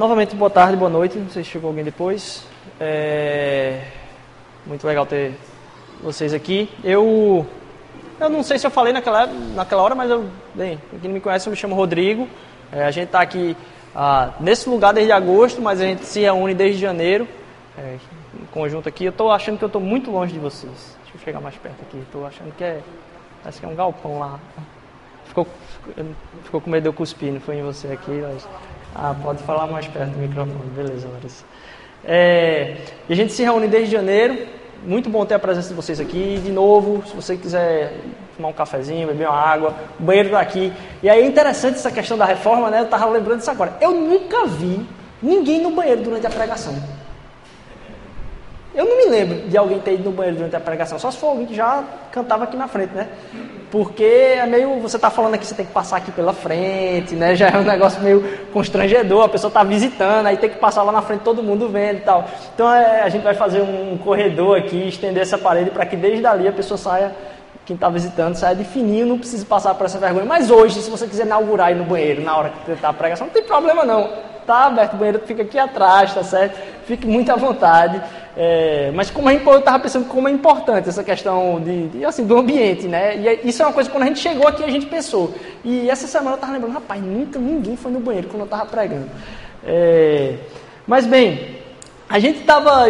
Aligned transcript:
Novamente, 0.00 0.34
boa 0.34 0.48
tarde, 0.48 0.78
boa 0.78 0.88
noite. 0.88 1.18
Não 1.18 1.28
sei 1.28 1.44
se 1.44 1.50
chegou 1.50 1.68
alguém 1.68 1.84
depois. 1.84 2.42
É... 2.80 3.82
Muito 4.64 4.86
legal 4.86 5.04
ter 5.04 5.34
vocês 6.02 6.32
aqui. 6.32 6.70
Eu, 6.82 7.46
eu 8.18 8.30
não 8.30 8.42
sei 8.42 8.58
se 8.58 8.66
eu 8.66 8.70
falei 8.70 8.94
naquela, 8.94 9.26
naquela 9.26 9.82
hora, 9.82 9.94
mas 9.94 10.10
eu, 10.10 10.24
bem, 10.54 10.80
quem 11.02 11.10
me 11.10 11.20
conhece, 11.20 11.46
eu 11.46 11.50
me 11.50 11.56
chamo 11.58 11.74
Rodrigo. 11.74 12.26
É, 12.72 12.84
a 12.84 12.90
gente 12.90 13.08
está 13.08 13.20
aqui 13.20 13.54
ah, 13.94 14.32
nesse 14.40 14.70
lugar 14.70 14.94
desde 14.94 15.12
agosto, 15.12 15.60
mas 15.60 15.82
a 15.82 15.84
gente 15.84 16.06
se 16.06 16.20
reúne 16.20 16.54
desde 16.54 16.80
janeiro, 16.80 17.28
é, 17.76 17.98
em 18.40 18.46
conjunto 18.46 18.88
aqui. 18.88 19.04
Eu 19.04 19.10
estou 19.10 19.30
achando 19.30 19.58
que 19.58 19.64
eu 19.64 19.66
estou 19.66 19.82
muito 19.82 20.10
longe 20.10 20.32
de 20.32 20.38
vocês. 20.38 20.96
Deixa 21.02 21.18
eu 21.18 21.20
chegar 21.22 21.40
mais 21.42 21.56
perto 21.56 21.82
aqui. 21.82 21.98
Estou 21.98 22.24
achando 22.24 22.56
que 22.56 22.64
é, 22.64 22.80
parece 23.42 23.60
que 23.60 23.66
é 23.66 23.68
um 23.68 23.74
galpão 23.76 24.18
lá. 24.18 24.40
Ficou, 25.26 25.46
ficou 26.42 26.58
com 26.58 26.70
medo 26.70 26.84
de 26.84 26.88
eu 26.88 26.94
cuspir, 26.94 27.30
não 27.30 27.40
foi 27.40 27.56
em 27.56 27.62
você 27.62 27.88
aqui, 27.88 28.12
mas... 28.12 28.48
Ah, 28.94 29.14
pode 29.22 29.42
falar 29.42 29.66
mais 29.66 29.86
perto 29.86 30.10
do 30.10 30.18
microfone. 30.18 30.70
Beleza, 30.74 31.08
Larissa. 31.08 31.44
É, 32.04 32.76
a 33.08 33.14
gente 33.14 33.32
se 33.32 33.42
reúne 33.42 33.68
desde 33.68 33.92
janeiro. 33.92 34.46
Muito 34.84 35.10
bom 35.10 35.24
ter 35.26 35.34
a 35.34 35.38
presença 35.38 35.68
de 35.68 35.74
vocês 35.74 36.00
aqui. 36.00 36.40
De 36.42 36.50
novo, 36.50 37.06
se 37.06 37.14
você 37.14 37.36
quiser 37.36 37.92
tomar 38.36 38.48
um 38.48 38.52
cafezinho, 38.52 39.06
beber 39.08 39.28
uma 39.28 39.38
água, 39.38 39.74
o 39.98 40.02
banheiro 40.02 40.28
está 40.28 40.40
aqui. 40.40 40.72
E 41.02 41.10
aí 41.10 41.22
é 41.22 41.26
interessante 41.26 41.74
essa 41.74 41.90
questão 41.90 42.16
da 42.16 42.24
reforma, 42.24 42.70
né? 42.70 42.80
Eu 42.80 42.84
estava 42.84 43.06
lembrando 43.10 43.38
disso 43.38 43.50
agora. 43.50 43.76
Eu 43.80 43.92
nunca 43.92 44.46
vi 44.46 44.86
ninguém 45.22 45.60
no 45.60 45.70
banheiro 45.70 46.02
durante 46.02 46.26
a 46.26 46.30
pregação. 46.30 46.74
Eu 48.74 48.84
não 48.84 48.96
me 48.96 49.06
lembro 49.06 49.48
de 49.48 49.56
alguém 49.56 49.80
ter 49.80 49.94
ido 49.94 50.04
no 50.04 50.12
banheiro 50.12 50.38
durante 50.38 50.56
a 50.56 50.60
pregação, 50.60 50.98
só 50.98 51.10
se 51.10 51.18
for 51.18 51.28
alguém 51.28 51.46
que 51.46 51.54
já 51.54 51.84
cantava 52.12 52.44
aqui 52.44 52.56
na 52.56 52.68
frente, 52.68 52.94
né? 52.94 53.08
Porque 53.70 54.04
é 54.04 54.46
meio. 54.46 54.80
Você 54.80 54.96
está 54.96 55.10
falando 55.10 55.34
aqui, 55.34 55.46
você 55.46 55.54
tem 55.54 55.64
que 55.64 55.72
passar 55.72 55.98
aqui 55.98 56.10
pela 56.10 56.32
frente, 56.32 57.14
né? 57.14 57.34
Já 57.36 57.48
é 57.48 57.56
um 57.56 57.62
negócio 57.62 58.02
meio 58.02 58.22
constrangedor, 58.52 59.24
a 59.24 59.28
pessoa 59.28 59.48
está 59.48 59.62
visitando, 59.62 60.26
aí 60.26 60.36
tem 60.36 60.50
que 60.50 60.58
passar 60.58 60.82
lá 60.82 60.90
na 60.90 61.02
frente, 61.02 61.20
todo 61.20 61.42
mundo 61.42 61.68
vendo 61.68 61.98
e 61.98 62.00
tal. 62.00 62.24
Então 62.54 62.72
é, 62.72 63.02
a 63.02 63.08
gente 63.08 63.22
vai 63.22 63.34
fazer 63.34 63.60
um 63.60 63.96
corredor 63.98 64.58
aqui, 64.58 64.88
estender 64.88 65.22
essa 65.22 65.38
parede 65.38 65.70
para 65.70 65.86
que 65.86 65.96
desde 65.96 66.26
ali 66.26 66.48
a 66.48 66.52
pessoa 66.52 66.76
saia, 66.76 67.14
quem 67.64 67.74
está 67.74 67.88
visitando, 67.88 68.34
saia 68.34 68.56
de 68.56 68.64
fininho, 68.64 69.06
não 69.06 69.18
precise 69.18 69.44
passar 69.44 69.74
por 69.74 69.86
essa 69.86 69.98
vergonha. 69.98 70.26
Mas 70.26 70.50
hoje, 70.50 70.80
se 70.80 70.90
você 70.90 71.06
quiser 71.06 71.26
inaugurar 71.26 71.68
aí 71.68 71.74
no 71.74 71.84
banheiro 71.84 72.22
na 72.22 72.36
hora 72.36 72.52
que 72.64 72.72
está 72.72 72.88
a 72.88 72.92
pregação, 72.92 73.26
não 73.28 73.34
tem 73.34 73.44
problema 73.44 73.84
não 73.84 74.29
tá 74.46 74.66
aberto, 74.66 74.94
o 74.94 74.96
banheiro 74.96 75.20
fica 75.26 75.42
aqui 75.42 75.58
atrás, 75.58 76.14
tá 76.14 76.22
certo? 76.22 76.58
Fique 76.86 77.06
muito 77.06 77.30
à 77.30 77.36
vontade. 77.36 78.02
É, 78.36 78.90
mas 78.94 79.10
como 79.10 79.30
gente, 79.30 79.46
eu 79.46 79.58
estava 79.58 79.78
pensando 79.78 80.06
como 80.06 80.28
é 80.28 80.30
importante 80.30 80.88
essa 80.88 81.04
questão 81.04 81.60
de, 81.60 81.88
de, 81.88 82.04
assim, 82.04 82.24
do 82.24 82.38
ambiente, 82.38 82.86
né? 82.86 83.16
E 83.16 83.28
é, 83.28 83.40
isso 83.44 83.62
é 83.62 83.66
uma 83.66 83.72
coisa 83.72 83.88
que 83.88 83.94
quando 83.94 84.04
a 84.04 84.06
gente 84.06 84.20
chegou 84.20 84.46
aqui 84.46 84.64
a 84.64 84.70
gente 84.70 84.86
pensou. 84.86 85.34
E 85.64 85.90
essa 85.90 86.06
semana 86.06 86.32
eu 86.32 86.34
estava 86.36 86.52
lembrando, 86.52 86.74
rapaz, 86.74 87.02
nunca 87.02 87.38
ninguém 87.38 87.76
foi 87.76 87.90
no 87.90 88.00
banheiro 88.00 88.28
quando 88.28 88.40
eu 88.40 88.44
estava 88.44 88.66
pregando. 88.66 89.10
É, 89.64 90.36
mas 90.86 91.06
bem, 91.06 91.58
a 92.08 92.18
gente 92.18 92.40
estava 92.40 92.88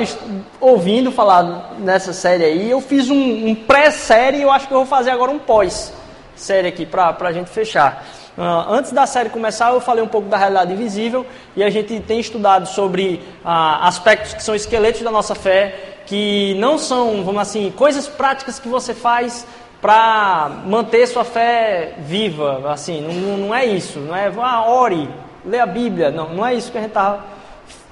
ouvindo 0.60 1.10
falar 1.10 1.74
nessa 1.78 2.12
série 2.12 2.44
aí, 2.44 2.70
eu 2.70 2.80
fiz 2.80 3.10
um, 3.10 3.48
um 3.48 3.54
pré-série 3.54 4.38
e 4.38 4.42
eu 4.42 4.50
acho 4.50 4.66
que 4.66 4.72
eu 4.72 4.78
vou 4.78 4.86
fazer 4.86 5.10
agora 5.10 5.30
um 5.30 5.38
pós-série 5.38 6.68
aqui 6.68 6.86
para 6.86 7.14
a 7.18 7.32
gente 7.32 7.50
fechar. 7.50 8.02
Uh, 8.40 8.72
antes 8.72 8.90
da 8.90 9.04
série 9.04 9.28
começar, 9.28 9.70
eu 9.70 9.82
falei 9.82 10.02
um 10.02 10.08
pouco 10.08 10.26
da 10.26 10.38
realidade 10.38 10.72
invisível 10.72 11.26
e 11.54 11.62
a 11.62 11.68
gente 11.68 12.00
tem 12.00 12.18
estudado 12.18 12.66
sobre 12.66 13.20
uh, 13.44 13.82
aspectos 13.82 14.32
que 14.32 14.42
são 14.42 14.54
esqueletos 14.54 15.02
da 15.02 15.10
nossa 15.10 15.34
fé, 15.34 15.74
que 16.06 16.54
não 16.54 16.78
são, 16.78 17.22
vamos 17.22 17.42
assim, 17.42 17.70
coisas 17.76 18.08
práticas 18.08 18.58
que 18.58 18.66
você 18.66 18.94
faz 18.94 19.46
para 19.82 20.50
manter 20.64 21.06
sua 21.06 21.22
fé 21.22 21.92
viva, 21.98 22.72
assim, 22.72 23.02
não, 23.02 23.36
não 23.36 23.54
é 23.54 23.66
isso, 23.66 23.98
não 23.98 24.16
é, 24.16 24.32
ah, 24.38 24.64
ore, 24.66 25.06
lê 25.44 25.60
a 25.60 25.66
Bíblia, 25.66 26.10
não, 26.10 26.32
não 26.32 26.46
é 26.46 26.54
isso 26.54 26.72
que 26.72 26.78
a 26.78 26.80
gente 26.80 26.92
está 26.92 27.22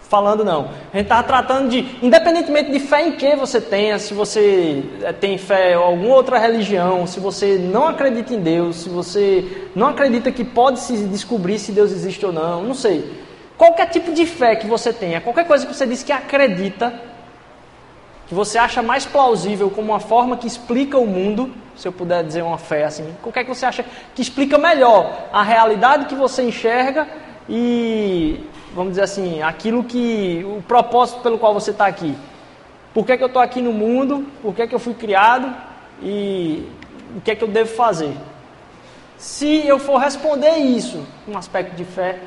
falando, 0.08 0.44
não. 0.44 0.70
A 0.92 0.96
gente 0.96 1.04
está 1.04 1.22
tratando 1.22 1.68
de, 1.68 1.86
independentemente 2.02 2.72
de 2.72 2.80
fé 2.80 3.06
em 3.06 3.12
que 3.12 3.36
você 3.36 3.60
tenha, 3.60 3.98
se 3.98 4.14
você 4.14 4.82
eh, 5.02 5.12
tem 5.12 5.36
fé 5.36 5.72
em 5.72 5.76
alguma 5.76 6.14
outra 6.14 6.38
religião, 6.38 7.06
se 7.06 7.20
você 7.20 7.58
não 7.58 7.86
acredita 7.86 8.34
em 8.34 8.40
Deus, 8.40 8.76
se 8.76 8.88
você 8.88 9.68
não 9.76 9.88
acredita 9.88 10.32
que 10.32 10.44
pode 10.44 10.80
se 10.80 10.96
descobrir 11.04 11.58
se 11.58 11.72
Deus 11.72 11.92
existe 11.92 12.24
ou 12.24 12.32
não, 12.32 12.62
não 12.62 12.74
sei. 12.74 13.28
Qualquer 13.56 13.90
tipo 13.90 14.12
de 14.12 14.24
fé 14.24 14.56
que 14.56 14.66
você 14.66 14.92
tenha, 14.92 15.20
qualquer 15.20 15.46
coisa 15.46 15.66
que 15.66 15.74
você 15.74 15.86
diz 15.86 16.02
que 16.02 16.12
acredita, 16.12 16.92
que 18.26 18.34
você 18.34 18.56
acha 18.56 18.82
mais 18.82 19.04
plausível 19.04 19.68
como 19.68 19.92
uma 19.92 20.00
forma 20.00 20.36
que 20.36 20.46
explica 20.46 20.96
o 20.96 21.06
mundo, 21.06 21.52
se 21.76 21.86
eu 21.86 21.92
puder 21.92 22.24
dizer 22.24 22.42
uma 22.42 22.58
fé 22.58 22.84
assim, 22.84 23.14
qualquer 23.22 23.44
que 23.44 23.48
você 23.54 23.66
acha 23.66 23.84
que 24.14 24.22
explica 24.22 24.56
melhor 24.56 25.28
a 25.32 25.42
realidade 25.42 26.06
que 26.06 26.14
você 26.14 26.42
enxerga 26.42 27.06
e 27.48 28.40
vamos 28.74 28.92
dizer 28.92 29.02
assim, 29.02 29.42
aquilo 29.42 29.84
que. 29.84 30.44
o 30.44 30.62
propósito 30.62 31.20
pelo 31.20 31.38
qual 31.38 31.54
você 31.54 31.70
está 31.70 31.86
aqui. 31.86 32.16
Por 32.94 33.04
que, 33.04 33.12
é 33.12 33.16
que 33.16 33.22
eu 33.22 33.28
estou 33.28 33.42
aqui 33.42 33.60
no 33.60 33.72
mundo? 33.72 34.26
Por 34.42 34.54
que, 34.54 34.62
é 34.62 34.66
que 34.66 34.74
eu 34.74 34.78
fui 34.78 34.94
criado? 34.94 35.54
E 36.02 36.66
o 37.16 37.20
que 37.20 37.30
é 37.30 37.34
que 37.34 37.44
eu 37.44 37.48
devo 37.48 37.74
fazer? 37.74 38.14
Se 39.16 39.66
eu 39.66 39.78
for 39.78 39.98
responder 39.98 40.56
isso, 40.58 41.04
um 41.26 41.36
aspecto 41.36 41.74
de 41.74 41.84
fé, 41.84 42.18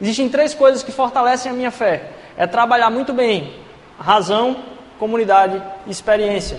existem 0.00 0.28
três 0.28 0.54
coisas 0.54 0.82
que 0.82 0.90
fortalecem 0.90 1.50
a 1.50 1.54
minha 1.54 1.70
fé: 1.70 2.10
é 2.36 2.46
trabalhar 2.46 2.90
muito 2.90 3.12
bem, 3.12 3.54
razão, 3.98 4.56
comunidade 4.98 5.62
e 5.86 5.90
experiência. 5.90 6.58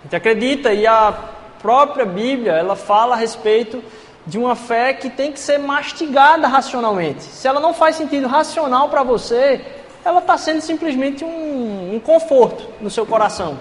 A 0.00 0.02
gente 0.04 0.16
acredita 0.16 0.72
e 0.72 0.86
a 0.86 1.14
própria 1.60 2.04
Bíblia 2.04 2.52
ela 2.52 2.74
fala 2.74 3.14
a 3.14 3.18
respeito 3.18 3.82
de 4.26 4.38
uma 4.38 4.54
fé 4.54 4.92
que 4.92 5.10
tem 5.10 5.32
que 5.32 5.40
ser 5.40 5.58
mastigada 5.58 6.46
racionalmente. 6.46 7.22
Se 7.22 7.48
ela 7.48 7.60
não 7.60 7.74
faz 7.74 7.96
sentido 7.96 8.28
racional 8.28 8.88
para 8.88 9.02
você, 9.02 9.60
ela 10.04 10.20
está 10.20 10.36
sendo 10.36 10.60
simplesmente 10.60 11.24
um, 11.24 11.94
um, 11.94 12.00
conforto 12.00 12.68
no 12.80 12.90
seu 12.90 13.04
coração. 13.04 13.58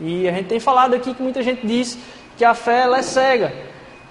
E 0.00 0.28
a 0.28 0.32
gente 0.32 0.46
tem 0.46 0.60
falado 0.60 0.94
aqui 0.94 1.14
que 1.14 1.22
muita 1.22 1.42
gente 1.42 1.66
diz 1.66 1.98
que 2.36 2.44
a 2.44 2.54
fé 2.54 2.82
ela 2.82 2.98
é 2.98 3.02
cega, 3.02 3.52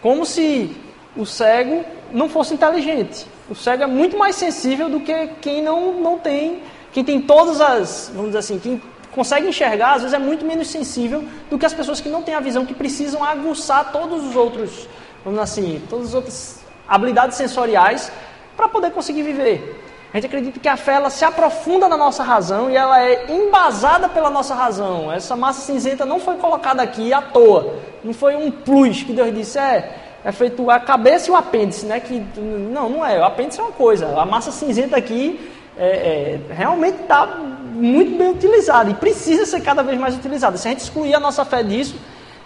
como 0.01 0.25
se 0.25 0.75
o 1.15 1.25
cego 1.25 1.83
não 2.11 2.29
fosse 2.29 2.53
inteligente. 2.53 3.25
O 3.49 3.55
cego 3.55 3.83
é 3.83 3.87
muito 3.87 4.17
mais 4.17 4.35
sensível 4.35 4.89
do 4.89 4.99
que 4.99 5.27
quem 5.41 5.61
não, 5.61 5.93
não 5.93 6.17
tem, 6.17 6.63
quem 6.91 7.03
tem 7.03 7.21
todas 7.21 7.61
as, 7.61 8.11
vamos 8.13 8.29
dizer 8.29 8.39
assim, 8.39 8.59
quem 8.59 8.81
consegue 9.13 9.47
enxergar, 9.47 9.93
às 9.93 10.01
vezes 10.01 10.13
é 10.13 10.19
muito 10.19 10.43
menos 10.43 10.67
sensível 10.67 11.23
do 11.49 11.57
que 11.57 11.65
as 11.65 11.73
pessoas 11.73 12.01
que 12.01 12.09
não 12.09 12.21
têm 12.21 12.35
a 12.35 12.39
visão, 12.39 12.65
que 12.65 12.73
precisam 12.73 13.23
aguçar 13.23 13.91
todos 13.91 14.25
os 14.25 14.35
outros 14.35 14.87
vamos 15.25 15.39
assim, 15.39 15.81
todas 15.89 16.09
as 16.09 16.13
outras 16.13 16.59
habilidades 16.87 17.35
sensoriais 17.35 18.11
para 18.55 18.69
poder 18.69 18.91
conseguir 18.91 19.23
viver. 19.23 19.81
A 20.13 20.17
gente 20.17 20.27
acredita 20.27 20.59
que 20.61 20.69
a 20.69 20.77
fé 20.77 20.93
ela 20.93 21.09
se 21.09 21.25
aprofunda 21.25 21.89
na 21.89 21.97
nossa 21.97 22.23
razão 22.23 22.69
e 22.69 22.77
ela 22.77 23.01
é 23.01 23.29
embasada 23.29 24.07
pela 24.07 24.29
nossa 24.29 24.55
razão. 24.55 25.11
Essa 25.11 25.35
massa 25.35 25.59
cinzenta 25.59 26.05
não 26.05 26.21
foi 26.21 26.37
colocada 26.37 26.81
aqui 26.81 27.11
à 27.11 27.21
toa. 27.21 27.73
Não 28.01 28.13
foi 28.13 28.35
um 28.35 28.49
plus 28.49 29.03
que 29.03 29.11
Deus 29.11 29.33
disse, 29.35 29.59
é, 29.59 29.93
é 30.23 30.31
feito 30.31 30.69
a 30.69 30.79
cabeça 30.79 31.29
e 31.29 31.33
o 31.33 31.35
apêndice, 31.35 31.85
né? 31.85 31.99
Que, 31.99 32.25
não, 32.37 32.87
não 32.87 33.05
é. 33.05 33.19
O 33.19 33.25
apêndice 33.25 33.59
é 33.59 33.63
uma 33.63 33.73
coisa. 33.73 34.17
A 34.17 34.25
massa 34.25 34.53
cinzenta 34.53 34.95
aqui 34.95 35.51
é, 35.77 36.39
é, 36.49 36.53
realmente 36.53 37.01
está 37.01 37.25
muito 37.25 38.17
bem 38.17 38.29
utilizada 38.29 38.89
e 38.89 38.93
precisa 38.93 39.45
ser 39.45 39.59
cada 39.59 39.83
vez 39.83 39.99
mais 39.99 40.15
utilizada. 40.15 40.55
Se 40.55 40.65
a 40.65 40.71
gente 40.71 40.79
excluir 40.79 41.13
a 41.13 41.19
nossa 41.19 41.43
fé 41.43 41.61
disso, 41.61 41.95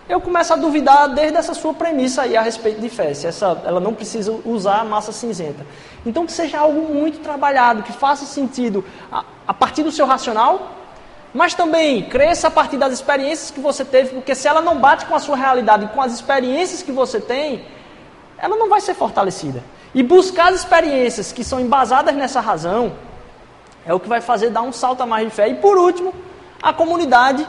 eu 0.10 0.20
começo 0.20 0.52
a 0.52 0.56
duvidar 0.56 1.08
desde 1.10 1.38
essa 1.38 1.54
sua 1.54 1.72
premissa 1.72 2.24
aí 2.24 2.36
a 2.36 2.42
respeito 2.42 2.82
de 2.82 2.90
fé, 2.90 3.14
se 3.14 3.28
essa, 3.28 3.62
ela 3.64 3.80
não 3.80 3.94
precisa 3.94 4.36
usar 4.44 4.80
a 4.80 4.84
massa 4.84 5.12
cinzenta. 5.12 5.64
Então 6.04 6.26
que 6.26 6.32
seja 6.32 6.58
algo 6.58 6.92
muito 6.92 7.20
trabalhado, 7.20 7.84
que 7.84 7.94
faça 7.94 8.26
sentido 8.26 8.84
a, 9.12 9.24
a 9.48 9.54
partir 9.54 9.84
do 9.84 9.92
seu 9.92 10.08
racional, 10.08 10.72
mas 11.32 11.54
também 11.54 12.10
cresça 12.10 12.48
a 12.48 12.52
partir 12.52 12.78
das 12.78 12.92
experiências 12.92 13.52
que 13.52 13.60
você 13.60 13.86
teve, 13.86 14.16
porque 14.16 14.34
se 14.34 14.48
ela 14.48 14.62
não 14.62 14.80
bate 14.80 15.06
com 15.06 15.14
a 15.14 15.20
sua 15.20 15.38
realidade, 15.38 15.88
com 15.94 16.02
as 16.02 16.12
experiências 16.12 16.82
que 16.82 16.92
você 16.92 17.22
tem, 17.22 17.64
ela 18.40 18.58
não 18.58 18.68
vai 18.68 18.82
ser 18.82 18.96
fortalecida. 18.96 19.64
E 19.94 20.02
buscar 20.02 20.50
as 20.50 20.56
experiências 20.56 21.32
que 21.32 21.44
são 21.44 21.60
embasadas 21.60 22.16
nessa 22.16 22.42
razão 22.42 22.94
é 23.86 23.94
o 23.94 24.00
que 24.00 24.10
vai 24.10 24.22
fazer 24.22 24.50
dar 24.50 24.64
um 24.64 24.74
salto 24.74 25.02
a 25.02 25.06
mais 25.06 25.28
de 25.28 25.32
fé. 25.32 25.50
E 25.50 25.56
por 25.56 25.78
último, 25.78 26.16
a 26.62 26.74
comunidade 26.74 27.48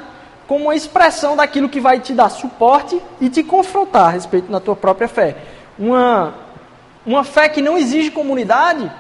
como 0.51 0.65
uma 0.65 0.75
expressão 0.75 1.37
daquilo 1.37 1.69
que 1.69 1.81
vai 1.81 2.01
te 2.01 2.13
dar 2.13 2.29
suporte 2.29 3.01
e 3.21 3.31
te 3.31 3.41
confrontar 3.41 4.09
a 4.09 4.11
respeito 4.11 4.51
da 4.51 4.59
tua 4.59 4.75
própria 4.75 5.07
fé. 5.07 5.37
Uma, 5.79 6.35
uma 7.07 7.23
fé 7.23 7.49
que 7.49 7.63
não 7.63 7.79
exige 7.79 8.11
comunidade, 8.11 8.91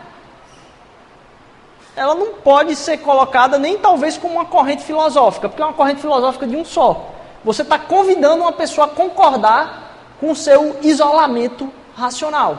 ela 1.96 2.14
não 2.14 2.34
pode 2.34 2.76
ser 2.76 2.98
colocada 2.98 3.58
nem 3.58 3.76
talvez 3.76 4.16
como 4.16 4.34
uma 4.34 4.44
corrente 4.44 4.84
filosófica, 4.84 5.48
porque 5.48 5.60
é 5.60 5.64
uma 5.64 5.74
corrente 5.74 6.00
filosófica 6.00 6.46
de 6.46 6.54
um 6.54 6.64
só. 6.64 7.10
Você 7.44 7.62
está 7.62 7.80
convidando 7.80 8.42
uma 8.42 8.52
pessoa 8.52 8.86
a 8.86 8.90
concordar 8.90 9.90
com 10.20 10.30
o 10.30 10.36
seu 10.36 10.76
isolamento 10.82 11.68
racional. 11.96 12.58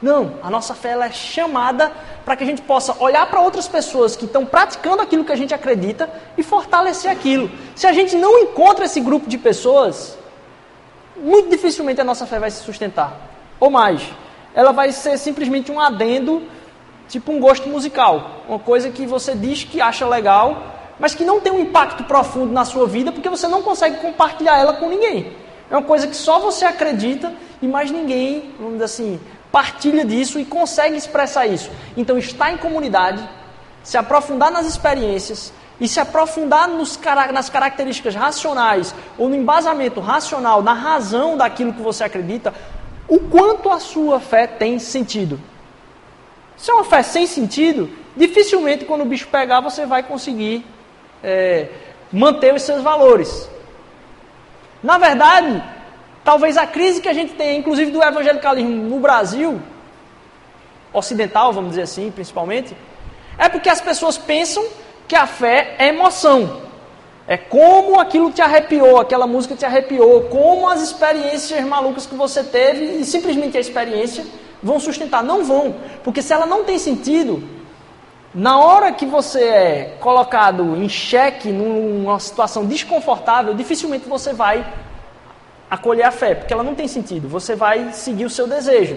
Não, 0.00 0.34
a 0.42 0.50
nossa 0.50 0.74
fé 0.74 0.98
é 0.98 1.10
chamada 1.10 1.92
para 2.24 2.34
que 2.36 2.44
a 2.44 2.46
gente 2.46 2.62
possa 2.62 2.96
olhar 3.02 3.28
para 3.28 3.40
outras 3.40 3.68
pessoas 3.68 4.16
que 4.16 4.24
estão 4.24 4.46
praticando 4.46 5.02
aquilo 5.02 5.24
que 5.24 5.32
a 5.32 5.36
gente 5.36 5.52
acredita 5.52 6.08
e 6.38 6.42
fortalecer 6.42 7.10
aquilo. 7.10 7.50
Se 7.74 7.86
a 7.86 7.92
gente 7.92 8.16
não 8.16 8.38
encontra 8.38 8.86
esse 8.86 9.00
grupo 9.00 9.28
de 9.28 9.36
pessoas, 9.36 10.16
muito 11.16 11.50
dificilmente 11.50 12.00
a 12.00 12.04
nossa 12.04 12.26
fé 12.26 12.38
vai 12.38 12.50
se 12.50 12.62
sustentar. 12.62 13.14
Ou 13.58 13.70
mais, 13.70 14.02
ela 14.54 14.72
vai 14.72 14.90
ser 14.90 15.18
simplesmente 15.18 15.70
um 15.70 15.78
adendo 15.78 16.42
Tipo 17.10 17.32
um 17.32 17.40
gosto 17.40 17.68
musical, 17.68 18.44
uma 18.48 18.60
coisa 18.60 18.88
que 18.88 19.04
você 19.04 19.34
diz 19.34 19.64
que 19.64 19.80
acha 19.80 20.06
legal, 20.06 20.62
mas 20.96 21.12
que 21.12 21.24
não 21.24 21.40
tem 21.40 21.52
um 21.52 21.58
impacto 21.58 22.04
profundo 22.04 22.52
na 22.52 22.64
sua 22.64 22.86
vida 22.86 23.10
porque 23.10 23.28
você 23.28 23.48
não 23.48 23.62
consegue 23.62 23.96
compartilhar 23.96 24.56
ela 24.56 24.74
com 24.74 24.88
ninguém. 24.88 25.32
É 25.68 25.76
uma 25.76 25.82
coisa 25.82 26.06
que 26.06 26.14
só 26.14 26.38
você 26.38 26.64
acredita 26.64 27.32
e 27.60 27.66
mais 27.66 27.90
ninguém, 27.90 28.54
vamos 28.56 28.74
dizer 28.74 28.84
assim, 28.84 29.20
partilha 29.50 30.04
disso 30.04 30.38
e 30.38 30.44
consegue 30.44 30.96
expressar 30.96 31.46
isso. 31.46 31.70
Então, 31.96 32.18
estar 32.18 32.52
em 32.52 32.56
comunidade, 32.56 33.26
se 33.82 33.96
aprofundar 33.96 34.50
nas 34.50 34.66
experiências 34.66 35.52
e 35.80 35.88
se 35.88 35.98
aprofundar 35.98 36.68
nos, 36.68 36.98
nas 37.32 37.48
características 37.48 38.14
racionais 38.14 38.94
ou 39.16 39.28
no 39.28 39.34
embasamento 39.34 40.00
racional, 40.00 40.62
na 40.62 40.74
razão 40.74 41.36
daquilo 41.36 41.72
que 41.72 41.82
você 41.82 42.04
acredita, 42.04 42.52
o 43.08 43.18
quanto 43.18 43.70
a 43.70 43.80
sua 43.80 44.20
fé 44.20 44.46
tem 44.46 44.78
sentido. 44.78 45.40
Se 46.56 46.70
é 46.70 46.74
uma 46.74 46.84
fé 46.84 47.02
sem 47.02 47.26
sentido, 47.26 47.90
dificilmente 48.16 48.84
quando 48.84 49.00
o 49.00 49.06
bicho 49.06 49.26
pegar 49.28 49.60
você 49.60 49.86
vai 49.86 50.02
conseguir 50.02 50.64
é, 51.22 51.68
manter 52.12 52.54
os 52.54 52.62
seus 52.62 52.82
valores. 52.82 53.48
Na 54.82 54.98
verdade, 54.98 55.62
talvez 56.24 56.56
a 56.56 56.66
crise 56.66 57.00
que 57.00 57.08
a 57.08 57.12
gente 57.12 57.34
tem, 57.34 57.58
inclusive 57.58 57.90
do 57.90 58.02
evangelicalismo 58.02 58.70
no 58.70 58.98
Brasil, 58.98 59.60
ocidental, 60.92 61.52
vamos 61.52 61.70
dizer 61.70 61.82
assim, 61.82 62.10
principalmente, 62.10 62.76
é 63.38 63.48
porque 63.48 63.68
as 63.68 63.80
pessoas 63.80 64.18
pensam 64.18 64.64
que 65.06 65.16
a 65.16 65.26
fé 65.26 65.74
é 65.78 65.88
emoção. 65.88 66.68
É 67.26 67.36
como 67.36 68.00
aquilo 68.00 68.32
te 68.32 68.42
arrepiou, 68.42 68.98
aquela 68.98 69.26
música 69.26 69.54
te 69.54 69.64
arrepiou, 69.64 70.22
como 70.22 70.68
as 70.68 70.82
experiências 70.82 71.64
malucas 71.64 72.04
que 72.04 72.14
você 72.14 72.42
teve 72.42 72.84
e 72.84 73.04
simplesmente 73.04 73.56
a 73.56 73.60
experiência 73.60 74.24
vão 74.62 74.80
sustentar. 74.80 75.22
Não 75.22 75.44
vão, 75.44 75.76
porque 76.02 76.22
se 76.22 76.32
ela 76.32 76.44
não 76.44 76.64
tem 76.64 76.78
sentido, 76.78 77.42
na 78.34 78.58
hora 78.58 78.92
que 78.92 79.06
você 79.06 79.42
é 79.42 79.96
colocado 80.00 80.76
em 80.76 80.88
xeque, 80.88 81.50
numa 81.50 82.18
situação 82.18 82.64
desconfortável, 82.64 83.54
dificilmente 83.54 84.08
você 84.08 84.32
vai 84.32 84.66
acolher 85.70 86.04
a 86.04 86.10
fé, 86.10 86.34
porque 86.34 86.52
ela 86.52 86.62
não 86.62 86.74
tem 86.74 86.88
sentido. 86.88 87.28
Você 87.28 87.54
vai 87.54 87.92
seguir 87.92 88.24
o 88.24 88.30
seu 88.30 88.46
desejo. 88.46 88.96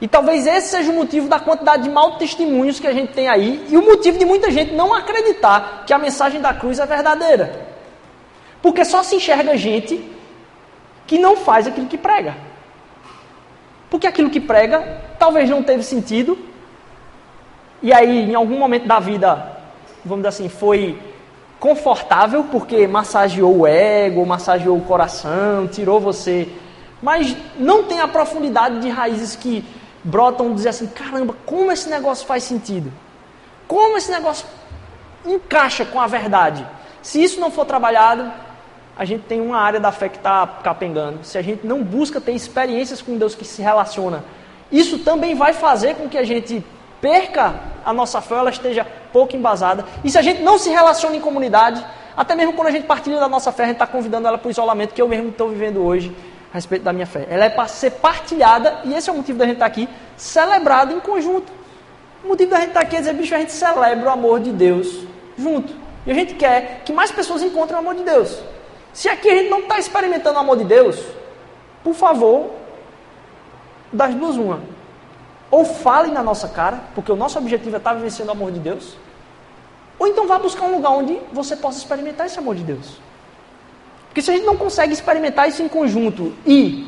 E 0.00 0.06
talvez 0.06 0.46
esse 0.46 0.68
seja 0.68 0.90
o 0.90 0.94
motivo 0.94 1.28
da 1.28 1.40
quantidade 1.40 1.84
de 1.84 1.90
maus 1.90 2.16
testemunhos 2.16 2.78
que 2.78 2.86
a 2.86 2.92
gente 2.92 3.12
tem 3.12 3.28
aí 3.28 3.66
e 3.68 3.76
o 3.76 3.82
motivo 3.82 4.18
de 4.18 4.24
muita 4.24 4.50
gente 4.50 4.74
não 4.74 4.92
acreditar 4.92 5.84
que 5.86 5.92
a 5.92 5.98
mensagem 5.98 6.40
da 6.40 6.52
cruz 6.52 6.78
é 6.78 6.86
verdadeira. 6.86 7.66
Porque 8.60 8.84
só 8.84 9.02
se 9.02 9.16
enxerga 9.16 9.56
gente 9.56 10.02
que 11.06 11.18
não 11.18 11.36
faz 11.36 11.66
aquilo 11.66 11.86
que 11.86 11.96
prega. 11.96 12.34
Porque 13.88 14.06
aquilo 14.06 14.28
que 14.28 14.40
prega 14.40 15.02
talvez 15.18 15.48
não 15.48 15.62
teve 15.62 15.82
sentido 15.82 16.36
e 17.82 17.92
aí, 17.92 18.30
em 18.30 18.34
algum 18.34 18.58
momento 18.58 18.86
da 18.86 18.98
vida, 18.98 19.60
vamos 20.04 20.24
dizer 20.24 20.28
assim, 20.28 20.48
foi 20.48 20.98
confortável 21.58 22.44
porque 22.44 22.86
massageou 22.86 23.60
o 23.60 23.66
ego, 23.66 24.24
massageou 24.26 24.76
o 24.76 24.82
coração, 24.82 25.66
tirou 25.66 26.00
você. 26.00 26.48
Mas 27.02 27.36
não 27.58 27.84
tem 27.84 28.00
a 28.00 28.08
profundidade 28.08 28.80
de 28.80 28.88
raízes 28.88 29.36
que 29.36 29.64
brotam 30.02 30.54
dizer 30.54 30.70
assim: 30.70 30.86
caramba, 30.86 31.34
como 31.44 31.70
esse 31.72 31.88
negócio 31.88 32.26
faz 32.26 32.44
sentido? 32.44 32.92
Como 33.66 33.96
esse 33.96 34.10
negócio 34.10 34.46
encaixa 35.24 35.84
com 35.84 36.00
a 36.00 36.06
verdade? 36.06 36.66
Se 37.02 37.22
isso 37.22 37.40
não 37.40 37.50
for 37.50 37.64
trabalhado, 37.64 38.30
a 38.96 39.04
gente 39.04 39.24
tem 39.24 39.40
uma 39.40 39.58
área 39.58 39.78
da 39.78 39.92
fé 39.92 40.08
que 40.08 40.16
está 40.16 40.46
capengando. 40.62 41.18
Se 41.22 41.36
a 41.36 41.42
gente 41.42 41.66
não 41.66 41.82
busca 41.82 42.20
ter 42.20 42.32
experiências 42.32 43.02
com 43.02 43.18
Deus 43.18 43.34
que 43.34 43.44
se 43.44 43.60
relaciona, 43.60 44.24
isso 44.70 44.98
também 45.00 45.34
vai 45.34 45.52
fazer 45.52 45.94
com 45.96 46.08
que 46.08 46.16
a 46.16 46.24
gente 46.24 46.64
perca 47.06 47.54
a 47.84 47.92
nossa 47.92 48.20
fé, 48.20 48.34
ela 48.34 48.50
esteja 48.50 48.84
pouco 49.12 49.36
embasada. 49.36 49.84
E 50.02 50.10
se 50.10 50.18
a 50.18 50.22
gente 50.22 50.42
não 50.42 50.58
se 50.58 50.70
relaciona 50.70 51.14
em 51.14 51.20
comunidade, 51.20 51.86
até 52.16 52.34
mesmo 52.34 52.52
quando 52.52 52.66
a 52.66 52.70
gente 52.72 52.84
partilha 52.84 53.20
da 53.20 53.28
nossa 53.28 53.52
fé, 53.52 53.62
a 53.62 53.66
gente 53.66 53.76
está 53.76 53.86
convidando 53.86 54.26
ela 54.26 54.36
para 54.36 54.48
o 54.48 54.50
isolamento 54.50 54.92
que 54.92 55.00
eu 55.00 55.06
mesmo 55.06 55.28
estou 55.28 55.48
vivendo 55.48 55.84
hoje 55.84 56.12
a 56.52 56.54
respeito 56.54 56.82
da 56.82 56.92
minha 56.92 57.06
fé. 57.06 57.24
Ela 57.30 57.44
é 57.44 57.48
para 57.48 57.68
ser 57.68 57.92
partilhada, 57.92 58.80
e 58.84 58.92
esse 58.92 59.08
é 59.08 59.12
o 59.12 59.16
motivo 59.16 59.38
da 59.38 59.44
gente 59.44 59.54
estar 59.54 59.66
tá 59.66 59.70
aqui, 59.70 59.88
celebrado 60.16 60.94
em 60.94 60.98
conjunto. 60.98 61.52
O 62.24 62.28
motivo 62.28 62.50
da 62.50 62.56
gente 62.56 62.68
estar 62.70 62.80
tá 62.80 62.86
aqui 62.86 62.96
é 62.96 62.98
dizer, 62.98 63.14
bicho, 63.14 63.36
a 63.36 63.38
gente 63.38 63.52
celebra 63.52 64.08
o 64.08 64.12
amor 64.12 64.40
de 64.40 64.50
Deus 64.50 65.04
junto. 65.38 65.72
E 66.04 66.10
a 66.10 66.14
gente 66.14 66.34
quer 66.34 66.82
que 66.84 66.92
mais 66.92 67.12
pessoas 67.12 67.40
encontrem 67.40 67.76
o 67.76 67.78
amor 67.78 67.94
de 67.94 68.02
Deus. 68.02 68.36
Se 68.92 69.08
aqui 69.08 69.30
a 69.30 69.34
gente 69.36 69.48
não 69.48 69.60
está 69.60 69.78
experimentando 69.78 70.38
o 70.38 70.40
amor 70.40 70.56
de 70.56 70.64
Deus, 70.64 71.00
por 71.84 71.94
favor, 71.94 72.50
das 73.92 74.12
duas 74.12 74.36
uma 74.36 74.74
ou 75.50 75.64
fale 75.64 76.10
na 76.10 76.22
nossa 76.22 76.48
cara, 76.48 76.80
porque 76.94 77.10
o 77.10 77.16
nosso 77.16 77.38
objetivo 77.38 77.76
é 77.76 77.78
estar 77.78 77.94
vivenciando 77.94 78.30
o 78.30 78.34
amor 78.34 78.50
de 78.50 78.58
Deus, 78.58 78.96
ou 79.98 80.06
então 80.06 80.26
vá 80.26 80.38
buscar 80.38 80.64
um 80.64 80.72
lugar 80.72 80.90
onde 80.90 81.18
você 81.32 81.56
possa 81.56 81.78
experimentar 81.78 82.26
esse 82.26 82.38
amor 82.38 82.54
de 82.54 82.62
Deus. 82.62 82.98
Porque 84.08 84.22
se 84.22 84.30
a 84.30 84.34
gente 84.34 84.46
não 84.46 84.56
consegue 84.56 84.92
experimentar 84.92 85.48
isso 85.48 85.62
em 85.62 85.68
conjunto 85.68 86.34
e, 86.46 86.86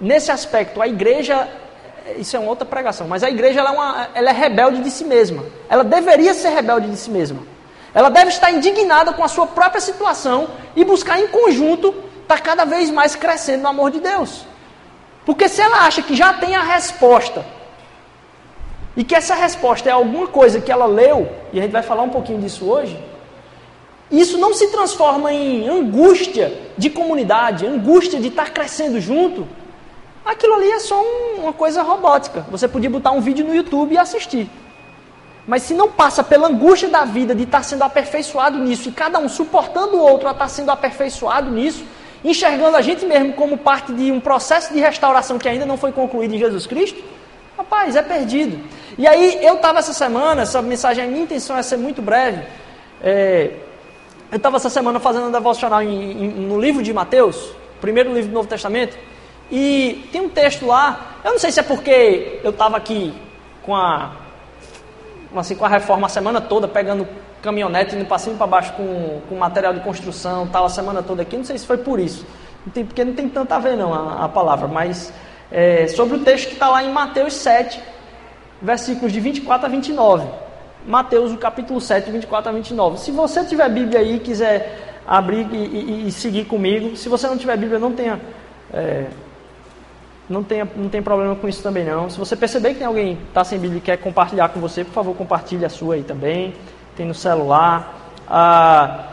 nesse 0.00 0.30
aspecto, 0.30 0.82
a 0.82 0.86
igreja, 0.86 1.48
isso 2.18 2.36
é 2.36 2.38
uma 2.40 2.50
outra 2.50 2.66
pregação, 2.66 3.06
mas 3.08 3.22
a 3.22 3.30
igreja 3.30 3.60
ela 3.60 3.70
é, 3.70 3.72
uma, 3.72 4.08
ela 4.14 4.30
é 4.30 4.32
rebelde 4.32 4.82
de 4.82 4.90
si 4.90 5.04
mesma. 5.04 5.44
Ela 5.68 5.84
deveria 5.84 6.34
ser 6.34 6.50
rebelde 6.50 6.90
de 6.90 6.96
si 6.96 7.10
mesma. 7.10 7.40
Ela 7.94 8.08
deve 8.08 8.30
estar 8.30 8.50
indignada 8.50 9.12
com 9.12 9.22
a 9.22 9.28
sua 9.28 9.46
própria 9.46 9.80
situação 9.80 10.48
e 10.74 10.84
buscar 10.84 11.20
em 11.20 11.28
conjunto 11.28 11.94
estar 12.22 12.40
cada 12.40 12.64
vez 12.64 12.90
mais 12.90 13.14
crescendo 13.14 13.62
no 13.62 13.68
amor 13.68 13.90
de 13.90 14.00
Deus. 14.00 14.46
Porque 15.24 15.48
se 15.48 15.60
ela 15.60 15.86
acha 15.86 16.02
que 16.02 16.16
já 16.16 16.32
tem 16.34 16.56
a 16.56 16.62
resposta, 16.62 17.44
e 18.96 19.04
que 19.04 19.14
essa 19.14 19.34
resposta 19.34 19.88
é 19.88 19.92
alguma 19.92 20.26
coisa 20.26 20.60
que 20.60 20.70
ela 20.70 20.86
leu, 20.86 21.30
e 21.52 21.58
a 21.58 21.62
gente 21.62 21.72
vai 21.72 21.82
falar 21.82 22.02
um 22.02 22.10
pouquinho 22.10 22.40
disso 22.40 22.68
hoje, 22.68 22.98
isso 24.10 24.36
não 24.36 24.52
se 24.52 24.68
transforma 24.68 25.32
em 25.32 25.66
angústia 25.68 26.52
de 26.76 26.90
comunidade, 26.90 27.66
angústia 27.66 28.20
de 28.20 28.28
estar 28.28 28.50
crescendo 28.50 29.00
junto. 29.00 29.48
Aquilo 30.24 30.54
ali 30.54 30.70
é 30.70 30.80
só 30.80 31.00
um, 31.00 31.42
uma 31.42 31.52
coisa 31.52 31.82
robótica. 31.82 32.44
Você 32.50 32.68
podia 32.68 32.90
botar 32.90 33.12
um 33.12 33.20
vídeo 33.20 33.46
no 33.46 33.54
YouTube 33.54 33.94
e 33.94 33.98
assistir. 33.98 34.50
Mas 35.46 35.62
se 35.62 35.72
não 35.72 35.90
passa 35.90 36.22
pela 36.22 36.48
angústia 36.48 36.88
da 36.88 37.04
vida 37.04 37.34
de 37.34 37.44
estar 37.44 37.62
sendo 37.62 37.82
aperfeiçoado 37.82 38.58
nisso, 38.58 38.90
e 38.90 38.92
cada 38.92 39.18
um 39.18 39.28
suportando 39.28 39.96
o 39.96 40.00
outro 40.00 40.28
a 40.28 40.32
estar 40.32 40.48
sendo 40.48 40.70
aperfeiçoado 40.70 41.50
nisso, 41.50 41.82
enxergando 42.24 42.76
a 42.76 42.82
gente 42.82 43.04
mesmo 43.04 43.32
como 43.32 43.58
parte 43.58 43.92
de 43.92 44.12
um 44.12 44.20
processo 44.20 44.72
de 44.72 44.80
restauração 44.80 45.38
que 45.38 45.48
ainda 45.48 45.66
não 45.66 45.76
foi 45.76 45.92
concluído 45.92 46.34
em 46.34 46.38
Jesus 46.38 46.66
Cristo, 46.66 47.02
rapaz, 47.56 47.96
é 47.96 48.02
perdido. 48.02 48.58
E 48.96 49.06
aí, 49.06 49.38
eu 49.42 49.54
estava 49.54 49.78
essa 49.78 49.92
semana, 49.92 50.42
essa 50.42 50.60
mensagem, 50.62 51.04
a 51.04 51.06
minha 51.06 51.22
intenção 51.22 51.56
é 51.56 51.62
ser 51.62 51.76
muito 51.76 52.02
breve. 52.02 52.42
É, 53.02 53.50
eu 54.30 54.36
estava 54.36 54.56
essa 54.56 54.70
semana 54.70 55.00
fazendo 55.00 55.26
um 55.26 55.32
devocional 55.32 55.82
em, 55.82 56.12
em, 56.12 56.28
no 56.28 56.60
livro 56.60 56.82
de 56.82 56.92
Mateus, 56.92 57.52
primeiro 57.80 58.14
livro 58.14 58.30
do 58.30 58.34
Novo 58.34 58.48
Testamento, 58.48 58.96
e 59.50 60.08
tem 60.10 60.20
um 60.20 60.28
texto 60.28 60.66
lá, 60.66 61.18
eu 61.24 61.32
não 61.32 61.38
sei 61.38 61.52
se 61.52 61.60
é 61.60 61.62
porque 61.62 62.40
eu 62.42 62.50
estava 62.50 62.76
aqui 62.76 63.12
com 63.62 63.76
a, 63.76 64.12
assim, 65.36 65.54
com 65.54 65.64
a 65.64 65.68
reforma 65.68 66.06
a 66.06 66.10
semana 66.10 66.40
toda, 66.40 66.66
pegando 66.66 67.06
caminhonete 67.42 67.96
indo 67.96 68.06
para 68.06 68.18
cima 68.18 68.36
e 68.36 68.38
para 68.38 68.46
baixo 68.46 68.72
com, 68.74 69.20
com 69.28 69.34
material 69.34 69.74
de 69.74 69.80
construção, 69.80 70.46
tal, 70.46 70.64
a 70.64 70.68
semana 70.68 71.02
toda 71.02 71.22
aqui. 71.22 71.36
Não 71.36 71.44
sei 71.44 71.58
se 71.58 71.66
foi 71.66 71.76
por 71.76 71.98
isso. 71.98 72.24
Não 72.64 72.72
tem, 72.72 72.84
porque 72.84 73.04
não 73.04 73.12
tem 73.12 73.28
tanto 73.28 73.52
a 73.52 73.58
ver 73.58 73.76
não 73.76 73.92
a, 73.92 74.24
a 74.24 74.28
palavra, 74.28 74.68
mas 74.68 75.12
é, 75.50 75.88
sobre 75.88 76.16
o 76.16 76.20
texto 76.20 76.48
que 76.48 76.54
está 76.54 76.68
lá 76.68 76.82
em 76.82 76.92
Mateus 76.92 77.34
7, 77.34 77.80
versículos 78.62 79.12
de 79.12 79.20
24 79.20 79.66
a 79.66 79.68
29. 79.68 80.26
Mateus, 80.86 81.32
o 81.32 81.36
capítulo 81.36 81.80
7, 81.80 82.10
24 82.10 82.50
a 82.50 82.54
29. 82.54 82.98
Se 82.98 83.10
você 83.10 83.44
tiver 83.44 83.68
Bíblia 83.68 84.00
aí 84.00 84.16
e 84.16 84.20
quiser 84.20 85.00
abrir 85.06 85.46
e, 85.52 85.56
e, 85.56 86.08
e, 86.08 86.12
seguir 86.12 86.44
comigo, 86.44 86.96
se 86.96 87.08
você 87.08 87.26
não 87.26 87.36
tiver 87.36 87.56
Bíblia, 87.56 87.78
não 87.78 87.92
tenha, 87.92 88.20
é, 88.72 89.06
não 90.28 90.44
tenha, 90.44 90.68
não 90.76 90.88
tem 90.88 91.02
problema 91.02 91.34
com 91.34 91.48
isso 91.48 91.62
também 91.62 91.84
não. 91.84 92.08
Se 92.08 92.18
você 92.18 92.36
perceber 92.36 92.70
que 92.70 92.78
tem 92.78 92.86
alguém 92.86 93.16
que 93.16 93.22
está 93.24 93.42
sem 93.42 93.58
Bíblia 93.58 93.78
e 93.78 93.82
quer 93.82 93.96
compartilhar 93.96 94.48
com 94.48 94.60
você, 94.60 94.84
por 94.84 94.92
favor, 94.92 95.16
compartilhe 95.16 95.64
a 95.64 95.68
sua 95.68 95.96
aí 95.96 96.04
também 96.04 96.54
tem 96.96 97.06
no 97.06 97.14
celular. 97.14 97.94
Ah, 98.28 99.06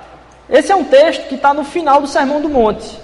esse 0.50 0.72
é 0.72 0.76
um 0.76 0.84
texto 0.84 1.28
que 1.28 1.36
está 1.36 1.54
no 1.54 1.64
final 1.64 2.02
do 2.02 2.08
Sermão 2.08 2.42
do 2.42 2.50
Monte. 2.50 3.00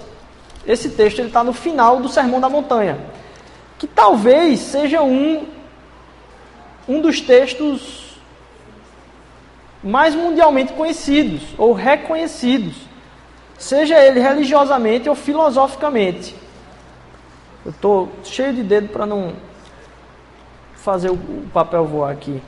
Esse 0.65 0.89
texto 0.89 1.21
está 1.21 1.43
no 1.43 1.53
final 1.53 1.99
do 1.99 2.09
Sermão 2.09 2.39
da 2.39 2.49
Montanha, 2.49 2.97
que 3.77 3.85
talvez 3.85 4.59
seja 4.59 5.01
um, 5.03 5.45
um 6.87 7.01
dos 7.01 7.21
textos 7.21 8.17
mais 9.83 10.15
mundialmente 10.15 10.73
conhecidos 10.73 11.43
ou 11.59 11.71
reconhecidos, 11.71 12.75
seja 13.59 13.99
ele 13.99 14.19
religiosamente 14.19 15.07
ou 15.07 15.13
filosoficamente. 15.13 16.35
Eu 17.63 17.71
estou 17.71 18.09
cheio 18.23 18.53
de 18.53 18.63
dedo 18.63 18.89
para 18.89 19.05
não 19.05 19.33
fazer 20.75 21.11
o 21.11 21.17
papel 21.53 21.85
voar 21.85 22.11
aqui. 22.11 22.41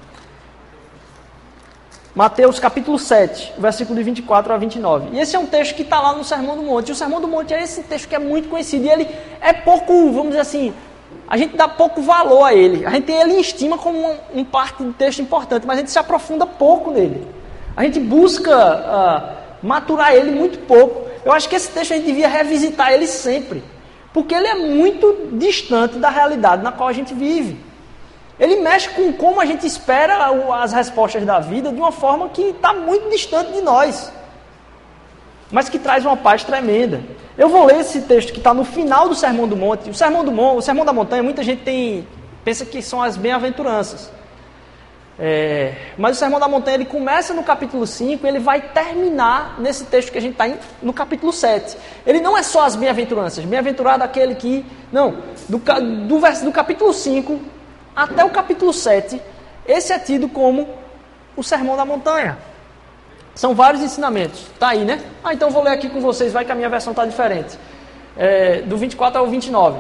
Mateus 2.17 2.57
capítulo 2.57 2.97
7, 2.97 3.53
versículo 3.59 3.95
de 3.95 4.03
24 4.03 4.51
a 4.51 4.57
29. 4.57 5.09
E 5.15 5.19
esse 5.19 5.36
é 5.36 5.39
um 5.39 5.45
texto 5.45 5.75
que 5.75 5.83
está 5.83 6.01
lá 6.01 6.13
no 6.13 6.24
Sermão 6.24 6.57
do 6.57 6.63
Monte. 6.63 6.89
E 6.89 6.91
o 6.91 6.95
Sermão 6.95 7.21
do 7.21 7.27
Monte 7.27 7.53
é 7.53 7.62
esse 7.62 7.83
texto 7.83 8.07
que 8.07 8.15
é 8.15 8.17
muito 8.17 8.50
conhecido. 8.50 8.86
E 8.86 8.89
ele 8.89 9.07
é 9.39 9.53
pouco, 9.53 10.12
vamos 10.12 10.29
dizer 10.29 10.39
assim, 10.39 10.74
a 11.27 11.38
gente 11.38 11.55
dá 11.55 11.67
pouco 11.67 12.01
valor 12.01 12.43
a 12.43 12.55
ele. 12.55 12.83
A 12.88 12.89
gente 12.89 13.03
tem 13.03 13.21
ele 13.21 13.33
em 13.33 13.39
estima 13.39 13.77
como 13.77 14.00
um, 14.00 14.17
um 14.33 14.43
parte 14.43 14.83
de 14.83 14.93
texto 14.93 15.21
importante, 15.21 15.67
mas 15.67 15.77
a 15.77 15.79
gente 15.81 15.91
se 15.91 16.00
aprofunda 16.00 16.47
pouco 16.47 16.89
nele. 16.89 17.24
A 17.75 17.83
gente 17.83 18.00
busca 18.00 18.51
uh, 18.51 19.67
maturar 19.67 20.15
ele 20.15 20.31
muito 20.31 20.57
pouco. 20.65 21.07
Eu 21.24 21.31
acho 21.31 21.47
que 21.47 21.55
esse 21.55 21.69
texto 21.69 21.91
a 21.91 21.97
gente 21.97 22.07
devia 22.07 22.27
revisitar 22.27 22.93
ele 22.93 23.05
sempre, 23.05 23.63
porque 24.12 24.33
ele 24.33 24.47
é 24.47 24.55
muito 24.55 25.29
distante 25.33 26.00
da 26.00 26.09
realidade 26.09 26.63
na 26.63 26.71
qual 26.71 26.89
a 26.89 26.93
gente 26.93 27.13
vive. 27.13 27.66
Ele 28.39 28.58
mexe 28.58 28.89
com 28.89 29.12
como 29.13 29.41
a 29.41 29.46
gente 29.46 29.65
espera 29.65 30.32
as 30.62 30.72
respostas 30.72 31.25
da 31.25 31.39
vida 31.39 31.72
de 31.72 31.77
uma 31.77 31.91
forma 31.91 32.29
que 32.29 32.41
está 32.41 32.72
muito 32.74 33.10
distante 33.10 33.51
de 33.51 33.62
nós, 33.62 34.12
mas 35.51 35.70
que 35.70 35.79
traz 35.79 36.06
uma 36.06 36.15
paz 36.15 36.44
tremenda. 36.44 37.01
Eu 37.38 37.50
vou 37.50 37.65
ler 37.65 37.79
esse 37.79 38.01
texto 38.01 38.32
que 38.32 38.38
está 38.38 38.53
no 38.53 38.63
final 38.63 39.10
do 39.10 39.15
Sermão 39.15 39.48
do 39.48 39.56
Monte. 39.56 39.89
O 39.89 39.94
Sermão 39.94 40.24
do 40.24 40.32
Monte, 40.32 40.60
o 40.60 40.62
Sermão 40.62 40.86
da 40.86 40.94
Montanha, 40.94 41.24
muita 41.24 41.41
gente 41.41 41.63
tem 41.63 42.08
pensa 42.44 42.65
que 42.65 42.82
são 42.82 43.01
as 43.01 43.17
bem-aventuranças. 43.17 44.10
É, 45.20 45.74
mas 45.98 46.15
o 46.15 46.20
Sermão 46.20 46.39
da 46.39 46.48
Montanha 46.48 46.75
ele 46.75 46.86
começa 46.86 47.34
no 47.34 47.44
capítulo 47.44 47.86
5 47.86 48.25
e 48.25 48.29
ele 48.29 48.39
vai 48.39 48.62
terminar 48.62 49.60
nesse 49.60 49.84
texto 49.84 50.12
que 50.12 50.17
a 50.17 50.22
gente 50.22 50.34
está 50.34 50.48
no 50.82 50.94
capítulo 50.94 51.34
7. 51.34 51.75
Ele 52.06 52.22
não 52.22 52.38
é 52.38 52.44
só 52.44 52.65
as 52.65 52.75
bem-aventuranças. 52.75 53.44
Bem-aventurado 53.44 54.03
aquele 54.03 54.36
que. 54.36 54.65
Não, 54.94 55.17
do, 55.50 55.58
do, 55.58 56.20
do 56.46 56.51
capítulo 56.51 56.94
5 56.94 57.57
até 57.98 58.24
o 58.24 58.30
capítulo 58.30 58.72
7, 58.72 59.20
esse 59.68 59.92
é 59.92 59.98
tido 59.98 60.30
como 60.30 60.70
o 61.36 61.44
Sermão 61.44 61.75
da 61.75 61.84
Montanha. 61.84 62.38
São 63.34 63.56
vários 63.56 63.82
ensinamentos. 63.82 64.46
Tá 64.60 64.70
aí, 64.70 64.86
né? 64.86 65.01
Ah, 65.24 65.34
então 65.34 65.50
vou 65.50 65.63
ler 65.63 65.72
aqui 65.72 65.89
com 65.89 66.00
vocês, 66.00 66.32
vai 66.32 66.46
que 66.46 66.51
a 66.51 66.56
minha 66.56 66.70
versão 66.70 66.92
está 66.92 67.08
diferente. 67.08 67.58
É, 68.16 68.62
do 68.62 68.77
24 68.77 69.20
ao 69.20 69.25
29. 69.25 69.80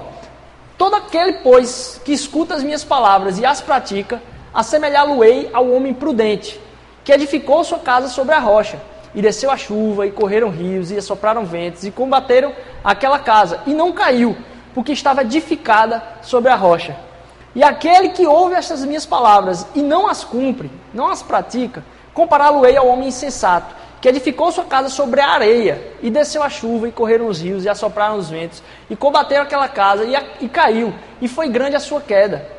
Todo 0.79 0.95
aquele, 0.95 1.33
pois, 1.43 2.01
que 2.03 2.11
escuta 2.11 2.55
as 2.55 2.63
minhas 2.63 2.83
palavras 2.83 3.37
e 3.37 3.45
as 3.45 3.61
pratica, 3.61 4.19
assemelhá-lo-ei 4.51 5.51
ao 5.53 5.69
homem 5.69 5.93
prudente, 5.93 6.59
que 7.03 7.11
edificou 7.11 7.63
sua 7.63 7.79
casa 7.79 8.07
sobre 8.07 8.33
a 8.33 8.39
rocha. 8.39 8.79
E 9.13 9.21
desceu 9.21 9.51
a 9.51 9.57
chuva, 9.57 10.07
e 10.07 10.11
correram 10.11 10.49
rios, 10.49 10.89
e 10.89 10.97
assopraram 10.97 11.45
ventos, 11.45 11.85
e 11.85 11.91
combateram 11.91 12.51
aquela 12.83 13.19
casa, 13.19 13.61
e 13.67 13.75
não 13.75 13.91
caiu, 13.91 14.35
porque 14.73 14.91
estava 14.91 15.21
edificada 15.21 16.01
sobre 16.23 16.51
a 16.51 16.55
rocha. 16.55 17.06
E 17.55 17.63
aquele 17.63 18.09
que 18.09 18.27
ouve 18.27 18.55
estas 18.55 18.83
minhas 18.85 19.05
palavras 19.05 19.65
e 19.73 19.81
não 19.81 20.07
as 20.07 20.23
cumpre, 20.23 20.71
não 20.93 21.07
as 21.09 21.23
pratica, 21.23 21.83
Compará-lo-ei 22.17 22.75
ao 22.75 22.87
homem 22.87 23.09
insensato, 23.09 23.75
que 24.01 24.09
edificou 24.09 24.51
sua 24.51 24.63
casa 24.63 24.89
sobre 24.89 25.21
a 25.21 25.29
areia, 25.29 25.93
e 26.01 26.09
desceu 26.09 26.41
a 26.41 26.49
chuva, 26.49 26.89
e 26.89 26.91
correram 26.91 27.27
os 27.27 27.39
rios, 27.39 27.63
e 27.63 27.69
assopraram 27.69 28.17
os 28.17 28.27
ventos, 28.27 28.63
e 28.89 28.95
combateram 28.95 29.43
aquela 29.43 29.67
casa, 29.67 30.03
e, 30.03 30.15
a, 30.15 30.23
e 30.41 30.49
caiu, 30.49 30.91
e 31.21 31.27
foi 31.27 31.47
grande 31.47 31.75
a 31.75 31.79
sua 31.79 32.01
queda. 32.01 32.49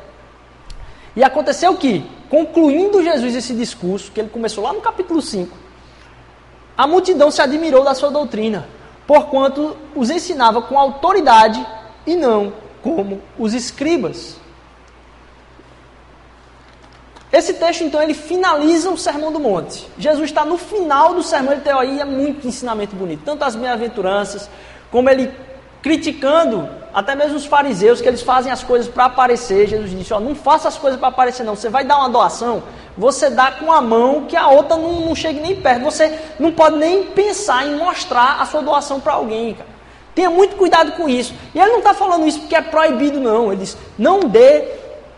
E 1.13 1.25
aconteceu 1.25 1.75
que, 1.75 2.09
concluindo 2.29 3.03
Jesus 3.03 3.35
esse 3.35 3.53
discurso, 3.53 4.13
que 4.13 4.21
ele 4.21 4.29
começou 4.29 4.63
lá 4.63 4.71
no 4.71 4.79
capítulo 4.79 5.21
5, 5.21 5.53
a 6.77 6.87
multidão 6.87 7.29
se 7.29 7.41
admirou 7.41 7.83
da 7.83 7.93
sua 7.93 8.09
doutrina, 8.09 8.65
porquanto 9.05 9.75
os 9.93 10.09
ensinava 10.09 10.61
com 10.61 10.79
autoridade 10.79 11.67
e 12.07 12.15
não 12.15 12.53
como 12.81 13.21
os 13.37 13.53
escribas. 13.53 14.38
Esse 17.31 17.53
texto, 17.53 17.83
então, 17.83 18.01
ele 18.01 18.15
finaliza 18.15 18.89
o 18.89 18.97
Sermão 18.97 19.31
do 19.31 19.39
Monte. 19.39 19.87
Jesus 19.97 20.25
está 20.25 20.43
no 20.43 20.57
final 20.57 21.13
do 21.13 21.21
sermão, 21.21 21.51
ele 21.51 21.61
tem 21.61 21.71
aí 21.73 21.99
é 21.99 22.05
muito 22.05 22.47
ensinamento 22.47 22.95
bonito. 22.95 23.21
Tanto 23.23 23.43
as 23.43 23.55
bem-aventuranças, 23.55 24.49
como 24.91 25.09
ele 25.09 25.31
criticando 25.81 26.67
até 26.93 27.15
mesmo 27.15 27.37
os 27.37 27.45
fariseus, 27.45 28.01
que 28.01 28.07
eles 28.07 28.21
fazem 28.21 28.51
as 28.51 28.63
coisas 28.63 28.87
para 28.87 29.05
aparecer. 29.05 29.67
Jesus 29.67 29.91
disse, 29.91 30.13
ó, 30.13 30.19
não 30.19 30.35
faça 30.35 30.67
as 30.67 30.77
coisas 30.77 30.99
para 30.99 31.09
aparecer 31.09 31.43
não. 31.43 31.55
Você 31.55 31.69
vai 31.69 31.83
dar 31.83 31.97
uma 31.97 32.09
doação, 32.09 32.63
você 32.97 33.29
dá 33.29 33.51
com 33.51 33.71
a 33.71 33.79
mão 33.79 34.25
que 34.27 34.35
a 34.35 34.47
outra 34.47 34.75
não, 34.75 35.01
não 35.01 35.15
chegue 35.15 35.39
nem 35.39 35.55
perto. 35.55 35.83
Você 35.83 36.19
não 36.39 36.51
pode 36.51 36.77
nem 36.77 37.03
pensar 37.03 37.65
em 37.65 37.75
mostrar 37.75 38.41
a 38.41 38.45
sua 38.45 38.61
doação 38.61 38.99
para 38.99 39.13
alguém, 39.13 39.53
cara. 39.53 39.69
Tenha 40.15 40.29
muito 40.29 40.55
cuidado 40.57 40.93
com 40.93 41.07
isso. 41.07 41.33
E 41.53 41.59
ele 41.59 41.71
não 41.71 41.77
está 41.77 41.93
falando 41.93 42.27
isso 42.27 42.39
porque 42.39 42.55
é 42.55 42.61
proibido, 42.61 43.19
não. 43.19 43.53
Ele 43.53 43.61
diz, 43.61 43.77
não 43.97 44.21
dê 44.21 44.65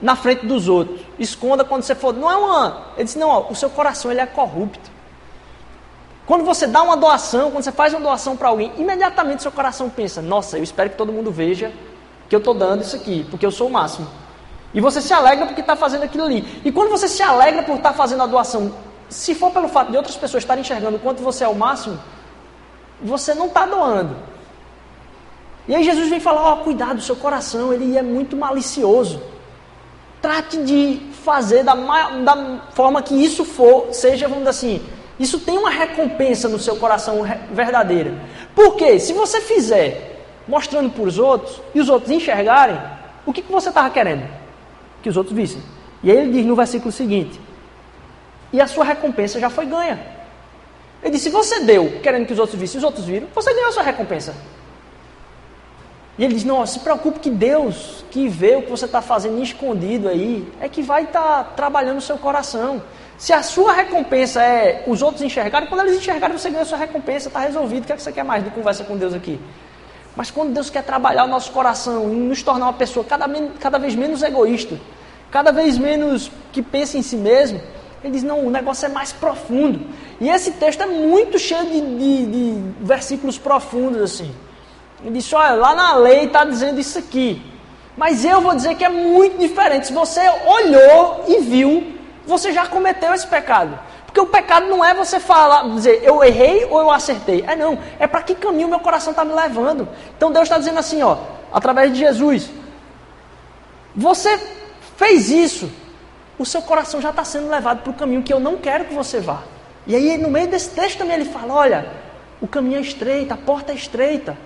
na 0.02 0.16
frente 0.16 0.46
dos 0.46 0.68
outros. 0.68 1.00
Esconda 1.22 1.64
quando 1.64 1.84
você 1.84 1.94
for. 1.94 2.14
Não 2.14 2.30
é 2.30 2.36
uma. 2.36 2.88
Ele 2.96 3.04
disse: 3.06 3.20
não, 3.20 3.30
ó, 3.30 3.48
o 3.50 3.56
seu 3.56 3.70
coração 3.70 4.12
ele 4.12 4.20
é 4.20 4.26
corrupto. 4.26 4.90
Quando 6.26 6.44
você 6.44 6.66
dá 6.66 6.82
uma 6.82 6.98
doação, 6.98 7.52
quando 7.52 7.64
você 7.64 7.72
faz 7.72 7.94
uma 7.94 8.02
doação 8.02 8.36
para 8.36 8.48
alguém, 8.50 8.72
imediatamente 8.78 9.44
seu 9.44 9.52
coração 9.52 9.90
pensa: 9.90 10.22
nossa, 10.22 10.58
eu 10.58 10.64
espero 10.64 10.90
que 10.90 10.98
todo 10.98 11.12
mundo 11.14 11.32
veja 11.32 11.72
que 12.28 12.36
eu 12.36 12.40
estou 12.40 12.54
dando 12.54 12.82
isso 12.82 12.96
aqui, 12.96 13.26
porque 13.30 13.46
eu 13.46 13.52
sou 13.52 13.68
o 13.68 13.72
máximo. 13.72 14.08
E 14.74 14.80
você 14.80 15.02
se 15.02 15.14
alegra 15.14 15.46
porque 15.46 15.62
está 15.62 15.76
fazendo 15.76 16.04
aquilo 16.04 16.24
ali. 16.24 16.62
E 16.64 16.72
quando 16.72 16.90
você 16.90 17.08
se 17.08 17.22
alegra 17.22 17.62
por 17.64 17.76
estar 17.76 17.92
tá 17.92 17.96
fazendo 17.96 18.24
a 18.24 18.26
doação, 18.26 18.74
se 19.10 19.36
for 19.36 19.52
pelo 19.52 19.68
fato 19.68 19.92
de 19.92 19.98
outras 19.98 20.16
pessoas 20.16 20.42
estarem 20.42 20.62
enxergando 20.62 20.96
o 20.96 21.00
quanto 21.00 21.22
você 21.22 21.44
é 21.44 21.48
o 21.48 21.54
máximo, 21.54 22.00
você 23.02 23.34
não 23.34 23.48
está 23.48 23.66
doando. 23.66 24.16
E 25.68 25.76
aí 25.76 25.84
Jesus 25.84 26.10
vem 26.10 26.20
falar: 26.20 26.42
ó, 26.42 26.54
oh, 26.54 26.58
cuidado, 26.58 27.02
seu 27.02 27.16
coração 27.16 27.74
ele 27.74 27.98
é 27.98 28.02
muito 28.02 28.36
malicioso. 28.36 29.22
Trate 30.22 30.64
de 30.64 31.11
fazer 31.24 31.64
da, 31.64 31.74
da 31.74 32.62
forma 32.74 33.02
que 33.02 33.14
isso 33.14 33.46
for, 33.46 33.94
seja, 33.94 34.28
vamos 34.28 34.44
dizer 34.44 34.50
assim, 34.50 34.82
isso 35.20 35.40
tem 35.40 35.58
uma 35.58 35.70
recompensa 35.70 36.50
no 36.50 36.58
seu 36.58 36.76
coração 36.78 37.22
verdadeira. 37.52 38.14
Porque 38.56 39.00
se 39.00 39.14
você 39.14 39.40
fizer 39.40 40.26
mostrando 40.48 40.90
para 40.90 41.04
os 41.04 41.20
outros 41.20 41.62
e 41.74 41.80
os 41.80 41.90
outros 41.90 42.12
enxergarem, 42.12 42.80
o 43.26 43.32
que, 43.32 43.42
que 43.42 43.52
você 43.52 43.70
estava 43.70 43.90
querendo? 43.90 44.28
Que 45.04 45.10
os 45.10 45.18
outros 45.18 45.36
vissem. 45.36 45.62
E 46.04 46.12
aí 46.12 46.18
ele 46.18 46.32
diz 46.32 46.46
no 46.46 46.56
versículo 46.56 46.92
seguinte: 46.92 47.40
E 48.52 48.60
a 48.60 48.68
sua 48.68 48.84
recompensa 48.84 49.40
já 49.40 49.50
foi 49.50 49.66
ganha. 49.66 50.00
Ele 51.04 51.12
disse: 51.12 51.26
Se 51.26 51.30
você 51.30 51.60
deu 51.62 52.00
querendo 52.02 52.26
que 52.26 52.34
os 52.34 52.40
outros 52.40 52.60
vissem, 52.60 52.80
os 52.80 52.84
outros 52.84 53.06
viram, 53.06 53.28
você 53.34 53.54
ganhou 53.54 53.70
a 53.70 53.72
sua 53.72 53.84
recompensa. 53.84 54.34
E 56.22 56.24
ele 56.24 56.36
diz: 56.36 56.44
Não, 56.44 56.64
se 56.68 56.78
preocupe 56.78 57.20
que 57.20 57.32
Deus, 57.32 58.06
que 58.12 58.28
vê 58.28 58.56
o 58.56 58.62
que 58.62 58.70
você 58.70 58.86
está 58.86 59.02
fazendo 59.02 59.42
escondido 59.42 60.08
aí, 60.08 60.48
é 60.62 60.70
que 60.70 60.84
vai 60.84 61.06
estar 61.06 61.20
tá 61.20 61.44
trabalhando 61.56 61.98
o 61.98 62.02
seu 62.02 62.16
coração. 62.16 62.80
Se 63.18 63.34
a 63.34 63.42
sua 63.42 63.74
recompensa 63.74 64.40
é 64.40 64.84
os 64.86 65.02
outros 65.02 65.24
enxergarem, 65.24 65.68
quando 65.68 65.82
eles 65.82 65.98
enxergarem, 65.98 66.38
você 66.38 66.52
ganha 66.52 66.62
a 66.62 66.66
sua 66.66 66.78
recompensa, 66.78 67.28
está 67.28 67.40
resolvido. 67.40 67.82
O 67.82 67.88
que, 67.88 67.94
é 67.94 67.96
que 67.96 68.04
você 68.04 68.12
quer 68.12 68.24
mais 68.24 68.44
de 68.44 68.52
conversa 68.52 68.84
com 68.84 68.96
Deus 68.96 69.16
aqui? 69.16 69.40
Mas 70.16 70.30
quando 70.30 70.54
Deus 70.54 70.70
quer 70.70 70.84
trabalhar 70.84 71.24
o 71.24 71.28
nosso 71.28 71.52
coração 71.52 72.14
e 72.14 72.16
nos 72.16 72.44
tornar 72.44 72.68
uma 72.68 72.74
pessoa 72.74 73.04
cada, 73.04 73.28
cada 73.60 73.80
vez 73.80 73.96
menos 73.96 74.22
egoísta, 74.22 74.80
cada 75.32 75.52
vez 75.52 75.80
menos 75.80 76.30
que 76.52 76.62
pensa 76.62 77.00
em 77.00 77.02
si 77.02 77.18
mesmo, 77.18 77.60
ele 78.04 78.14
diz: 78.14 78.22
não, 78.22 78.46
o 78.46 78.52
negócio 78.52 78.86
é 78.86 78.90
mais 78.90 79.12
profundo. 79.12 79.88
E 80.20 80.30
esse 80.30 80.52
texto 80.52 80.84
é 80.84 80.86
muito 80.86 81.40
cheio 81.40 81.66
de, 81.66 81.82
de, 81.82 82.26
de 82.28 82.64
versículos 82.80 83.40
profundos 83.40 84.04
assim. 84.04 84.32
Ele 85.04 85.18
disse: 85.18 85.34
Olha, 85.36 85.56
lá 85.56 85.76
na 85.76 85.96
lei 85.96 86.26
está 86.26 86.44
dizendo 86.44 86.80
isso 86.80 87.00
aqui. 87.00 87.42
Mas 87.98 88.24
eu 88.24 88.42
vou 88.42 88.56
dizer 88.56 88.76
que 88.76 88.84
é 88.84 88.90
muito 88.90 89.38
diferente. 89.38 89.88
Se 89.88 89.94
você 89.94 90.22
olhou 90.46 91.26
e 91.28 91.40
viu, 91.40 91.94
você 92.26 92.54
já 92.54 92.66
cometeu 92.66 93.14
esse 93.14 93.28
pecado. 93.28 93.78
Porque 94.06 94.20
o 94.20 94.26
pecado 94.26 94.68
não 94.68 94.84
é 94.84 94.94
você 94.94 95.20
falar, 95.20 95.64
dizer 95.70 96.02
eu 96.04 96.24
errei 96.24 96.66
ou 96.66 96.82
eu 96.82 96.92
acertei. 96.92 97.44
É 97.48 97.56
não. 97.56 97.78
É 98.00 98.08
para 98.08 98.22
que 98.22 98.36
caminho 98.36 98.68
meu 98.68 98.80
coração 98.80 99.12
está 99.12 99.24
me 99.24 99.34
levando. 99.34 99.88
Então 100.18 100.32
Deus 100.32 100.44
está 100.44 100.58
dizendo 100.58 100.80
assim, 100.80 101.02
ó, 101.02 101.18
através 101.52 101.92
de 101.94 102.00
Jesus. 102.00 102.50
Você 103.96 104.40
fez 104.98 105.30
isso. 105.30 105.72
O 106.38 106.46
seu 106.46 106.62
coração 106.62 107.00
já 107.02 107.12
está 107.12 107.24
sendo 107.24 107.50
levado 107.50 107.84
para 107.84 107.92
o 107.92 107.94
caminho 107.94 108.24
que 108.24 108.34
eu 108.34 108.40
não 108.40 108.58
quero 108.58 108.86
que 108.86 108.94
você 108.94 109.20
vá. 109.20 109.44
E 109.86 109.96
aí, 109.96 110.18
no 110.18 110.30
meio 110.30 110.48
desse 110.48 110.72
texto 110.72 110.98
também, 110.98 111.16
ele 111.16 111.26
fala: 111.26 111.54
olha, 111.54 111.88
o 112.42 112.48
caminho 112.48 112.78
é 112.78 112.82
estreito, 112.82 113.34
a 113.34 113.38
porta 113.38 113.72
é 113.72 113.76
estreita. 113.76 114.38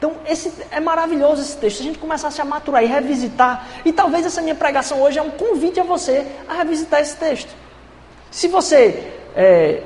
Então, 0.00 0.14
esse, 0.26 0.50
é 0.70 0.80
maravilhoso 0.80 1.42
esse 1.42 1.58
texto. 1.58 1.76
Se 1.76 1.82
a 1.82 1.84
gente 1.84 1.98
começasse 1.98 2.40
a 2.40 2.44
maturar 2.44 2.82
e 2.82 2.86
revisitar, 2.86 3.66
e 3.84 3.92
talvez 3.92 4.24
essa 4.24 4.40
minha 4.40 4.54
pregação 4.54 5.02
hoje 5.02 5.18
é 5.18 5.22
um 5.22 5.28
convite 5.28 5.78
a 5.78 5.82
você 5.82 6.26
a 6.48 6.54
revisitar 6.54 7.00
esse 7.00 7.18
texto. 7.18 7.50
Se 8.30 8.48
você 8.48 9.12
é, 9.36 9.82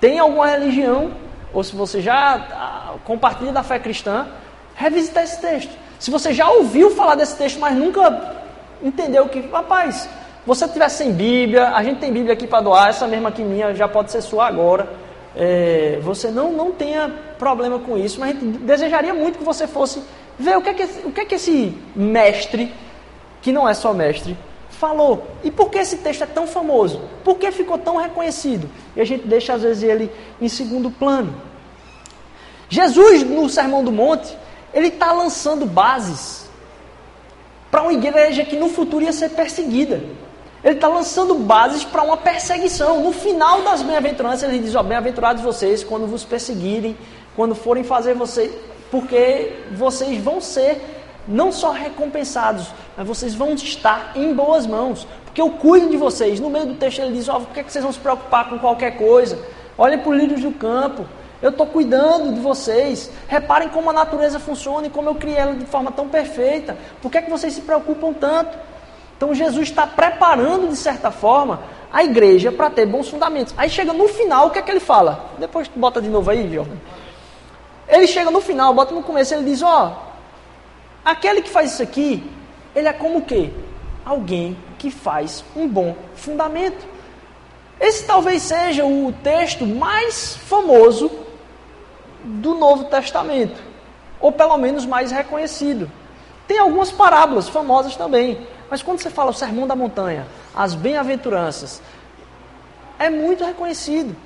tem 0.00 0.18
alguma 0.18 0.46
religião, 0.46 1.12
ou 1.52 1.62
se 1.62 1.76
você 1.76 2.00
já 2.00 2.36
ah, 2.36 2.94
compartilha 3.04 3.52
da 3.52 3.62
fé 3.62 3.78
cristã, 3.78 4.26
revisitar 4.74 5.24
esse 5.24 5.38
texto. 5.38 5.76
Se 5.98 6.10
você 6.10 6.32
já 6.32 6.48
ouviu 6.48 6.92
falar 6.92 7.14
desse 7.14 7.36
texto, 7.36 7.60
mas 7.60 7.76
nunca 7.76 8.34
entendeu 8.82 9.28
que, 9.28 9.40
rapaz, 9.48 10.08
você 10.46 10.66
tivesse 10.66 11.04
sem 11.04 11.12
Bíblia, 11.12 11.68
a 11.68 11.82
gente 11.82 12.00
tem 12.00 12.10
Bíblia 12.10 12.32
aqui 12.32 12.46
para 12.46 12.62
doar, 12.62 12.88
essa 12.88 13.06
mesma 13.06 13.28
aqui 13.28 13.42
minha 13.42 13.74
já 13.74 13.86
pode 13.86 14.10
ser 14.10 14.22
sua 14.22 14.46
agora 14.46 15.03
é, 15.36 15.98
você 16.02 16.30
não, 16.30 16.52
não 16.52 16.72
tenha 16.72 17.08
problema 17.38 17.78
com 17.78 17.98
isso, 17.98 18.20
mas 18.20 18.30
a 18.30 18.32
gente 18.32 18.58
desejaria 18.58 19.12
muito 19.12 19.38
que 19.38 19.44
você 19.44 19.66
fosse 19.66 20.02
ver 20.38 20.56
o 20.56 20.62
que 20.62 20.68
é 20.68 20.74
que, 20.74 20.84
o 21.06 21.12
que, 21.12 21.20
é 21.20 21.24
que 21.24 21.34
esse 21.34 21.76
mestre, 21.94 22.72
que 23.42 23.52
não 23.52 23.68
é 23.68 23.74
só 23.74 23.92
mestre, 23.92 24.36
falou. 24.70 25.26
E 25.42 25.50
por 25.50 25.70
que 25.70 25.78
esse 25.78 25.98
texto 25.98 26.22
é 26.22 26.26
tão 26.26 26.46
famoso? 26.46 27.00
Por 27.22 27.36
que 27.36 27.50
ficou 27.50 27.78
tão 27.78 27.96
reconhecido? 27.96 28.68
E 28.94 29.00
a 29.00 29.04
gente 29.04 29.26
deixa 29.26 29.54
às 29.54 29.62
vezes 29.62 29.82
ele 29.82 30.10
em 30.40 30.48
segundo 30.48 30.90
plano. 30.90 31.34
Jesus, 32.68 33.22
no 33.22 33.48
Sermão 33.48 33.84
do 33.84 33.92
Monte, 33.92 34.36
ele 34.72 34.88
está 34.88 35.12
lançando 35.12 35.66
bases 35.66 36.48
para 37.70 37.82
uma 37.82 37.92
igreja 37.92 38.44
que 38.44 38.56
no 38.56 38.68
futuro 38.68 39.04
ia 39.04 39.12
ser 39.12 39.30
perseguida. 39.30 40.02
Ele 40.64 40.76
está 40.76 40.88
lançando 40.88 41.34
bases 41.34 41.84
para 41.84 42.02
uma 42.02 42.16
perseguição. 42.16 43.02
No 43.02 43.12
final 43.12 43.60
das 43.60 43.82
bem-aventuranças, 43.82 44.48
ele 44.48 44.60
diz: 44.60 44.74
Ó, 44.74 44.82
bem-aventurados 44.82 45.42
vocês 45.42 45.84
quando 45.84 46.06
vos 46.06 46.24
perseguirem, 46.24 46.96
quando 47.36 47.54
forem 47.54 47.84
fazer 47.84 48.14
vocês, 48.14 48.50
porque 48.90 49.52
vocês 49.72 50.22
vão 50.24 50.40
ser 50.40 50.80
não 51.28 51.52
só 51.52 51.70
recompensados, 51.70 52.68
mas 52.96 53.06
vocês 53.06 53.34
vão 53.34 53.52
estar 53.52 54.12
em 54.16 54.32
boas 54.32 54.66
mãos, 54.66 55.06
porque 55.26 55.40
eu 55.40 55.50
cuido 55.50 55.90
de 55.90 55.98
vocês. 55.98 56.40
No 56.40 56.48
meio 56.48 56.64
do 56.64 56.74
texto 56.76 57.00
ele 57.00 57.12
diz: 57.12 57.28
Ó, 57.28 57.40
por 57.40 57.52
que, 57.52 57.62
que 57.62 57.70
vocês 57.70 57.84
vão 57.84 57.92
se 57.92 57.98
preocupar 57.98 58.48
com 58.48 58.58
qualquer 58.58 58.96
coisa? 58.96 59.38
Olhem 59.76 59.98
para 59.98 60.10
os 60.10 60.16
lírios 60.16 60.40
do 60.40 60.52
campo. 60.52 61.04
Eu 61.42 61.50
estou 61.50 61.66
cuidando 61.66 62.32
de 62.32 62.40
vocês. 62.40 63.10
Reparem 63.28 63.68
como 63.68 63.90
a 63.90 63.92
natureza 63.92 64.40
funciona 64.40 64.86
e 64.86 64.90
como 64.90 65.10
eu 65.10 65.14
criei 65.14 65.36
ela 65.36 65.52
de 65.52 65.66
forma 65.66 65.92
tão 65.92 66.08
perfeita. 66.08 66.74
Por 67.02 67.10
que, 67.10 67.18
é 67.18 67.22
que 67.22 67.30
vocês 67.30 67.52
se 67.52 67.60
preocupam 67.60 68.14
tanto? 68.14 68.56
Então 69.16 69.34
Jesus 69.34 69.68
está 69.68 69.86
preparando, 69.86 70.68
de 70.68 70.76
certa 70.76 71.10
forma, 71.10 71.60
a 71.92 72.02
igreja 72.02 72.50
para 72.50 72.70
ter 72.70 72.86
bons 72.86 73.08
fundamentos. 73.08 73.54
Aí 73.56 73.70
chega 73.70 73.92
no 73.92 74.08
final, 74.08 74.48
o 74.48 74.50
que 74.50 74.58
é 74.58 74.62
que 74.62 74.70
ele 74.70 74.80
fala? 74.80 75.30
Depois 75.38 75.70
bota 75.74 76.02
de 76.02 76.08
novo 76.08 76.30
aí, 76.30 76.52
Jordan. 76.52 76.76
Ele 77.88 78.06
chega 78.06 78.30
no 78.30 78.40
final, 78.40 78.74
bota 78.74 78.94
no 78.94 79.02
começo, 79.02 79.34
ele 79.34 79.44
diz, 79.44 79.62
ó, 79.62 79.92
oh, 79.92 80.14
aquele 81.04 81.42
que 81.42 81.50
faz 81.50 81.72
isso 81.72 81.82
aqui, 81.82 82.28
ele 82.74 82.88
é 82.88 82.92
como 82.92 83.18
o 83.18 83.22
quê? 83.22 83.50
Alguém 84.04 84.56
que 84.78 84.90
faz 84.90 85.44
um 85.54 85.68
bom 85.68 85.94
fundamento. 86.16 86.84
Esse 87.80 88.04
talvez 88.04 88.42
seja 88.42 88.84
o 88.84 89.14
texto 89.22 89.66
mais 89.66 90.36
famoso 90.36 91.10
do 92.24 92.54
Novo 92.54 92.84
Testamento, 92.84 93.62
ou 94.20 94.32
pelo 94.32 94.56
menos 94.56 94.86
mais 94.86 95.10
reconhecido. 95.10 95.90
Tem 96.46 96.58
algumas 96.58 96.90
parábolas 96.90 97.48
famosas 97.48 97.96
também. 97.96 98.46
Mas 98.74 98.82
quando 98.82 98.98
você 98.98 99.08
fala 99.08 99.30
o 99.30 99.32
sermão 99.32 99.68
da 99.68 99.76
montanha, 99.76 100.26
as 100.52 100.74
bem-aventuranças, 100.74 101.80
é 102.98 103.08
muito 103.08 103.44
reconhecido. 103.44 104.16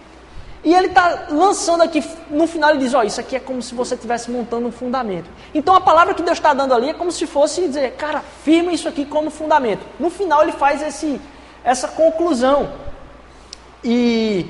E 0.65 0.75
ele 0.75 0.87
está 0.87 1.27
lançando 1.29 1.83
aqui, 1.83 2.03
no 2.31 2.47
final 2.47 2.71
ele 2.71 2.79
diz, 2.79 2.95
ó, 2.95 3.03
isso 3.03 3.21
aqui 3.21 3.37
é 3.37 3.41
como 3.41 3.61
se 3.61 3.75
você 3.75 3.95
estivesse 3.95 4.31
montando 4.31 4.67
um 4.67 4.73
fundamento. 4.73 5.29
Então 5.53 5.75
a 5.75 5.83
palavra 5.83 6.15
que 6.15 6.23
Deus 6.23 6.39
está 6.39 6.55
dando 6.55 6.73
ali 6.73 6.89
é 6.89 6.95
como 6.95 7.13
se 7.13 7.27
fosse 7.27 7.61
dizer, 7.61 7.93
cara, 7.97 8.23
firma 8.43 8.73
isso 8.73 8.89
aqui 8.89 9.05
como 9.05 9.29
fundamento. 9.29 9.85
No 10.01 10.09
final 10.09 10.43
ele 10.43 10.53
faz 10.53 10.81
esse, 10.81 11.21
essa 11.63 11.87
conclusão. 11.89 12.73
E 13.85 14.47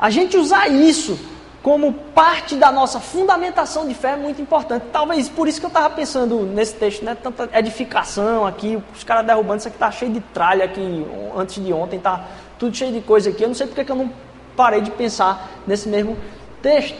a 0.00 0.08
gente 0.08 0.34
usar 0.38 0.68
isso 0.68 1.18
como 1.62 1.92
parte 1.92 2.56
da 2.56 2.72
nossa 2.72 2.98
fundamentação 2.98 3.86
de 3.86 3.94
fé 3.94 4.12
é 4.12 4.16
muito 4.16 4.42
importante. 4.42 4.86
Talvez 4.92 5.28
por 5.28 5.46
isso 5.46 5.60
que 5.60 5.66
eu 5.66 5.68
estava 5.68 5.88
pensando 5.90 6.40
nesse 6.40 6.74
texto, 6.74 7.04
né? 7.04 7.16
Tanta 7.22 7.48
edificação 7.52 8.44
aqui, 8.44 8.82
os 8.94 9.04
caras 9.04 9.24
derrubando, 9.24 9.58
isso 9.58 9.68
aqui 9.68 9.76
está 9.76 9.90
cheio 9.90 10.12
de 10.12 10.20
tralha 10.20 10.64
aqui 10.64 11.06
antes 11.36 11.64
de 11.64 11.72
ontem, 11.72 12.00
tá 12.00 12.24
tudo 12.58 12.76
cheio 12.76 12.92
de 12.92 13.00
coisa 13.00 13.30
aqui. 13.30 13.44
Eu 13.44 13.48
não 13.48 13.54
sei 13.54 13.68
porque 13.68 13.84
que 13.84 13.92
eu 13.92 13.96
não 13.96 14.10
parei 14.56 14.80
de 14.80 14.90
pensar 14.90 15.50
nesse 15.66 15.88
mesmo 15.88 16.16
texto. 16.60 16.98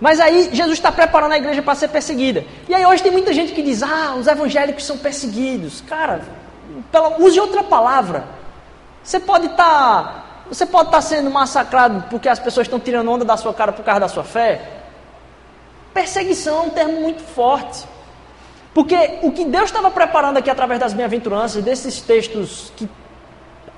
Mas 0.00 0.18
aí 0.18 0.48
Jesus 0.50 0.78
está 0.78 0.90
preparando 0.90 1.32
a 1.32 1.36
igreja 1.36 1.60
para 1.60 1.74
ser 1.74 1.88
perseguida. 1.88 2.42
E 2.70 2.74
aí 2.74 2.86
hoje 2.86 3.02
tem 3.02 3.12
muita 3.12 3.34
gente 3.34 3.52
que 3.52 3.62
diz, 3.62 3.82
ah, 3.82 4.14
os 4.18 4.26
evangélicos 4.26 4.84
são 4.84 4.96
perseguidos. 4.96 5.82
Cara, 5.82 6.22
pela, 6.90 7.20
use 7.20 7.38
outra 7.38 7.62
palavra. 7.62 8.24
Você 9.02 9.20
pode 9.20 9.46
estar 9.46 9.56
tá 9.58 10.24
você 10.50 10.66
pode 10.66 10.88
estar 10.88 11.00
sendo 11.00 11.30
massacrado 11.30 12.04
porque 12.10 12.28
as 12.28 12.40
pessoas 12.40 12.66
estão 12.66 12.80
tirando 12.80 13.08
onda 13.08 13.24
da 13.24 13.36
sua 13.36 13.54
cara 13.54 13.70
por 13.70 13.84
causa 13.84 14.00
da 14.00 14.08
sua 14.08 14.24
fé. 14.24 14.60
Perseguição 15.94 16.64
é 16.64 16.66
um 16.66 16.70
termo 16.70 17.00
muito 17.00 17.22
forte. 17.22 17.84
Porque 18.74 19.20
o 19.22 19.30
que 19.30 19.44
Deus 19.44 19.66
estava 19.66 19.92
preparando 19.92 20.38
aqui 20.38 20.50
através 20.50 20.80
das 20.80 20.92
bem-aventuranças, 20.92 21.62
desses 21.62 22.00
textos 22.00 22.72
que 22.76 22.88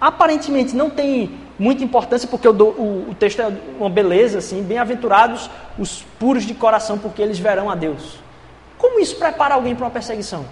aparentemente 0.00 0.74
não 0.74 0.88
tem 0.88 1.38
muita 1.58 1.84
importância, 1.84 2.26
porque 2.26 2.48
o, 2.48 2.52
o, 2.52 3.10
o 3.10 3.14
texto 3.14 3.40
é 3.40 3.52
uma 3.78 3.90
beleza, 3.90 4.38
assim, 4.38 4.62
bem-aventurados 4.62 5.50
os 5.78 6.02
puros 6.18 6.44
de 6.44 6.54
coração, 6.54 6.98
porque 6.98 7.20
eles 7.20 7.38
verão 7.38 7.70
a 7.70 7.74
Deus. 7.74 8.18
Como 8.78 8.98
isso 8.98 9.16
prepara 9.16 9.54
alguém 9.54 9.74
para 9.74 9.84
uma 9.84 9.90
perseguição? 9.90 10.46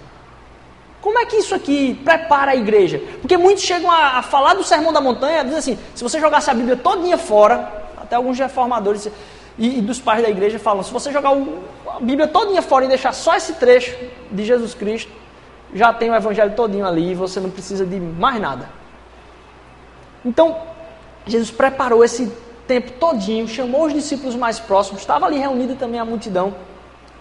Como 1.01 1.17
é 1.17 1.25
que 1.25 1.37
isso 1.37 1.55
aqui 1.55 1.99
prepara 2.05 2.51
a 2.51 2.55
igreja? 2.55 3.01
Porque 3.19 3.35
muitos 3.35 3.63
chegam 3.63 3.89
a, 3.89 4.19
a 4.19 4.21
falar 4.21 4.53
do 4.53 4.63
sermão 4.63 4.93
da 4.93 5.01
montanha, 5.01 5.43
dizem 5.43 5.57
assim, 5.57 5.79
se 5.95 6.03
você 6.03 6.19
jogasse 6.19 6.49
a 6.49 6.53
Bíblia 6.53 6.77
todinha 6.77 7.17
fora, 7.17 7.71
até 7.97 8.15
alguns 8.15 8.37
reformadores 8.37 9.09
e, 9.57 9.79
e 9.79 9.81
dos 9.81 9.99
pais 9.99 10.21
da 10.21 10.29
igreja 10.29 10.59
falam, 10.59 10.83
se 10.83 10.91
você 10.91 11.11
jogar 11.11 11.33
o, 11.35 11.63
a 11.87 11.99
Bíblia 11.99 12.27
todinha 12.27 12.61
fora 12.61 12.85
e 12.85 12.87
deixar 12.87 13.13
só 13.13 13.35
esse 13.35 13.53
trecho 13.53 13.97
de 14.31 14.45
Jesus 14.45 14.75
Cristo, 14.75 15.11
já 15.73 15.91
tem 15.91 16.11
o 16.11 16.15
evangelho 16.15 16.53
todinho 16.55 16.85
ali 16.85 17.11
e 17.11 17.15
você 17.15 17.39
não 17.39 17.49
precisa 17.49 17.83
de 17.85 17.99
mais 17.99 18.39
nada. 18.39 18.69
Então, 20.23 20.55
Jesus 21.25 21.49
preparou 21.49 22.03
esse 22.03 22.31
tempo 22.67 22.91
todinho, 22.93 23.47
chamou 23.47 23.85
os 23.85 23.93
discípulos 23.93 24.35
mais 24.35 24.59
próximos, 24.59 25.01
estava 25.01 25.25
ali 25.25 25.39
reunida 25.39 25.75
também 25.75 25.99
a 25.99 26.05
multidão, 26.05 26.53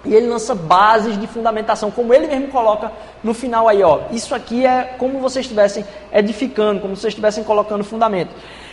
e 0.04 0.14
ele 0.14 0.28
lança 0.28 0.54
bases 0.54 1.18
de 1.20 1.26
fundamentação, 1.26 1.90
como 1.90 2.14
ele 2.14 2.26
mesmo 2.26 2.48
coloca 2.48 2.90
no 3.22 3.34
final 3.34 3.68
aí, 3.68 3.82
ó. 3.82 4.00
Isso 4.10 4.34
aqui 4.34 4.64
é 4.64 4.94
como 4.98 5.18
vocês 5.18 5.44
estivessem 5.44 5.84
edificando, 6.12 6.80
como 6.80 6.96
vocês 6.96 7.10
estivessem 7.10 7.44
colocando 7.44 7.84
fundamento. 7.84 8.30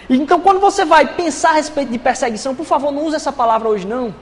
Então, 0.10 0.40
quando 0.40 0.60
você 0.60 0.86
vai 0.86 1.06
pensar 1.06 1.50
a 1.50 1.54
respeito 1.54 1.92
de 1.92 2.00
perseguição, 2.00 2.56
por 2.56 2.66
favor, 2.66 2.92
não 2.92 3.04
use 3.06 3.18
essa 3.18 3.32
palavra 3.32 3.68
hoje 3.68 3.86
não. 3.86 4.16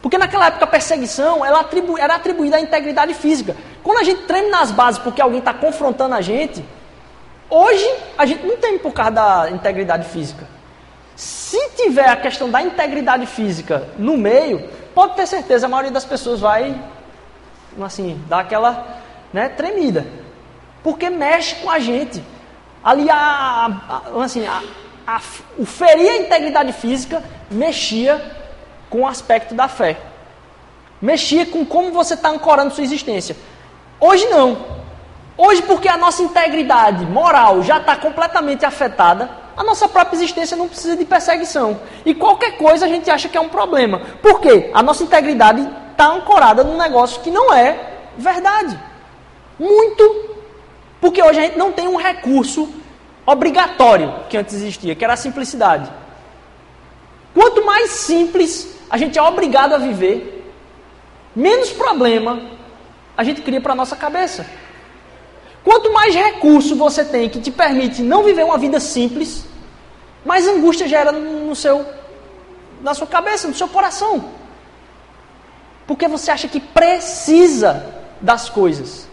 Porque 0.00 0.16
naquela 0.16 0.46
época 0.46 0.64
a 0.64 0.68
perseguição 0.68 1.42
atribu 1.42 1.98
era 1.98 2.14
atribuída 2.14 2.58
à 2.58 2.60
integridade 2.60 3.12
física. 3.12 3.56
Quando 3.82 3.98
a 3.98 4.04
gente 4.04 4.22
treme 4.22 4.48
nas 4.50 4.70
bases 4.70 5.00
porque 5.00 5.20
alguém 5.20 5.40
está 5.40 5.52
confrontando 5.52 6.14
a 6.14 6.20
gente, 6.20 6.64
hoje 7.50 7.84
a 8.16 8.24
gente 8.24 8.46
não 8.46 8.56
tem 8.56 8.78
por 8.78 8.92
causa 8.92 9.10
da 9.10 9.50
integridade 9.50 10.06
física. 10.08 10.46
Se 11.16 11.58
tiver 11.70 12.08
a 12.08 12.14
questão 12.14 12.48
da 12.48 12.62
integridade 12.62 13.26
física 13.26 13.88
no 13.98 14.16
meio, 14.16 14.68
pode 14.96 15.14
ter 15.14 15.26
certeza, 15.26 15.66
a 15.66 15.68
maioria 15.68 15.92
das 15.92 16.06
pessoas 16.06 16.40
vai, 16.40 16.74
assim, 17.82 18.18
dar 18.30 18.40
aquela 18.40 19.02
né, 19.30 19.46
tremida. 19.50 20.06
Porque 20.82 21.10
mexe 21.10 21.56
com 21.56 21.70
a 21.70 21.78
gente. 21.78 22.24
Ali, 22.82 23.10
a, 23.10 23.14
a 23.90 24.24
assim, 24.24 24.46
a, 24.46 24.62
a, 25.06 25.20
o 25.58 25.66
ferir 25.66 26.08
a 26.08 26.16
integridade 26.16 26.72
física 26.72 27.22
mexia 27.50 28.24
com 28.88 29.02
o 29.02 29.06
aspecto 29.06 29.54
da 29.54 29.68
fé. 29.68 29.98
Mexia 31.02 31.44
com 31.44 31.62
como 31.66 31.92
você 31.92 32.14
está 32.14 32.30
ancorando 32.30 32.72
sua 32.72 32.84
existência. 32.84 33.36
Hoje 34.00 34.24
não. 34.30 34.76
Hoje, 35.36 35.60
porque 35.60 35.88
a 35.88 35.98
nossa 35.98 36.22
integridade 36.22 37.04
moral 37.04 37.62
já 37.62 37.76
está 37.76 37.96
completamente 37.96 38.64
afetada, 38.64 39.28
a 39.56 39.64
nossa 39.64 39.88
própria 39.88 40.16
existência 40.16 40.56
não 40.56 40.68
precisa 40.68 40.96
de 40.96 41.04
perseguição. 41.04 41.80
E 42.04 42.14
qualquer 42.14 42.58
coisa 42.58 42.84
a 42.84 42.88
gente 42.88 43.10
acha 43.10 43.28
que 43.28 43.38
é 43.38 43.40
um 43.40 43.48
problema. 43.48 44.00
Por 44.20 44.40
quê? 44.40 44.70
A 44.74 44.82
nossa 44.82 45.02
integridade 45.02 45.66
está 45.92 46.08
ancorada 46.08 46.62
num 46.62 46.76
negócio 46.76 47.22
que 47.22 47.30
não 47.30 47.52
é 47.52 47.94
verdade. 48.18 48.78
Muito. 49.58 50.36
Porque 51.00 51.22
hoje 51.22 51.38
a 51.38 51.42
gente 51.42 51.56
não 51.56 51.72
tem 51.72 51.88
um 51.88 51.96
recurso 51.96 52.68
obrigatório 53.24 54.14
que 54.28 54.36
antes 54.36 54.54
existia, 54.54 54.94
que 54.94 55.02
era 55.02 55.14
a 55.14 55.16
simplicidade. 55.16 55.90
Quanto 57.34 57.64
mais 57.64 57.90
simples 57.90 58.76
a 58.90 58.98
gente 58.98 59.18
é 59.18 59.22
obrigado 59.22 59.74
a 59.74 59.78
viver, 59.78 60.52
menos 61.34 61.70
problema 61.70 62.40
a 63.16 63.24
gente 63.24 63.40
cria 63.40 63.60
para 63.60 63.72
a 63.72 63.76
nossa 63.76 63.96
cabeça. 63.96 64.46
Quanto 65.66 65.92
mais 65.92 66.14
recurso 66.14 66.76
você 66.76 67.04
tem 67.04 67.28
que 67.28 67.40
te 67.40 67.50
permite 67.50 68.00
não 68.00 68.22
viver 68.22 68.44
uma 68.44 68.56
vida 68.56 68.78
simples, 68.78 69.44
mais 70.24 70.46
angústia 70.46 70.86
gera 70.86 71.10
no 71.10 71.56
seu, 71.56 71.84
na 72.80 72.94
sua 72.94 73.08
cabeça, 73.08 73.48
no 73.48 73.54
seu 73.54 73.66
coração. 73.66 74.26
Porque 75.84 76.06
você 76.06 76.30
acha 76.30 76.46
que 76.46 76.60
precisa 76.60 77.84
das 78.20 78.48
coisas. 78.48 79.08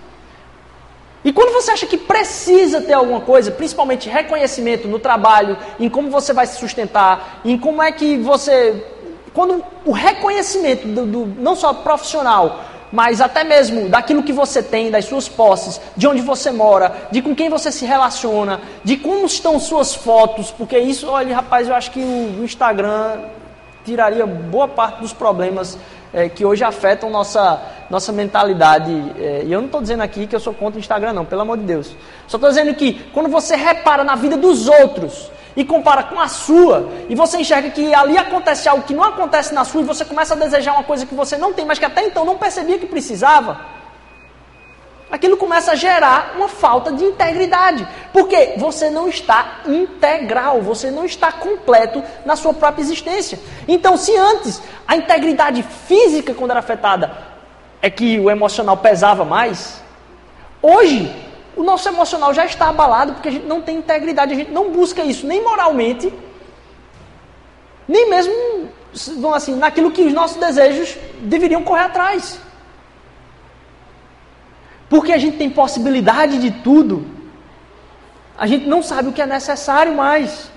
E 1.26 1.34
quando 1.34 1.52
você 1.54 1.72
acha 1.72 1.88
que 1.88 1.98
precisa 1.98 2.82
ter 2.82 2.94
alguma 2.94 3.22
coisa, 3.22 3.50
principalmente 3.50 4.08
reconhecimento 4.08 4.88
no 4.88 5.00
trabalho, 5.00 5.58
em 5.80 5.89
como 5.89 6.12
você 6.12 6.34
vai 6.34 6.46
se 6.46 6.60
sustentar, 6.60 7.42
em 7.44 7.58
como 7.58 7.82
é 7.82 7.92
que 7.92 8.16
você. 8.18 8.86
Quando 9.34 9.66
o 9.84 9.92
reconhecimento 9.92 10.88
do, 10.88 11.04
do 11.04 11.42
não 11.42 11.56
só 11.56 11.74
profissional, 11.74 12.63
mas 12.93 13.19
até 13.19 13.43
mesmo 13.43 13.89
daquilo 13.89 14.21
que 14.21 14.32
você 14.32 14.62
tem, 14.62 14.91
das 14.91 15.06
suas 15.06 15.27
posses, 15.27 15.82
de 15.97 16.08
onde 16.08 16.21
você 16.21 16.51
mora, 16.51 16.95
de 17.10 17.23
com 17.23 17.34
quem 17.34 17.49
você 17.49 17.71
se 17.71 17.88
relaciona, 17.88 18.62
de 18.84 18.97
como 18.97 19.25
estão 19.25 19.60
suas 19.60 19.95
fotos, 19.95 20.51
porque 20.51 20.77
isso, 20.77 21.10
olha, 21.10 21.36
rapaz, 21.36 21.67
eu 21.67 21.73
acho 21.73 21.89
que 21.89 21.99
o 21.99 22.43
Instagram 22.43 23.17
tiraria 23.84 24.27
boa 24.27 24.67
parte 24.67 25.01
dos 25.01 25.12
problemas 25.12 25.75
é, 26.13 26.29
que 26.29 26.45
hoje 26.45 26.63
afetam 26.63 27.10
nossa, 27.10 27.60
nossa 27.89 28.12
mentalidade. 28.12 28.91
É, 29.19 29.41
e 29.43 29.51
eu 29.51 29.60
não 29.60 29.65
estou 29.65 29.82
dizendo 29.82 30.03
aqui 30.03 30.27
que 30.27 30.36
eu 30.36 30.39
sou 30.39 30.53
contra 30.53 30.77
o 30.77 30.79
Instagram, 30.79 31.13
não, 31.13 31.25
pelo 31.25 31.41
amor 31.41 31.58
de 31.58 31.63
Deus. 31.63 31.95
Só 32.27 32.38
estou 32.38 32.47
dizendo 32.47 32.75
que 32.75 32.93
quando 33.12 33.27
você 33.27 33.56
repara 33.56 34.03
na 34.03 34.13
vida 34.13 34.38
dos 34.38 34.67
outros, 34.67 35.32
e 35.56 35.63
compara 35.63 36.04
com 36.04 36.20
a 36.20 36.28
sua, 36.28 36.89
e 37.08 37.16
você 37.16 37.38
enxerga 37.38 37.70
que 37.70 37.94
ali 37.94 38.18
acontece 38.18 38.68
algo 38.68 38.84
que 38.84 38.94
não 38.94 39.04
acontece 39.04 39.54
na 39.54 39.63
sua, 39.63 39.82
e 39.82 39.86
você 39.86 40.04
começa 40.04 40.34
a 40.34 40.38
desejar 40.38 40.74
uma 40.74 40.84
coisa 40.84 41.06
que 41.06 41.13
você 41.13 41.38
não 41.38 41.54
tem, 41.54 41.66
mas 41.66 41.80
que 41.80 41.86
até 41.86 42.04
então 42.06 42.26
não 42.26 42.38
percebia 42.38 42.80
que 42.80 42.86
precisava, 42.86 43.60
aquilo 45.13 45.38
começa 45.38 45.74
a 45.74 45.76
gerar 45.76 46.34
uma 46.36 46.48
falta 46.48 46.92
de 46.92 47.04
integridade. 47.06 47.88
Porque 48.12 48.56
você 48.58 48.89
não 48.89 49.08
está 49.08 49.60
integral, 49.68 50.60
você 50.60 50.89
não 50.89 51.06
está 51.06 51.32
completo 51.32 52.04
na 52.26 52.36
sua 52.36 52.52
própria 52.52 52.82
existência. 52.82 53.39
Então, 53.68 53.96
se 53.96 54.18
antes 54.18 54.60
a 54.88 54.96
integridade 54.96 55.62
física, 55.88 56.34
quando 56.34 56.50
era 56.50 56.62
afetada, 56.62 57.12
é 57.80 57.92
que 57.92 58.20
o 58.20 58.32
emocional 58.32 58.78
pesava 58.78 59.24
mais, 59.24 59.84
hoje 60.63 61.13
o 61.56 61.63
nosso 61.63 61.88
emocional 61.88 62.34
já 62.34 62.46
está 62.46 62.70
abalado 62.70 63.13
porque 63.13 63.30
a 63.30 63.32
gente 63.32 63.46
não 63.46 63.62
tem 63.62 63.78
integridade, 63.78 64.34
a 64.34 64.36
gente 64.36 64.52
não 64.52 64.72
busca 64.72 65.04
isso 65.04 65.28
nem 65.28 65.42
moralmente, 65.42 66.13
nem 67.88 68.10
mesmo 68.10 68.72
assim, 69.34 69.56
naquilo 69.56 69.92
que 69.92 70.04
os 70.04 70.13
nossos 70.13 70.38
desejos 70.38 70.98
deveriam 71.22 71.63
correr 71.63 71.84
atrás. 71.84 72.39
Porque 74.89 75.12
a 75.12 75.18
gente 75.18 75.38
tem 75.38 75.50
possibilidade 75.50 76.38
de 76.38 76.52
tudo, 76.52 77.06
a 78.38 78.48
gente 78.48 78.68
não 78.68 78.82
sabe 78.82 79.10
o 79.10 79.13
que 79.13 79.22
é 79.22 79.26
necessário 79.26 79.96
mais. 79.96 80.52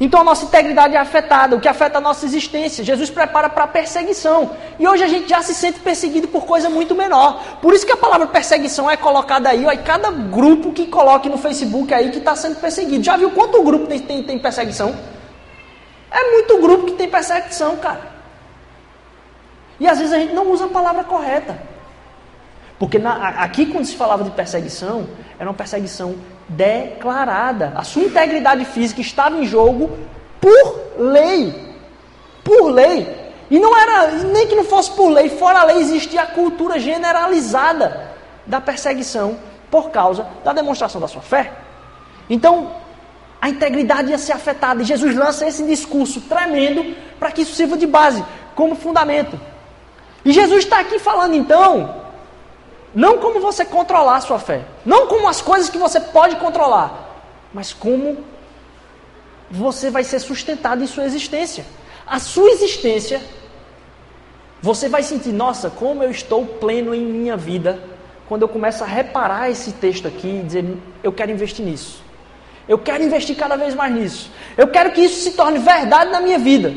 Então 0.00 0.20
a 0.20 0.24
nossa 0.24 0.44
integridade 0.44 0.96
é 0.96 0.98
afetada, 0.98 1.54
o 1.54 1.60
que 1.60 1.68
afeta 1.68 1.98
a 1.98 2.00
nossa 2.00 2.26
existência. 2.26 2.82
Jesus 2.82 3.10
prepara 3.10 3.48
para 3.48 3.64
a 3.64 3.68
perseguição. 3.68 4.50
E 4.78 4.88
hoje 4.88 5.04
a 5.04 5.08
gente 5.08 5.28
já 5.28 5.40
se 5.40 5.54
sente 5.54 5.78
perseguido 5.78 6.26
por 6.26 6.44
coisa 6.44 6.68
muito 6.68 6.94
menor. 6.96 7.40
Por 7.62 7.72
isso 7.72 7.86
que 7.86 7.92
a 7.92 7.96
palavra 7.96 8.26
perseguição 8.26 8.90
é 8.90 8.96
colocada 8.96 9.48
aí, 9.50 9.64
ó, 9.64 9.70
e 9.70 9.78
cada 9.78 10.10
grupo 10.10 10.72
que 10.72 10.86
coloque 10.86 11.28
no 11.28 11.38
Facebook 11.38 11.94
aí 11.94 12.10
que 12.10 12.18
está 12.18 12.34
sendo 12.34 12.56
perseguido. 12.56 13.04
Já 13.04 13.16
viu 13.16 13.30
quanto 13.30 13.62
grupo 13.62 13.86
tem, 13.86 14.00
tem, 14.00 14.22
tem 14.22 14.38
perseguição? 14.38 14.94
É 16.10 16.30
muito 16.32 16.60
grupo 16.60 16.86
que 16.86 16.92
tem 16.92 17.08
perseguição, 17.08 17.76
cara. 17.76 18.14
E 19.78 19.86
às 19.86 19.98
vezes 19.98 20.12
a 20.12 20.18
gente 20.18 20.34
não 20.34 20.50
usa 20.50 20.64
a 20.64 20.68
palavra 20.68 21.04
correta. 21.04 21.56
Porque 22.78 22.98
na, 22.98 23.28
aqui, 23.28 23.66
quando 23.66 23.84
se 23.84 23.94
falava 23.94 24.24
de 24.24 24.30
perseguição, 24.30 25.06
era 25.38 25.48
uma 25.48 25.54
perseguição 25.54 26.16
declarada. 26.48 27.72
A 27.74 27.82
sua 27.82 28.02
integridade 28.02 28.64
física 28.64 29.00
estava 29.00 29.36
em 29.36 29.46
jogo 29.46 29.98
por 30.40 30.80
lei. 30.98 31.74
Por 32.42 32.70
lei. 32.70 33.24
E 33.50 33.58
não 33.58 33.76
era, 33.76 34.10
nem 34.24 34.46
que 34.46 34.54
não 34.54 34.64
fosse 34.64 34.90
por 34.92 35.08
lei, 35.08 35.28
fora 35.28 35.60
a 35.60 35.64
lei 35.64 35.78
existia 35.78 36.22
a 36.22 36.26
cultura 36.26 36.78
generalizada 36.78 38.12
da 38.46 38.60
perseguição 38.60 39.38
por 39.70 39.90
causa 39.90 40.26
da 40.42 40.52
demonstração 40.52 41.00
da 41.00 41.08
sua 41.08 41.22
fé. 41.22 41.52
Então, 42.28 42.72
a 43.40 43.48
integridade 43.50 44.10
ia 44.10 44.18
ser 44.18 44.32
afetada. 44.32 44.82
E 44.82 44.84
Jesus 44.84 45.14
lança 45.14 45.46
esse 45.46 45.62
discurso 45.64 46.20
tremendo 46.22 46.94
para 47.18 47.30
que 47.30 47.42
isso 47.42 47.54
sirva 47.54 47.76
de 47.76 47.86
base, 47.86 48.24
como 48.54 48.74
fundamento. 48.74 49.38
E 50.24 50.32
Jesus 50.32 50.64
está 50.64 50.80
aqui 50.80 50.98
falando 50.98 51.34
então 51.34 52.03
não 52.94 53.18
como 53.18 53.40
você 53.40 53.64
controlar 53.64 54.16
a 54.16 54.20
sua 54.20 54.38
fé. 54.38 54.64
Não 54.84 55.08
como 55.08 55.28
as 55.28 55.42
coisas 55.42 55.68
que 55.68 55.78
você 55.78 55.98
pode 55.98 56.36
controlar. 56.36 57.22
Mas 57.52 57.72
como 57.72 58.18
você 59.50 59.90
vai 59.90 60.04
ser 60.04 60.20
sustentado 60.20 60.82
em 60.82 60.86
sua 60.86 61.04
existência. 61.04 61.66
A 62.06 62.20
sua 62.20 62.50
existência, 62.50 63.20
você 64.62 64.88
vai 64.88 65.02
sentir, 65.02 65.32
nossa, 65.32 65.70
como 65.70 66.02
eu 66.04 66.10
estou 66.10 66.46
pleno 66.46 66.94
em 66.94 67.04
minha 67.04 67.36
vida. 67.36 67.82
Quando 68.28 68.42
eu 68.42 68.48
começo 68.48 68.84
a 68.84 68.86
reparar 68.86 69.50
esse 69.50 69.72
texto 69.72 70.06
aqui 70.06 70.28
e 70.28 70.42
dizer, 70.44 70.64
eu 71.02 71.12
quero 71.12 71.32
investir 71.32 71.64
nisso. 71.64 72.02
Eu 72.68 72.78
quero 72.78 73.02
investir 73.02 73.36
cada 73.36 73.56
vez 73.56 73.74
mais 73.74 73.92
nisso. 73.92 74.30
Eu 74.56 74.68
quero 74.68 74.92
que 74.92 75.00
isso 75.00 75.20
se 75.22 75.32
torne 75.32 75.58
verdade 75.58 76.12
na 76.12 76.20
minha 76.20 76.38
vida. 76.38 76.72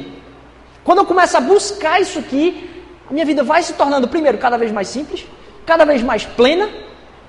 Quando 0.83 0.99
eu 0.99 1.05
começo 1.05 1.37
a 1.37 1.39
buscar 1.39 2.01
isso 2.01 2.17
aqui, 2.17 2.83
a 3.09 3.13
minha 3.13 3.25
vida 3.25 3.43
vai 3.43 3.61
se 3.61 3.73
tornando, 3.73 4.07
primeiro, 4.07 4.37
cada 4.37 4.57
vez 4.57 4.71
mais 4.71 4.87
simples 4.87 5.25
cada 5.67 5.83
vez 5.83 6.01
mais 6.01 6.25
plena, 6.25 6.69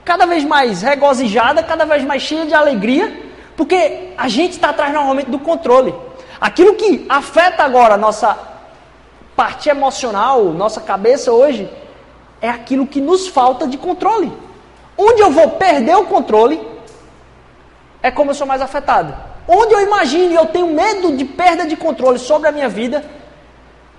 cada 0.04 0.24
vez 0.24 0.44
mais 0.44 0.80
regozijada, 0.80 1.60
cada 1.60 1.84
vez 1.84 2.04
mais 2.04 2.22
cheia 2.22 2.46
de 2.46 2.54
alegria, 2.54 3.12
porque 3.56 4.10
a 4.16 4.28
gente 4.28 4.52
está 4.52 4.70
atrás 4.70 4.92
normalmente 4.94 5.28
do 5.28 5.40
controle. 5.40 5.92
Aquilo 6.40 6.74
que 6.74 7.04
afeta 7.08 7.64
agora 7.64 7.94
a 7.94 7.98
nossa 7.98 8.38
parte 9.34 9.68
emocional, 9.68 10.44
nossa 10.44 10.80
cabeça 10.80 11.32
hoje, 11.32 11.68
é 12.40 12.48
aquilo 12.48 12.86
que 12.86 13.00
nos 13.00 13.26
falta 13.26 13.66
de 13.66 13.76
controle. 13.76 14.32
Onde 14.96 15.20
eu 15.20 15.32
vou 15.32 15.50
perder 15.50 15.96
o 15.96 16.06
controle, 16.06 16.60
é 18.00 18.10
como 18.10 18.30
eu 18.30 18.34
sou 18.36 18.46
mais 18.46 18.62
afetado. 18.62 19.12
Onde 19.48 19.74
eu 19.74 19.80
imagino 19.80 20.30
e 20.30 20.36
eu 20.36 20.46
tenho 20.46 20.68
medo 20.68 21.16
de 21.16 21.24
perda 21.24 21.66
de 21.66 21.74
controle 21.76 22.20
sobre 22.20 22.48
a 22.48 22.52
minha 22.52 22.68
vida, 22.68 23.04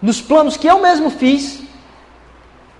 nos 0.02 0.22
planos 0.22 0.56
que 0.56 0.68
eu 0.68 0.80
mesmo 0.80 1.10
fiz, 1.10 1.62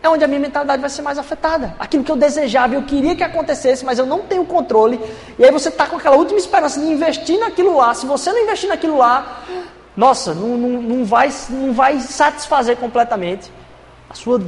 é 0.02 0.08
onde 0.08 0.24
a 0.24 0.28
minha 0.28 0.40
mentalidade 0.40 0.82
vai 0.82 0.90
ser 0.90 1.02
mais 1.02 1.18
afetada. 1.18 1.76
Aquilo 1.78 2.04
que 2.04 2.12
eu 2.12 2.16
desejava, 2.16 2.74
eu 2.74 2.84
queria 2.84 3.16
que 3.16 3.24
acontecesse, 3.24 3.84
mas 3.84 4.00
eu 4.00 4.06
não 4.06 4.20
tenho 4.20 4.46
controle. 4.46 5.00
E 5.38 5.44
aí 5.44 5.52
você 5.52 5.70
está 5.70 5.86
com 5.86 5.98
aquela 5.98 6.16
última 6.16 6.40
esperança 6.40 6.80
de 6.80 6.86
investir 6.86 7.38
naquilo 7.38 7.76
lá. 7.76 7.94
Se 7.94 8.06
você 8.06 8.32
não 8.32 8.40
investir 8.40 8.70
naquilo 8.70 8.98
lá, 8.98 9.44
nossa, 9.98 10.34
não, 10.34 10.58
não, 10.58 10.82
não, 10.82 11.06
vai, 11.06 11.30
não 11.50 11.74
vai 11.74 12.00
satisfazer 12.00 12.78
completamente. 12.78 13.52
A 14.10 14.14
sua, 14.14 14.42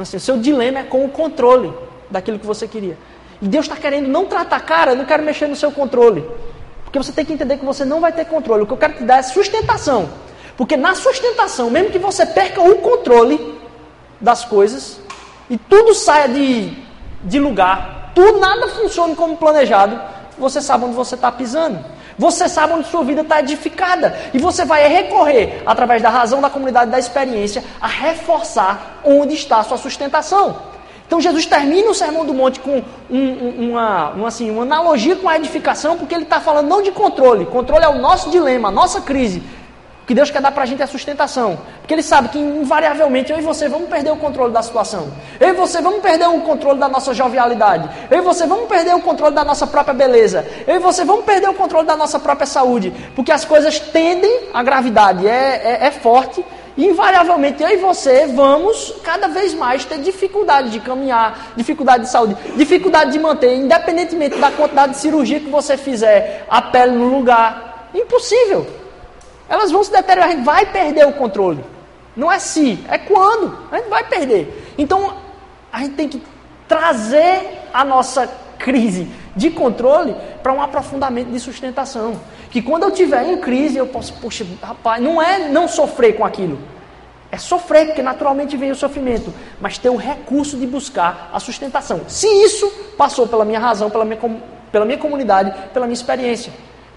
assim, 0.00 0.16
o 0.16 0.20
seu 0.20 0.38
dilema 0.38 0.78
é 0.78 0.82
com 0.84 1.04
o 1.04 1.08
controle 1.08 1.72
daquilo 2.08 2.38
que 2.38 2.46
você 2.46 2.68
queria. 2.68 2.96
E 3.42 3.48
Deus 3.48 3.64
está 3.64 3.76
querendo 3.76 4.06
não 4.08 4.26
tratar, 4.26 4.60
cara, 4.60 4.92
eu 4.92 4.96
não 4.96 5.04
quero 5.04 5.24
mexer 5.24 5.48
no 5.48 5.56
seu 5.56 5.72
controle. 5.72 6.24
Porque 6.84 6.96
você 6.96 7.10
tem 7.10 7.24
que 7.24 7.32
entender 7.32 7.56
que 7.56 7.64
você 7.64 7.84
não 7.84 8.00
vai 8.00 8.12
ter 8.12 8.26
controle. 8.26 8.62
O 8.62 8.66
que 8.66 8.72
eu 8.72 8.76
quero 8.76 8.94
te 8.94 9.02
dar 9.02 9.18
é 9.18 9.22
sustentação. 9.22 10.08
Porque 10.56 10.76
na 10.76 10.94
sustentação, 10.94 11.68
mesmo 11.68 11.90
que 11.90 11.98
você 11.98 12.24
perca 12.24 12.60
o 12.62 12.76
controle, 12.76 13.58
das 14.20 14.44
coisas 14.44 15.00
e 15.48 15.58
tudo 15.58 15.94
saia 15.94 16.28
de, 16.28 16.72
de 17.22 17.38
lugar, 17.38 18.12
tudo, 18.14 18.38
nada 18.38 18.68
funcione 18.68 19.14
como 19.14 19.36
planejado, 19.36 20.00
você 20.38 20.60
sabe 20.60 20.84
onde 20.84 20.94
você 20.94 21.14
está 21.14 21.30
pisando. 21.30 21.84
Você 22.16 22.48
sabe 22.48 22.74
onde 22.74 22.88
sua 22.88 23.02
vida 23.02 23.22
está 23.22 23.40
edificada. 23.40 24.16
E 24.32 24.38
você 24.38 24.64
vai 24.64 24.86
recorrer, 24.88 25.62
através 25.66 26.00
da 26.00 26.08
razão 26.08 26.40
da 26.40 26.48
comunidade 26.48 26.90
da 26.90 26.98
experiência, 26.98 27.64
a 27.80 27.88
reforçar 27.88 29.00
onde 29.04 29.34
está 29.34 29.58
a 29.58 29.64
sua 29.64 29.76
sustentação. 29.76 30.56
Então 31.06 31.20
Jesus 31.20 31.44
termina 31.44 31.90
o 31.90 31.94
Sermão 31.94 32.24
do 32.24 32.32
Monte 32.32 32.60
com 32.60 32.82
um, 33.10 33.18
um, 33.18 33.70
uma, 33.70 34.10
uma, 34.10 34.28
assim, 34.28 34.50
uma 34.50 34.62
analogia 34.62 35.16
com 35.16 35.28
a 35.28 35.36
edificação, 35.36 35.98
porque 35.98 36.14
ele 36.14 36.24
está 36.24 36.40
falando 36.40 36.68
não 36.68 36.82
de 36.82 36.92
controle. 36.92 37.46
Controle 37.46 37.84
é 37.84 37.88
o 37.88 37.98
nosso 37.98 38.30
dilema, 38.30 38.68
a 38.68 38.72
nossa 38.72 39.00
crise. 39.00 39.42
O 40.04 40.06
que 40.06 40.14
Deus 40.14 40.30
quer 40.30 40.42
dar 40.42 40.52
para 40.52 40.64
a 40.64 40.66
gente 40.66 40.82
é 40.82 40.86
sustentação. 40.86 41.58
Porque 41.80 41.94
Ele 41.94 42.02
sabe 42.02 42.28
que, 42.28 42.38
invariavelmente, 42.38 43.32
eu 43.32 43.38
e 43.38 43.40
você 43.40 43.70
vamos 43.70 43.88
perder 43.88 44.10
o 44.10 44.16
controle 44.16 44.52
da 44.52 44.62
situação. 44.62 45.10
Eu 45.40 45.48
e 45.48 45.52
você 45.54 45.80
vamos 45.80 46.02
perder 46.02 46.28
o 46.28 46.42
controle 46.42 46.78
da 46.78 46.90
nossa 46.90 47.14
jovialidade. 47.14 47.88
Eu 48.10 48.18
e 48.18 48.20
você 48.20 48.46
vamos 48.46 48.68
perder 48.68 48.94
o 48.94 49.00
controle 49.00 49.34
da 49.34 49.42
nossa 49.42 49.66
própria 49.66 49.94
beleza. 49.94 50.44
Eu 50.66 50.76
e 50.76 50.78
você 50.78 51.06
vamos 51.06 51.24
perder 51.24 51.48
o 51.48 51.54
controle 51.54 51.86
da 51.86 51.96
nossa 51.96 52.18
própria 52.18 52.46
saúde. 52.46 52.92
Porque 53.16 53.32
as 53.32 53.46
coisas 53.46 53.80
tendem, 53.80 54.50
a 54.52 54.62
gravidade 54.62 55.26
é, 55.26 55.78
é, 55.80 55.86
é 55.86 55.90
forte. 55.90 56.44
E, 56.76 56.86
invariavelmente, 56.86 57.62
eu 57.62 57.70
e 57.70 57.78
você 57.78 58.26
vamos 58.26 58.94
cada 59.02 59.26
vez 59.28 59.54
mais 59.54 59.86
ter 59.86 59.96
dificuldade 60.00 60.68
de 60.68 60.80
caminhar, 60.80 61.54
dificuldade 61.56 62.04
de 62.04 62.10
saúde, 62.10 62.36
dificuldade 62.56 63.10
de 63.10 63.18
manter, 63.18 63.54
independentemente 63.54 64.36
da 64.36 64.50
quantidade 64.50 64.92
de 64.92 64.98
cirurgia 64.98 65.40
que 65.40 65.48
você 65.48 65.78
fizer, 65.78 66.44
a 66.50 66.60
pele 66.60 66.92
no 66.92 67.08
lugar. 67.08 67.88
Impossível. 67.94 68.83
Elas 69.48 69.70
vão 69.70 69.84
se 69.84 69.90
deteriorar, 69.90 70.30
a 70.30 70.32
gente 70.32 70.44
vai 70.44 70.66
perder 70.66 71.06
o 71.06 71.12
controle. 71.12 71.64
Não 72.16 72.30
é 72.30 72.38
se, 72.38 72.78
é 72.88 72.98
quando. 72.98 73.58
A 73.70 73.76
gente 73.76 73.88
vai 73.88 74.04
perder. 74.04 74.72
Então, 74.78 75.14
a 75.72 75.80
gente 75.80 75.94
tem 75.94 76.08
que 76.08 76.22
trazer 76.68 77.62
a 77.72 77.84
nossa 77.84 78.28
crise 78.58 79.08
de 79.36 79.50
controle 79.50 80.14
para 80.42 80.52
um 80.52 80.62
aprofundamento 80.62 81.30
de 81.30 81.40
sustentação. 81.40 82.20
Que 82.50 82.62
quando 82.62 82.84
eu 82.84 82.90
tiver 82.90 83.24
em 83.24 83.36
crise, 83.38 83.76
eu 83.76 83.86
posso, 83.86 84.14
poxa, 84.14 84.46
rapaz, 84.62 85.02
não 85.02 85.20
é 85.20 85.48
não 85.48 85.66
sofrer 85.66 86.16
com 86.16 86.24
aquilo. 86.24 86.58
É 87.32 87.36
sofrer, 87.36 87.86
porque 87.86 88.02
naturalmente 88.02 88.56
vem 88.56 88.70
o 88.70 88.76
sofrimento, 88.76 89.34
mas 89.60 89.76
ter 89.76 89.88
o 89.88 89.96
recurso 89.96 90.56
de 90.56 90.66
buscar 90.68 91.30
a 91.32 91.40
sustentação. 91.40 92.02
Se 92.06 92.28
isso 92.28 92.70
passou 92.96 93.26
pela 93.26 93.44
minha 93.44 93.58
razão, 93.58 93.90
pela 93.90 94.04
minha, 94.04 94.20
pela 94.70 94.84
minha 94.84 94.98
comunidade, 94.98 95.52
pela 95.72 95.84
minha 95.86 95.94
experiência. 95.94 96.52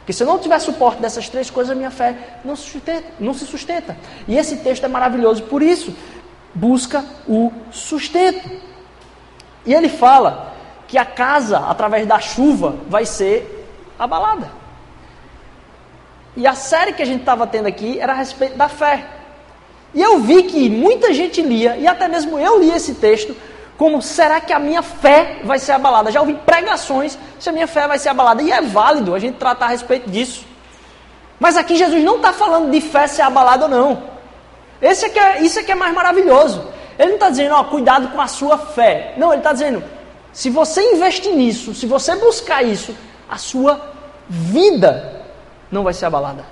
Porque 0.08 0.14
se 0.14 0.24
eu 0.24 0.28
não 0.28 0.40
tiver 0.40 0.58
suporte 0.60 1.02
dessas 1.02 1.28
três 1.28 1.50
coisas, 1.50 1.70
a 1.70 1.76
minha 1.76 1.92
fé 1.92 2.16
não 2.46 2.56
se, 2.56 2.64
sustenta, 2.64 3.04
não 3.20 3.34
se 3.34 3.46
sustenta. 3.46 3.98
E 4.26 4.38
esse 4.38 4.56
texto 4.56 4.86
é 4.86 4.88
maravilhoso 4.88 5.44
por 5.44 5.62
isso. 5.62 5.94
Busca 6.56 7.04
o 7.28 7.52
sustento. 7.72 8.50
E 9.66 9.74
ele 9.74 9.90
fala 9.90 10.56
que 10.88 10.98
a 10.98 11.04
casa, 11.04 11.60
através 11.60 12.08
da 12.08 12.22
chuva, 12.22 12.78
vai 12.88 13.06
ser 13.06 13.70
abalada. 14.00 14.50
E 16.38 16.48
a 16.48 16.56
série 16.56 16.94
que 16.94 17.02
a 17.02 17.06
gente 17.06 17.20
estava 17.20 17.46
tendo 17.46 17.68
aqui 17.68 18.00
era 18.00 18.14
a 18.14 18.16
respeito 18.16 18.56
da 18.56 18.70
fé. 18.70 19.06
E 19.94 20.02
eu 20.02 20.22
vi 20.22 20.44
que 20.44 20.70
muita 20.70 21.14
gente 21.14 21.42
lia, 21.42 21.76
e 21.76 21.86
até 21.86 22.08
mesmo 22.08 22.40
eu 22.40 22.62
li 22.62 22.72
esse 22.72 22.96
texto, 22.96 23.36
como 23.78 24.02
será 24.02 24.42
que 24.42 24.52
a 24.52 24.58
minha 24.58 24.82
fé 24.82 25.40
vai 25.44 25.60
ser 25.60 25.74
abalada? 25.74 26.12
Já 26.12 26.20
ouvi 26.20 26.34
pregações 26.34 27.18
se 27.40 27.48
a 27.48 27.52
minha 27.52 27.68
fé 27.68 27.88
vai 27.88 28.00
ser 28.00 28.10
abalada. 28.10 28.42
E 28.42 28.52
é 28.52 28.60
válido 28.60 29.14
a 29.14 29.20
gente 29.20 29.36
tratar 29.36 29.68
a 29.68 29.70
respeito 29.70 30.10
disso. 30.10 30.46
Mas 31.40 31.56
aqui 31.56 31.76
Jesus 31.76 32.04
não 32.04 32.16
está 32.16 32.34
falando 32.34 32.72
de 32.72 32.82
fé 32.82 33.06
ser 33.06 33.22
abalada 33.22 33.66
ou 33.66 33.70
não. 33.70 34.04
Esse 34.82 35.06
é, 35.06 35.20
é 35.20 35.42
isso 35.42 35.60
é 35.60 35.64
que 35.64 35.72
é 35.72 35.76
mais 35.76 35.94
maravilhoso. 35.94 36.68
Ele 36.98 37.10
não 37.10 37.16
está 37.16 37.30
dizendo, 37.30 37.54
ó, 37.54 37.64
cuidado 37.66 38.08
com 38.08 38.20
a 38.20 38.28
sua 38.28 38.58
fé. 38.58 39.14
Não, 39.16 39.30
ele 39.30 39.42
está 39.42 39.54
dizendo, 39.54 39.84
Se 40.34 40.50
você 40.50 40.82
investir 40.94 41.34
nisso, 41.34 41.76
se 41.76 41.86
você 41.86 42.16
buscar 42.16 42.64
isso, 42.64 42.96
a 43.30 43.38
sua 43.38 43.80
vida 44.28 45.24
não 45.72 45.84
vai 45.84 45.94
ser 45.94 46.08
abalada. 46.08 46.44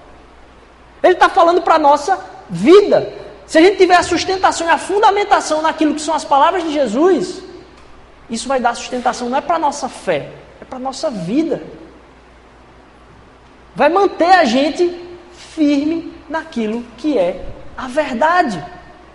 Ele 1.01 1.13
está 1.13 1.27
falando 1.27 1.61
para 1.63 1.75
a 1.75 1.79
nossa 1.79 2.19
vida. 2.49 3.24
Se 3.45 3.57
a 3.57 3.61
gente 3.61 3.77
tiver 3.77 3.95
a 3.95 4.03
sustentação 4.03 4.67
e 4.67 4.69
a 4.69 4.77
fundamentação 4.77 5.61
naquilo 5.61 5.93
que 5.93 6.01
são 6.01 6.15
as 6.15 6.25
palavras 6.25 6.63
de 6.63 6.73
Jesus, 6.73 7.43
isso 8.29 8.47
vai 8.47 8.59
dar 8.59 8.75
sustentação 8.75 9.29
não 9.29 9.37
é 9.37 9.41
para 9.41 9.55
a 9.55 9.59
nossa 9.59 9.87
fé, 9.87 10.31
é 10.61 10.65
para 10.65 10.77
a 10.77 10.81
nossa 10.81 11.09
vida. 11.09 11.61
Vai 13.75 13.89
manter 13.89 14.31
a 14.31 14.45
gente 14.45 14.99
firme 15.31 16.13
naquilo 16.29 16.83
que 16.97 17.17
é 17.17 17.45
a 17.77 17.87
verdade. 17.87 18.63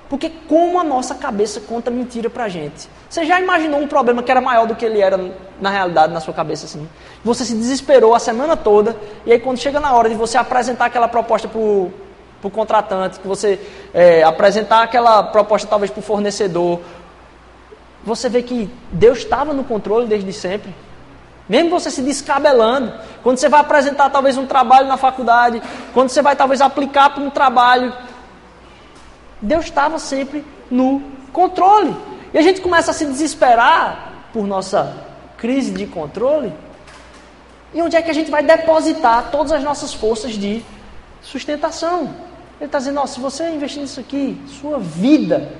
Porque 0.09 0.31
como 0.49 0.79
a 0.79 0.83
nossa 0.83 1.15
cabeça 1.15 1.61
conta 1.61 1.89
mentira 1.89 2.29
pra 2.29 2.49
gente. 2.49 2.89
Você 3.09 3.25
já 3.25 3.41
imaginou 3.41 3.81
um 3.81 3.87
problema 3.87 4.23
que 4.23 4.31
era 4.31 4.41
maior 4.41 4.67
do 4.67 4.75
que 4.75 4.85
ele 4.85 5.01
era 5.01 5.33
na 5.61 5.71
realidade, 5.71 6.13
na 6.13 6.19
sua 6.19 6.35
cabeça 6.35 6.67
assim? 6.67 6.89
Você 7.25 7.45
se 7.45 7.55
desesperou 7.55 8.13
a 8.13 8.19
semana 8.19 8.57
toda, 8.57 8.97
e 9.25 9.33
aí 9.33 9.39
quando 9.39 9.59
chega 9.59 9.79
na 9.79 9.93
hora 9.93 10.09
de 10.09 10.17
você 10.17 10.37
apresentar 10.37 10.87
aquela 10.87 11.07
proposta 11.07 11.47
para 11.47 11.61
o 12.49 12.51
contratante, 12.51 13.21
que 13.21 13.27
você 13.27 13.61
é, 13.93 14.23
apresentar 14.23 14.83
aquela 14.83 15.23
proposta 15.23 15.69
talvez 15.69 15.91
para 15.91 16.01
o 16.01 16.03
fornecedor, 16.03 16.81
você 18.03 18.29
vê 18.29 18.43
que 18.43 18.71
Deus 18.91 19.19
estava 19.19 19.53
no 19.53 19.65
controle 19.65 20.07
desde 20.07 20.33
sempre. 20.33 20.75
Mesmo 21.49 21.71
você 21.71 21.91
se 21.91 22.01
descabelando, 22.01 22.93
quando 23.23 23.39
você 23.39 23.49
vai 23.49 23.61
apresentar 23.61 24.09
talvez 24.09 24.39
um 24.39 24.47
trabalho 24.47 24.87
na 24.87 24.97
faculdade, 24.97 25.61
quando 25.93 26.09
você 26.09 26.23
vai 26.23 26.37
talvez 26.37 26.61
aplicar 26.61 27.11
para 27.11 27.23
um 27.23 27.29
trabalho, 27.29 27.93
Deus 29.43 29.65
estava 29.65 29.99
sempre 29.99 30.45
no 30.71 31.03
controle. 31.33 31.95
E 32.33 32.39
a 32.39 32.43
gente 32.43 32.61
começa 32.61 32.93
a 32.93 32.95
se 32.95 33.05
desesperar 33.05 34.13
por 34.33 34.47
nossa 34.47 34.97
crise 35.37 35.73
de 35.73 35.87
controle. 35.87 36.53
E 37.75 37.83
onde 37.83 37.97
é 37.97 38.03
que 38.03 38.11
a 38.11 38.15
gente 38.15 38.31
vai 38.31 38.43
depositar 38.43 39.31
todas 39.31 39.53
as 39.53 39.63
nossas 39.63 39.93
forças 39.93 40.33
de 40.33 40.63
sustentação? 41.21 42.30
Ele 42.61 42.67
está 42.67 42.79
dizendo: 42.79 43.05
se 43.07 43.19
você 43.19 43.49
investir 43.49 43.81
nisso 43.81 43.99
aqui, 43.99 44.41
sua 44.47 44.79
vida 44.79 45.51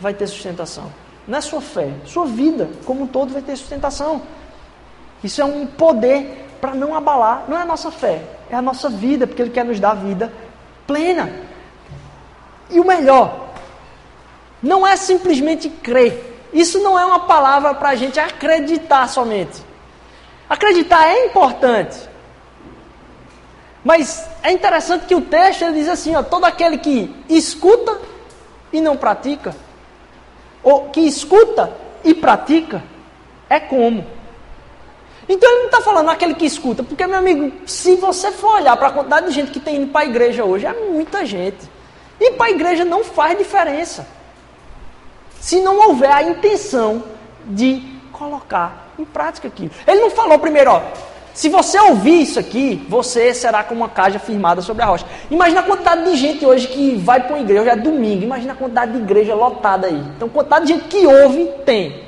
vai 0.00 0.14
ter 0.14 0.26
sustentação. 0.26 0.90
Não 1.28 1.38
é 1.38 1.40
sua 1.40 1.60
fé, 1.60 1.90
sua 2.06 2.24
vida 2.24 2.68
como 2.84 3.04
um 3.04 3.06
todo 3.06 3.32
vai 3.32 3.42
ter 3.42 3.56
sustentação. 3.56 4.22
Isso 5.22 5.40
é 5.40 5.44
um 5.44 5.66
poder 5.66 6.46
para 6.60 6.74
não 6.74 6.94
abalar, 6.94 7.44
não 7.46 7.58
é 7.58 7.62
a 7.62 7.66
nossa 7.66 7.90
fé, 7.90 8.22
é 8.50 8.56
a 8.56 8.62
nossa 8.62 8.88
vida, 8.88 9.26
porque 9.26 9.42
Ele 9.42 9.50
quer 9.50 9.64
nos 9.64 9.78
dar 9.78 9.94
vida 9.94 10.32
plena. 10.86 11.30
E 12.70 12.80
o 12.80 12.86
melhor, 12.86 13.48
não 14.62 14.86
é 14.86 14.96
simplesmente 14.96 15.68
crer. 15.68 16.48
Isso 16.52 16.78
não 16.82 16.98
é 16.98 17.04
uma 17.04 17.20
palavra 17.20 17.74
para 17.74 17.90
a 17.90 17.94
gente 17.94 18.18
acreditar 18.18 19.08
somente. 19.08 19.62
Acreditar 20.48 21.06
é 21.06 21.26
importante. 21.26 21.98
Mas 23.84 24.26
é 24.42 24.50
interessante 24.50 25.04
que 25.04 25.14
o 25.14 25.20
texto 25.20 25.62
ele 25.62 25.74
diz 25.74 25.88
assim: 25.88 26.16
ó, 26.16 26.22
todo 26.22 26.44
aquele 26.46 26.78
que 26.78 27.14
escuta 27.28 28.00
e 28.72 28.80
não 28.80 28.96
pratica, 28.96 29.54
ou 30.62 30.88
que 30.88 31.00
escuta 31.00 31.76
e 32.02 32.14
pratica, 32.14 32.82
é 33.48 33.60
como. 33.60 34.04
Então 35.28 35.50
ele 35.50 35.58
não 35.60 35.66
está 35.66 35.80
falando 35.80 36.10
aquele 36.10 36.34
que 36.34 36.44
escuta, 36.44 36.82
porque, 36.82 37.06
meu 37.06 37.18
amigo, 37.18 37.52
se 37.66 37.96
você 37.96 38.32
for 38.32 38.56
olhar 38.56 38.76
para 38.76 38.88
a 38.88 38.92
quantidade 38.92 39.26
de 39.26 39.32
gente 39.32 39.50
que 39.50 39.60
tem 39.60 39.76
indo 39.76 39.92
para 39.92 40.02
a 40.02 40.06
igreja 40.06 40.44
hoje, 40.44 40.66
é 40.66 40.72
muita 40.72 41.24
gente. 41.24 41.70
E 42.20 42.32
para 42.32 42.46
a 42.46 42.50
igreja 42.50 42.84
não 42.84 43.04
faz 43.04 43.36
diferença. 43.36 44.06
Se 45.40 45.60
não 45.60 45.88
houver 45.88 46.10
a 46.10 46.22
intenção 46.22 47.04
de 47.44 47.82
colocar 48.12 48.92
em 48.98 49.04
prática 49.04 49.48
aquilo. 49.48 49.70
Ele 49.86 50.00
não 50.00 50.10
falou 50.10 50.38
primeiro, 50.38 50.70
ó, 50.70 50.82
se 51.34 51.48
você 51.48 51.78
ouvir 51.78 52.22
isso 52.22 52.38
aqui, 52.38 52.86
você 52.88 53.34
será 53.34 53.62
como 53.62 53.80
uma 53.80 53.88
caja 53.88 54.18
firmada 54.18 54.62
sobre 54.62 54.82
a 54.82 54.86
rocha. 54.86 55.04
Imagina 55.30 55.60
a 55.60 55.64
quantidade 55.64 56.04
de 56.04 56.16
gente 56.16 56.46
hoje 56.46 56.68
que 56.68 56.94
vai 56.94 57.20
para 57.20 57.34
uma 57.34 57.42
igreja, 57.42 57.60
hoje 57.62 57.70
é 57.70 57.76
domingo, 57.76 58.22
imagina 58.22 58.52
a 58.52 58.56
quantidade 58.56 58.92
de 58.92 58.98
igreja 58.98 59.34
lotada 59.34 59.88
aí. 59.88 60.02
Então, 60.16 60.28
quantidade 60.28 60.66
de 60.66 60.72
gente 60.72 60.84
que 60.84 61.04
ouve, 61.06 61.46
tem. 61.66 62.04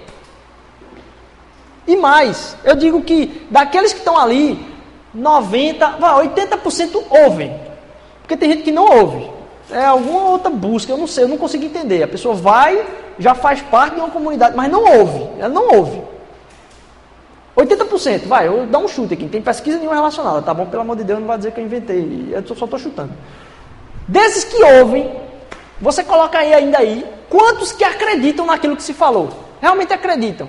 E 1.86 1.96
mais, 1.96 2.56
eu 2.64 2.74
digo 2.74 3.02
que 3.02 3.46
daqueles 3.50 3.92
que 3.92 3.98
estão 3.98 4.16
ali, 4.16 4.64
90, 5.12 5.98
80% 5.98 7.02
ouvem. 7.10 7.60
Porque 8.22 8.36
tem 8.36 8.50
gente 8.50 8.62
que 8.62 8.72
não 8.72 8.84
ouve 8.84 9.36
é 9.70 9.84
alguma 9.84 10.30
outra 10.30 10.50
busca, 10.50 10.92
eu 10.92 10.96
não 10.96 11.06
sei, 11.06 11.24
eu 11.24 11.28
não 11.28 11.38
consigo 11.38 11.64
entender. 11.64 12.02
A 12.02 12.08
pessoa 12.08 12.34
vai, 12.34 12.86
já 13.18 13.34
faz 13.34 13.60
parte 13.62 13.94
de 13.94 14.00
uma 14.00 14.10
comunidade, 14.10 14.56
mas 14.56 14.70
não 14.70 14.84
ouve, 14.98 15.28
ela 15.38 15.48
não 15.48 15.68
ouve. 15.68 16.00
80%, 17.56 18.26
vai, 18.26 18.46
eu 18.46 18.66
dou 18.66 18.84
um 18.84 18.88
chute 18.88 19.14
aqui, 19.14 19.22
não 19.22 19.30
tem 19.30 19.40
pesquisa 19.40 19.78
nenhuma 19.78 19.96
relacionada, 19.96 20.42
tá 20.42 20.52
bom? 20.52 20.66
Pelo 20.66 20.82
amor 20.82 20.96
de 20.96 21.04
Deus, 21.04 21.18
não 21.18 21.26
vai 21.26 21.38
dizer 21.38 21.52
que 21.52 21.60
eu 21.60 21.64
inventei, 21.64 22.28
eu 22.30 22.46
só 22.54 22.64
estou 22.66 22.78
chutando. 22.78 23.12
Desses 24.06 24.44
que 24.44 24.62
ouvem, 24.62 25.10
você 25.80 26.04
coloca 26.04 26.38
aí 26.38 26.52
ainda 26.52 26.78
aí, 26.78 27.04
quantos 27.30 27.72
que 27.72 27.82
acreditam 27.82 28.44
naquilo 28.44 28.76
que 28.76 28.82
se 28.82 28.92
falou? 28.92 29.30
Realmente 29.60 29.92
acreditam? 29.92 30.48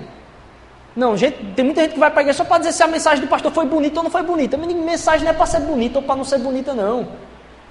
Não, 0.94 1.16
gente, 1.16 1.38
tem 1.54 1.64
muita 1.64 1.80
gente 1.82 1.94
que 1.94 1.98
vai 1.98 2.10
para 2.10 2.20
a 2.20 2.22
igreja 2.22 2.38
só 2.38 2.44
para 2.44 2.58
dizer 2.58 2.72
se 2.72 2.82
a 2.82 2.86
mensagem 2.86 3.24
do 3.24 3.28
pastor 3.28 3.52
foi 3.52 3.64
bonita 3.64 4.00
ou 4.00 4.04
não 4.04 4.10
foi 4.10 4.22
bonita. 4.22 4.56
Mensagem 4.56 5.24
não 5.24 5.30
é 5.30 5.34
para 5.34 5.46
ser 5.46 5.60
bonita 5.60 6.00
ou 6.00 6.04
para 6.04 6.16
não 6.16 6.24
ser 6.24 6.38
bonita, 6.38 6.74
não. 6.74 7.06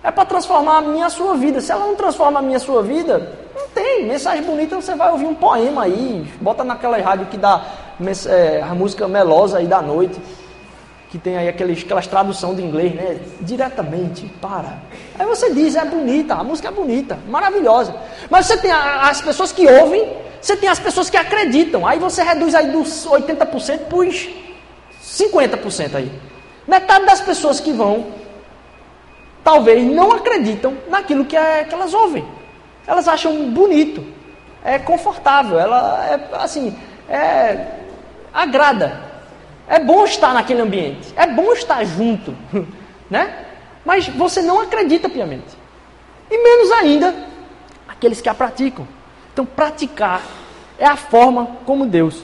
É 0.04 0.10
para 0.10 0.26
transformar 0.26 0.78
a 0.78 0.82
minha 0.82 1.08
a 1.08 1.10
sua 1.10 1.36
vida. 1.36 1.60
Se 1.60 1.71
ela 1.71 1.86
não 1.86 1.95
transforma 1.95 2.39
a 2.39 2.41
minha 2.41 2.58
a 2.58 2.60
sua 2.60 2.82
vida, 2.82 3.38
não 3.54 3.67
tem. 3.69 4.06
Mensagem 4.06 4.43
bonita, 4.43 4.76
você 4.78 4.95
vai 4.95 5.12
ouvir 5.12 5.26
um 5.26 5.36
poema 5.36 5.84
aí, 5.84 6.26
bota 6.39 6.63
naquela 6.63 6.97
rádio 6.97 7.26
que 7.26 7.38
dá 7.38 7.62
é, 8.27 8.62
a 8.62 8.73
música 8.73 9.07
melosa 9.07 9.57
aí 9.57 9.67
da 9.67 9.81
noite, 9.81 10.19
que 11.10 11.17
tem 11.17 11.38
aí 11.38 11.47
aqueles, 11.47 11.83
aquelas 11.83 12.05
tradução 12.05 12.53
de 12.53 12.62
inglês, 12.62 12.93
né? 12.93 13.19
Diretamente, 13.41 14.25
para. 14.41 14.79
Aí 15.17 15.25
você 15.25 15.53
diz, 15.53 15.75
é 15.75 15.86
bonita, 15.86 16.36
a 16.36 16.43
música 16.43 16.67
é 16.67 16.71
bonita, 16.71 17.17
maravilhosa. 17.27 17.95
Mas 18.29 18.45
você 18.45 18.57
tem 18.57 18.71
as 18.71 19.21
pessoas 19.21 19.51
que 19.51 19.65
ouvem, 19.65 20.13
você 20.41 20.55
tem 20.55 20.69
as 20.69 20.79
pessoas 20.79 21.10
que 21.10 21.17
acreditam. 21.17 21.88
Aí 21.88 21.97
você 21.97 22.23
reduz 22.23 22.53
aí 22.53 22.71
dos 22.71 23.07
80% 23.07 23.86
para 23.88 23.97
os 23.97 24.29
50% 25.01 25.95
aí. 25.95 26.12
Metade 26.67 27.05
das 27.05 27.21
pessoas 27.21 27.60
que 27.60 27.71
vão 27.71 28.07
talvez 29.43 29.81
não 29.89 30.12
acreditam 30.12 30.77
naquilo 30.89 31.23
que, 31.23 31.38
é, 31.38 31.63
que 31.63 31.73
elas 31.73 31.93
ouvem. 31.93 32.27
Elas 32.86 33.07
acham 33.07 33.49
bonito, 33.49 34.03
é 34.63 34.77
confortável, 34.77 35.57
ela 35.57 36.05
é 36.05 36.36
assim, 36.36 36.77
é, 37.10 37.65
agrada. 38.34 39.02
É 39.68 39.80
bom 39.80 40.06
estar 40.06 40.34
naquele 40.34 40.62
ambiente, 40.62 41.13
é 41.16 41.28
bom 41.28 41.52
estar 41.52 41.84
junto, 41.84 42.36
né? 43.10 43.46
Mas 43.86 44.08
você 44.08 44.42
não 44.42 44.62
acredita 44.62 45.10
piamente. 45.10 45.58
E 46.30 46.38
menos 46.42 46.72
ainda 46.72 47.16
aqueles 47.88 48.22
que 48.22 48.30
a 48.30 48.34
praticam. 48.34 48.88
Então, 49.34 49.46
praticar 49.46 50.22
é 50.78 50.86
a 50.86 50.96
forma 50.96 51.58
como 51.66 51.86
Deus 51.86 52.24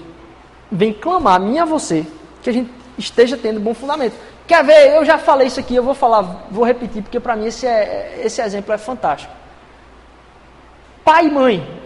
vem 0.71 0.91
clamar 0.93 1.35
a 1.35 1.39
mim 1.39 1.55
e 1.55 1.59
a 1.59 1.65
você 1.65 2.05
que 2.41 2.49
a 2.49 2.53
gente 2.53 2.71
esteja 2.97 3.37
tendo 3.37 3.59
bom 3.59 3.73
fundamento. 3.73 4.15
Quer 4.47 4.63
ver? 4.63 4.95
Eu 4.95 5.05
já 5.05 5.17
falei 5.17 5.47
isso 5.47 5.59
aqui, 5.59 5.75
eu 5.75 5.83
vou 5.83 5.93
falar, 5.93 6.47
vou 6.51 6.65
repetir, 6.65 7.01
porque 7.01 7.19
para 7.19 7.35
mim 7.35 7.45
esse, 7.45 7.65
é, 7.65 8.21
esse 8.23 8.41
exemplo 8.41 8.73
é 8.73 8.77
fantástico. 8.77 9.33
Pai 11.03 11.27
e 11.27 11.31
mãe. 11.31 11.81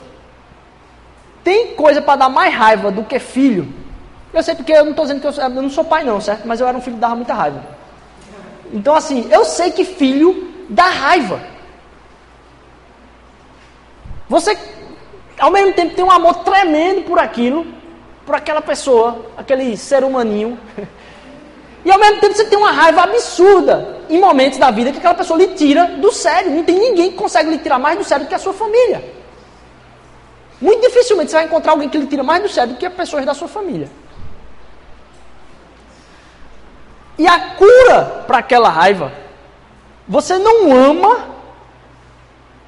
Tem 1.43 1.75
coisa 1.75 2.01
para 2.01 2.19
dar 2.19 2.29
mais 2.29 2.53
raiva 2.53 2.91
do 2.91 3.03
que 3.03 3.19
filho. 3.19 3.71
Eu 4.37 4.43
sei 4.43 4.53
porque 4.53 4.71
eu 4.71 4.83
não 4.83 4.91
estou 4.91 5.03
dizendo 5.03 5.19
que 5.19 5.27
eu, 5.27 5.43
eu, 5.43 5.49
não 5.49 5.69
sou 5.69 5.83
pai 5.83 6.03
não, 6.03 6.21
certo? 6.21 6.47
Mas 6.47 6.59
eu 6.59 6.67
era 6.67 6.77
um 6.77 6.81
filho 6.81 6.95
que 6.95 7.01
dava 7.01 7.15
muita 7.15 7.33
raiva. 7.33 7.59
Então 8.71 8.93
assim, 8.93 9.27
eu 9.31 9.43
sei 9.43 9.71
que 9.71 9.83
filho 9.83 10.53
dá 10.69 10.83
raiva. 10.83 11.41
Você, 14.29 14.55
ao 15.39 15.49
mesmo 15.49 15.73
tempo, 15.73 15.95
tem 15.95 16.05
um 16.05 16.11
amor 16.11 16.35
tremendo 16.43 17.01
por 17.01 17.17
aquilo, 17.17 17.65
por 18.27 18.35
aquela 18.35 18.61
pessoa, 18.61 19.25
aquele 19.35 19.75
ser 19.75 20.03
humaninho. 20.03 20.59
E 21.85 21.91
ao 21.91 21.97
mesmo 21.97 22.19
tempo 22.19 22.35
você 22.35 22.43
tem 22.43 22.59
uma 22.59 22.71
raiva 22.71 23.03
absurda 23.03 24.01
em 24.09 24.19
momentos 24.19 24.59
da 24.59 24.69
vida 24.69 24.91
que 24.91 24.97
aquela 24.97 25.13
pessoa 25.13 25.39
lhe 25.39 25.47
tira 25.55 25.85
do 25.85 26.11
sério. 26.11 26.51
Não 26.51 26.63
tem 26.63 26.77
ninguém 26.77 27.11
que 27.11 27.17
consegue 27.17 27.49
lhe 27.49 27.57
tirar 27.57 27.79
mais 27.79 27.97
do 27.97 28.03
sério 28.03 28.25
do 28.25 28.27
que 28.29 28.35
a 28.35 28.39
sua 28.39 28.51
família. 28.51 29.01
Muito 30.59 30.81
dificilmente 30.81 31.31
você 31.31 31.37
vai 31.37 31.45
encontrar 31.45 31.71
alguém 31.71 31.87
que 31.87 31.97
lhe 31.97 32.05
tira 32.05 32.23
mais 32.23 32.43
do 32.43 32.49
sério 32.49 32.73
do 32.73 32.77
que 32.77 32.85
as 32.85 32.93
pessoas 32.93 33.25
da 33.25 33.33
sua 33.33 33.47
família. 33.47 33.89
E 37.17 37.27
a 37.27 37.55
cura 37.55 38.23
para 38.27 38.39
aquela 38.39 38.69
raiva, 38.69 39.11
você 40.07 40.37
não 40.37 40.71
ama 40.71 41.37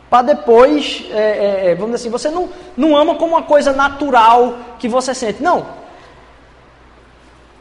para 0.10 0.24
depois, 0.24 1.06
é, 1.12 1.18
é, 1.18 1.72
é, 1.72 1.76
vamos 1.76 1.96
dizer 1.96 2.08
assim, 2.08 2.10
você 2.10 2.32
não, 2.32 2.50
não 2.76 2.98
ama 2.98 3.16
como 3.16 3.36
uma 3.36 3.44
coisa 3.44 3.72
natural 3.72 4.58
que 4.80 4.88
você 4.88 5.14
sente. 5.14 5.42
Não, 5.44 5.68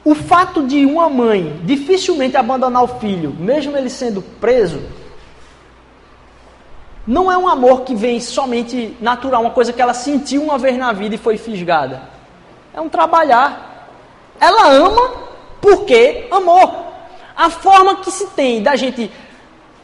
o 0.03 0.15
fato 0.15 0.67
de 0.67 0.87
uma 0.87 1.11
mãe 1.11 1.61
dificilmente 1.65 2.37
abandonar 2.37 2.83
o 2.83 2.99
filho, 2.99 3.37
mesmo 3.39 3.77
ele 3.77 3.91
sendo 3.91 4.23
preso, 4.23 4.81
não 7.07 7.31
é 7.31 7.37
um 7.37 7.47
amor 7.47 7.83
que 7.83 7.95
vem 7.95 8.19
somente 8.19 8.97
natural, 9.01 9.43
uma 9.43 9.51
coisa 9.51 9.73
que 9.73 9.81
ela 9.83 9.95
sentiu 9.95 10.43
uma 10.43 10.57
vez 10.57 10.79
na 10.79 10.93
vida 10.93 11.15
e 11.15 11.19
foi 11.19 11.37
fisgada. 11.37 12.03
É 12.73 12.81
um 12.81 12.89
trabalhar. 12.89 13.89
Ela 14.41 14.69
ama 14.73 15.28
porque 15.61 16.27
amou. 16.31 16.87
A 17.37 17.51
forma 17.51 17.97
que 17.97 18.11
se 18.11 18.27
tem 18.29 18.63
da 18.63 18.75
gente 18.75 19.11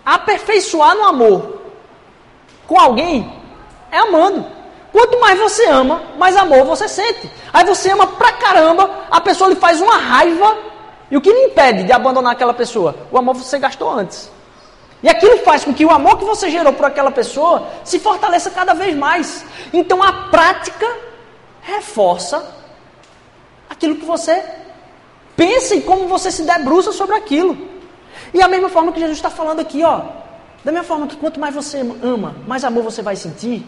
aperfeiçoar 0.04 0.96
no 0.96 1.04
amor 1.04 1.60
com 2.66 2.78
alguém 2.78 3.32
é 3.90 3.98
amando. 3.98 4.44
Quanto 4.92 5.20
mais 5.20 5.38
você 5.38 5.66
ama, 5.66 6.02
mais 6.18 6.36
amor 6.36 6.64
você 6.64 6.88
sente. 6.88 7.30
Aí 7.52 7.64
você 7.64 7.90
ama 7.90 8.06
pra 8.06 8.32
caramba, 8.32 9.06
a 9.10 9.20
pessoa 9.20 9.50
lhe 9.50 9.56
faz 9.56 9.80
uma 9.80 9.96
raiva. 9.96 10.56
E 11.10 11.16
o 11.16 11.20
que 11.20 11.32
lhe 11.32 11.46
impede 11.46 11.84
de 11.84 11.92
abandonar 11.92 12.32
aquela 12.32 12.54
pessoa? 12.54 12.94
O 13.10 13.18
amor 13.18 13.34
você 13.34 13.58
gastou 13.58 13.90
antes. 13.90 14.30
E 15.02 15.08
aquilo 15.08 15.38
faz 15.38 15.64
com 15.64 15.74
que 15.74 15.84
o 15.84 15.90
amor 15.90 16.18
que 16.18 16.24
você 16.24 16.48
gerou 16.48 16.72
por 16.72 16.86
aquela 16.86 17.10
pessoa 17.10 17.68
se 17.84 17.98
fortaleça 17.98 18.50
cada 18.50 18.72
vez 18.72 18.96
mais. 18.96 19.44
Então 19.72 20.02
a 20.02 20.12
prática 20.30 20.86
reforça 21.60 22.44
aquilo 23.68 23.96
que 23.96 24.04
você 24.04 24.42
pensa 25.36 25.74
e 25.74 25.82
como 25.82 26.08
você 26.08 26.30
se 26.30 26.42
debruça 26.42 26.92
sobre 26.92 27.16
aquilo. 27.16 27.56
E 28.32 28.42
a 28.42 28.48
mesma 28.48 28.68
forma 28.68 28.92
que 28.92 29.00
Jesus 29.00 29.18
está 29.18 29.30
falando 29.30 29.60
aqui, 29.60 29.82
ó. 29.82 30.02
Da 30.64 30.72
mesma 30.72 30.86
forma 30.86 31.06
que 31.06 31.16
quanto 31.16 31.38
mais 31.38 31.54
você 31.54 31.80
ama, 32.02 32.36
mais 32.46 32.64
amor 32.64 32.82
você 32.82 33.02
vai 33.02 33.16
sentir. 33.16 33.64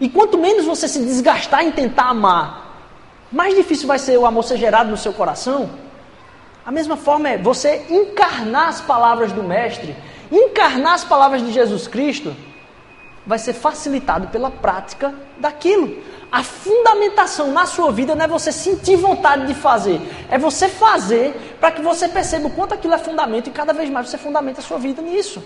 E 0.00 0.08
quanto 0.08 0.38
menos 0.38 0.64
você 0.64 0.88
se 0.88 1.00
desgastar 1.00 1.64
em 1.64 1.72
tentar 1.72 2.04
amar, 2.04 2.68
mais 3.30 3.54
difícil 3.54 3.86
vai 3.86 3.98
ser 3.98 4.16
o 4.16 4.24
amor 4.24 4.44
ser 4.44 4.56
gerado 4.56 4.90
no 4.90 4.96
seu 4.96 5.12
coração. 5.12 5.70
A 6.64 6.70
mesma 6.70 6.96
forma 6.96 7.28
é 7.28 7.38
você 7.38 7.84
encarnar 7.90 8.68
as 8.68 8.80
palavras 8.80 9.32
do 9.32 9.42
Mestre, 9.42 9.94
encarnar 10.30 10.94
as 10.94 11.04
palavras 11.04 11.42
de 11.42 11.52
Jesus 11.52 11.86
Cristo, 11.86 12.34
vai 13.26 13.38
ser 13.38 13.52
facilitado 13.52 14.28
pela 14.28 14.50
prática 14.50 15.14
daquilo. 15.38 16.02
A 16.30 16.42
fundamentação 16.42 17.52
na 17.52 17.64
sua 17.64 17.90
vida 17.90 18.14
não 18.14 18.24
é 18.24 18.28
você 18.28 18.52
sentir 18.52 18.96
vontade 18.96 19.46
de 19.46 19.54
fazer, 19.54 20.00
é 20.30 20.36
você 20.36 20.68
fazer 20.68 21.56
para 21.58 21.70
que 21.70 21.80
você 21.80 22.06
perceba 22.06 22.48
o 22.48 22.50
quanto 22.50 22.74
aquilo 22.74 22.92
é 22.92 22.98
fundamento 22.98 23.48
e 23.48 23.50
cada 23.50 23.72
vez 23.72 23.88
mais 23.88 24.08
você 24.08 24.18
fundamenta 24.18 24.60
a 24.60 24.62
sua 24.62 24.78
vida 24.78 25.00
nisso. 25.00 25.42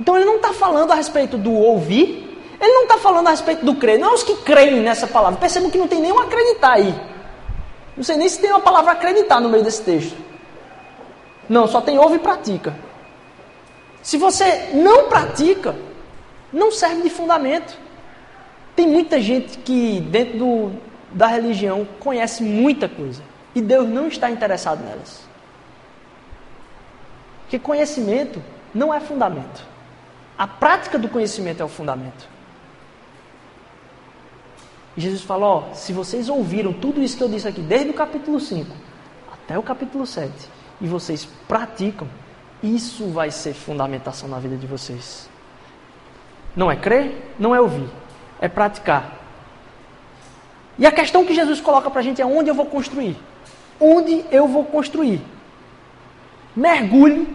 Então 0.00 0.16
ele 0.16 0.24
não 0.24 0.36
está 0.36 0.54
falando 0.54 0.90
a 0.90 0.94
respeito 0.94 1.36
do 1.36 1.52
ouvir, 1.52 2.28
ele 2.60 2.72
não 2.72 2.84
está 2.84 2.96
falando 2.96 3.26
a 3.26 3.30
respeito 3.30 3.64
do 3.64 3.74
crer, 3.74 3.98
não 3.98 4.10
é 4.10 4.14
os 4.14 4.22
que 4.22 4.36
creem 4.36 4.80
nessa 4.80 5.06
palavra. 5.06 5.38
Percebam 5.38 5.70
que 5.70 5.78
não 5.78 5.86
tem 5.86 6.00
nenhum 6.00 6.18
acreditar 6.20 6.72
aí. 6.72 6.94
Não 7.94 8.02
sei 8.02 8.16
nem 8.16 8.28
se 8.28 8.40
tem 8.40 8.50
uma 8.50 8.60
palavra 8.60 8.92
acreditar 8.92 9.38
no 9.40 9.48
meio 9.48 9.62
desse 9.62 9.82
texto. 9.82 10.16
Não, 11.48 11.66
só 11.66 11.80
tem 11.80 11.98
ouve 11.98 12.16
e 12.16 12.18
pratica. 12.18 12.74
Se 14.02 14.16
você 14.16 14.70
não 14.72 15.08
pratica, 15.08 15.76
não 16.52 16.70
serve 16.70 17.02
de 17.02 17.10
fundamento. 17.10 17.87
Tem 18.78 18.86
muita 18.86 19.20
gente 19.20 19.58
que, 19.58 20.00
dentro 20.02 20.38
do, 20.38 20.72
da 21.10 21.26
religião, 21.26 21.84
conhece 21.98 22.44
muita 22.44 22.88
coisa. 22.88 23.20
E 23.52 23.60
Deus 23.60 23.88
não 23.88 24.06
está 24.06 24.30
interessado 24.30 24.84
nelas. 24.84 25.26
Porque 27.40 27.58
conhecimento 27.58 28.40
não 28.72 28.94
é 28.94 29.00
fundamento. 29.00 29.66
A 30.38 30.46
prática 30.46 30.96
do 30.96 31.08
conhecimento 31.08 31.60
é 31.60 31.64
o 31.64 31.68
fundamento. 31.68 32.28
E 34.96 35.00
Jesus 35.00 35.22
fala: 35.22 35.46
Ó, 35.46 35.74
se 35.74 35.92
vocês 35.92 36.28
ouviram 36.28 36.72
tudo 36.72 37.02
isso 37.02 37.16
que 37.16 37.24
eu 37.24 37.28
disse 37.28 37.48
aqui, 37.48 37.60
desde 37.60 37.90
o 37.90 37.94
capítulo 37.94 38.38
5 38.38 38.70
até 39.32 39.58
o 39.58 39.62
capítulo 39.64 40.06
7, 40.06 40.32
e 40.80 40.86
vocês 40.86 41.28
praticam, 41.48 42.06
isso 42.62 43.08
vai 43.08 43.32
ser 43.32 43.54
fundamentação 43.54 44.28
na 44.28 44.38
vida 44.38 44.56
de 44.56 44.68
vocês. 44.68 45.28
Não 46.54 46.70
é 46.70 46.76
crer, 46.76 47.34
não 47.40 47.52
é 47.52 47.60
ouvir, 47.60 47.90
é 48.40 48.48
praticar. 48.48 49.18
E 50.78 50.86
a 50.86 50.92
questão 50.92 51.24
que 51.24 51.34
Jesus 51.34 51.60
coloca 51.60 51.90
para 51.90 52.00
a 52.00 52.04
gente 52.04 52.22
é 52.22 52.26
onde 52.26 52.48
eu 52.48 52.54
vou 52.54 52.66
construir. 52.66 53.16
Onde 53.80 54.24
eu 54.30 54.46
vou 54.46 54.64
construir? 54.64 55.20
Mergulhe 56.54 57.28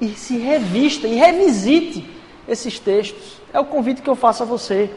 e 0.00 0.08
se 0.10 0.38
revista 0.38 1.06
e 1.06 1.14
revisite 1.14 2.08
esses 2.46 2.78
textos. 2.78 3.40
É 3.52 3.60
o 3.60 3.64
convite 3.64 4.02
que 4.02 4.08
eu 4.08 4.16
faço 4.16 4.42
a 4.42 4.46
você. 4.46 4.90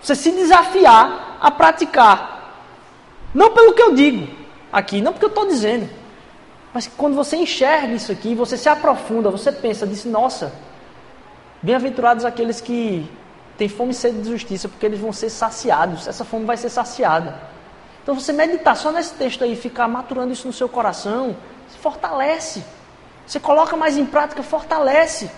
Você 0.00 0.14
se 0.14 0.30
desafiar 0.30 1.38
a 1.40 1.50
praticar. 1.50 2.34
Não 3.34 3.52
pelo 3.52 3.72
que 3.72 3.82
eu 3.82 3.94
digo 3.94 4.28
aqui, 4.70 5.00
não 5.00 5.12
porque 5.12 5.24
eu 5.24 5.30
estou 5.30 5.46
dizendo. 5.46 5.88
Mas 6.72 6.86
quando 6.86 7.14
você 7.14 7.36
enxerga 7.36 7.94
isso 7.94 8.12
aqui, 8.12 8.34
você 8.34 8.58
se 8.58 8.68
aprofunda, 8.68 9.30
você 9.30 9.52
pensa, 9.52 9.86
diz, 9.86 10.04
nossa, 10.04 10.52
bem-aventurados 11.62 12.24
aqueles 12.24 12.60
que 12.60 13.08
têm 13.56 13.68
fome 13.68 13.92
e 13.92 13.94
sede 13.94 14.20
de 14.20 14.28
justiça, 14.28 14.68
porque 14.68 14.84
eles 14.84 15.00
vão 15.00 15.12
ser 15.12 15.30
saciados, 15.30 16.06
essa 16.06 16.24
fome 16.24 16.44
vai 16.44 16.56
ser 16.56 16.68
saciada. 16.68 17.38
Então 18.02 18.14
você 18.14 18.32
meditar 18.32 18.76
só 18.76 18.92
nesse 18.92 19.14
texto 19.14 19.44
aí, 19.44 19.56
ficar 19.56 19.88
maturando 19.88 20.32
isso 20.32 20.46
no 20.46 20.52
seu 20.52 20.68
coração, 20.68 21.36
fortalece. 21.80 22.62
Você 23.26 23.40
coloca 23.40 23.76
mais 23.76 23.96
em 23.96 24.04
prática, 24.04 24.42
fortalece. 24.42 25.30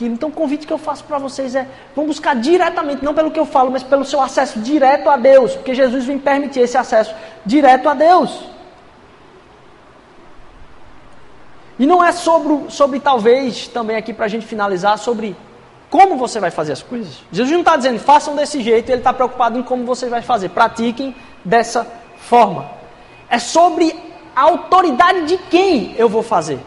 Então 0.00 0.30
o 0.30 0.32
convite 0.32 0.66
que 0.66 0.72
eu 0.72 0.78
faço 0.78 1.04
para 1.04 1.18
vocês 1.18 1.54
é: 1.54 1.66
vão 1.94 2.06
buscar 2.06 2.34
diretamente, 2.34 3.04
não 3.04 3.14
pelo 3.14 3.30
que 3.30 3.38
eu 3.38 3.46
falo, 3.46 3.70
mas 3.70 3.82
pelo 3.82 4.04
seu 4.04 4.20
acesso 4.20 4.58
direto 4.58 5.08
a 5.08 5.16
Deus, 5.16 5.54
porque 5.54 5.74
Jesus 5.74 6.04
vem 6.04 6.18
permitir 6.18 6.60
esse 6.60 6.76
acesso 6.76 7.14
direto 7.44 7.88
a 7.88 7.94
Deus. 7.94 8.44
E 11.78 11.86
não 11.86 12.04
é 12.04 12.12
sobre, 12.12 12.70
sobre 12.70 13.00
talvez, 13.00 13.66
também 13.68 13.96
aqui 13.96 14.12
para 14.12 14.26
a 14.26 14.28
gente 14.28 14.46
finalizar, 14.46 14.98
sobre 14.98 15.36
como 15.92 16.16
você 16.16 16.40
vai 16.40 16.50
fazer 16.50 16.72
as 16.72 16.82
coisas. 16.82 17.18
Jesus 17.30 17.52
não 17.52 17.60
está 17.60 17.76
dizendo 17.76 18.00
façam 18.00 18.34
desse 18.34 18.62
jeito, 18.62 18.88
ele 18.88 19.02
está 19.02 19.12
preocupado 19.12 19.58
em 19.58 19.62
como 19.62 19.84
você 19.84 20.08
vai 20.08 20.22
fazer. 20.22 20.48
Pratiquem 20.48 21.14
dessa 21.44 21.86
forma. 22.16 22.70
É 23.28 23.38
sobre 23.38 23.94
a 24.34 24.40
autoridade 24.40 25.26
de 25.26 25.36
quem 25.36 25.94
eu 25.98 26.08
vou 26.08 26.22
fazer. 26.22 26.58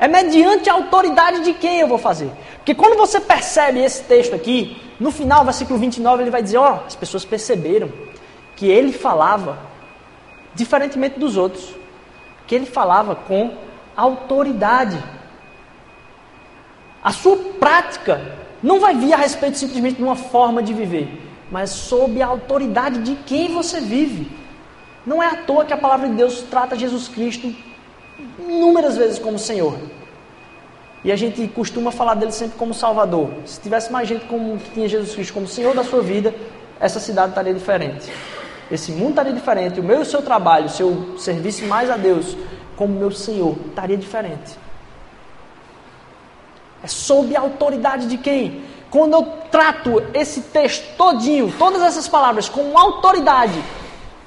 É 0.00 0.08
mediante 0.08 0.68
a 0.68 0.72
autoridade 0.72 1.44
de 1.44 1.54
quem 1.54 1.78
eu 1.78 1.86
vou 1.86 1.96
fazer. 1.96 2.28
Porque 2.56 2.74
quando 2.74 2.98
você 2.98 3.20
percebe 3.20 3.78
esse 3.78 4.02
texto 4.02 4.34
aqui, 4.34 4.82
no 4.98 5.12
final, 5.12 5.44
versículo 5.44 5.78
29, 5.78 6.24
ele 6.24 6.30
vai 6.30 6.42
dizer: 6.42 6.56
Ó, 6.56 6.68
oh, 6.68 6.86
as 6.88 6.96
pessoas 6.96 7.24
perceberam 7.24 7.88
que 8.56 8.66
ele 8.66 8.92
falava 8.92 9.60
diferentemente 10.56 11.20
dos 11.20 11.36
outros, 11.36 11.72
que 12.48 12.54
ele 12.56 12.66
falava 12.66 13.14
com 13.14 13.56
autoridade. 13.96 15.00
A 17.00 17.12
sua 17.12 17.36
prática 17.60 18.45
não 18.62 18.80
vai 18.80 18.94
vir 18.94 19.12
a 19.12 19.16
respeito 19.16 19.58
simplesmente 19.58 19.96
de 19.96 20.02
uma 20.02 20.16
forma 20.16 20.62
de 20.62 20.72
viver, 20.72 21.08
mas 21.50 21.70
sob 21.70 22.20
a 22.20 22.26
autoridade 22.26 23.00
de 23.00 23.14
quem 23.26 23.52
você 23.52 23.80
vive. 23.80 24.30
Não 25.06 25.22
é 25.22 25.26
à 25.26 25.36
toa 25.36 25.64
que 25.64 25.72
a 25.72 25.76
palavra 25.76 26.08
de 26.08 26.14
Deus 26.14 26.42
trata 26.42 26.74
Jesus 26.76 27.06
Cristo 27.08 27.54
inúmeras 28.38 28.96
vezes 28.96 29.18
como 29.18 29.38
Senhor. 29.38 29.78
E 31.04 31.12
a 31.12 31.16
gente 31.16 31.46
costuma 31.48 31.92
falar 31.92 32.14
dele 32.14 32.32
sempre 32.32 32.58
como 32.58 32.74
Salvador. 32.74 33.30
Se 33.44 33.60
tivesse 33.60 33.92
mais 33.92 34.08
gente 34.08 34.24
como 34.24 34.58
que 34.58 34.70
tinha 34.70 34.88
Jesus 34.88 35.14
Cristo 35.14 35.34
como 35.34 35.46
Senhor 35.46 35.74
da 35.74 35.84
sua 35.84 36.02
vida, 36.02 36.34
essa 36.80 36.98
cidade 36.98 37.28
estaria 37.28 37.54
diferente. 37.54 38.10
Esse 38.70 38.90
mundo 38.90 39.10
estaria 39.10 39.32
diferente. 39.32 39.78
O 39.78 39.84
meu 39.84 40.00
e 40.00 40.02
o 40.02 40.04
seu 40.04 40.22
trabalho, 40.22 40.66
o 40.66 40.70
seu 40.70 41.16
serviço 41.18 41.64
mais 41.66 41.90
a 41.90 41.96
Deus 41.96 42.36
como 42.74 42.98
meu 42.98 43.12
Senhor, 43.12 43.56
estaria 43.68 43.96
diferente. 43.96 44.65
É 46.86 46.88
sob 46.88 47.34
a 47.34 47.40
autoridade 47.40 48.06
de 48.06 48.16
quem? 48.16 48.62
Quando 48.90 49.14
eu 49.14 49.22
trato 49.50 50.04
esse 50.14 50.40
texto 50.40 50.96
todinho, 50.96 51.52
todas 51.58 51.82
essas 51.82 52.06
palavras, 52.06 52.48
com 52.48 52.78
autoridade 52.78 53.60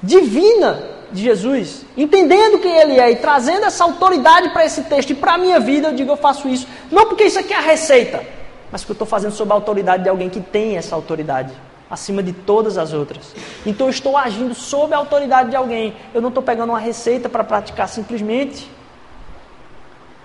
divina 0.02 0.78
de 1.10 1.22
Jesus, 1.22 1.86
entendendo 1.96 2.58
quem 2.58 2.76
ele 2.76 3.00
é 3.00 3.12
e 3.12 3.16
trazendo 3.16 3.64
essa 3.64 3.82
autoridade 3.82 4.50
para 4.50 4.66
esse 4.66 4.82
texto 4.82 5.08
e 5.08 5.14
para 5.14 5.34
a 5.34 5.38
minha 5.38 5.58
vida, 5.58 5.88
eu 5.88 5.94
digo, 5.94 6.12
eu 6.12 6.18
faço 6.18 6.50
isso, 6.50 6.68
não 6.90 7.06
porque 7.06 7.24
isso 7.24 7.38
aqui 7.38 7.54
é 7.54 7.56
a 7.56 7.60
receita, 7.60 8.22
mas 8.70 8.82
porque 8.82 8.90
eu 8.90 8.96
estou 8.96 9.08
fazendo 9.08 9.32
sob 9.32 9.50
a 9.52 9.54
autoridade 9.54 10.02
de 10.02 10.10
alguém 10.10 10.28
que 10.28 10.40
tem 10.40 10.76
essa 10.76 10.94
autoridade 10.94 11.54
acima 11.88 12.22
de 12.22 12.34
todas 12.34 12.76
as 12.76 12.92
outras. 12.92 13.34
Então 13.64 13.86
eu 13.86 13.90
estou 13.90 14.18
agindo 14.18 14.54
sob 14.54 14.92
a 14.92 14.98
autoridade 14.98 15.48
de 15.48 15.56
alguém. 15.56 15.96
Eu 16.12 16.20
não 16.20 16.28
estou 16.28 16.42
pegando 16.42 16.68
uma 16.68 16.78
receita 16.78 17.26
para 17.26 17.42
praticar 17.42 17.88
simplesmente. 17.88 18.70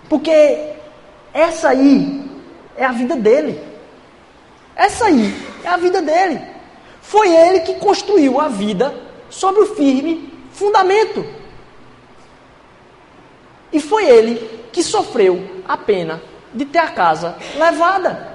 Porque 0.07 0.75
essa 1.35 1.67
aí 1.67 2.23
é 2.77 2.85
a 2.85 2.93
vida 2.93 3.17
dele. 3.17 3.61
Essa 4.73 5.07
aí 5.07 5.35
é 5.65 5.67
a 5.67 5.75
vida 5.75 6.01
dele. 6.01 6.41
Foi 7.01 7.27
ele 7.27 7.59
que 7.59 7.73
construiu 7.75 8.39
a 8.39 8.47
vida 8.47 8.95
sobre 9.29 9.63
o 9.63 9.75
firme 9.75 10.33
fundamento. 10.53 11.25
E 13.73 13.81
foi 13.81 14.05
ele 14.05 14.69
que 14.71 14.81
sofreu 14.81 15.61
a 15.67 15.75
pena 15.75 16.21
de 16.53 16.63
ter 16.63 16.79
a 16.79 16.91
casa 16.91 17.35
levada. 17.57 18.33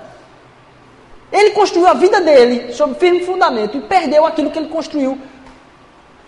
Ele 1.33 1.53
construiu 1.53 1.89
a 1.89 1.95
vida 1.95 2.21
dele 2.21 2.71
sob 2.75 2.97
firme 2.97 3.25
fundamento 3.25 3.79
e 3.79 3.81
perdeu 3.81 4.27
aquilo 4.27 4.51
que 4.51 4.59
ele 4.59 4.69
construiu 4.69 5.19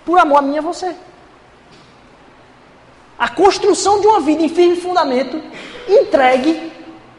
por 0.07 0.19
amor 0.19 0.39
a 0.39 0.43
mim 0.43 0.55
e 0.55 0.59
a 0.59 0.63
você. 0.63 0.97
A 3.23 3.29
construção 3.29 4.01
de 4.01 4.07
uma 4.09 4.19
vida 4.19 4.43
em 4.43 4.49
firme 4.49 4.75
fundamento 4.75 5.41
entregue 5.89 6.73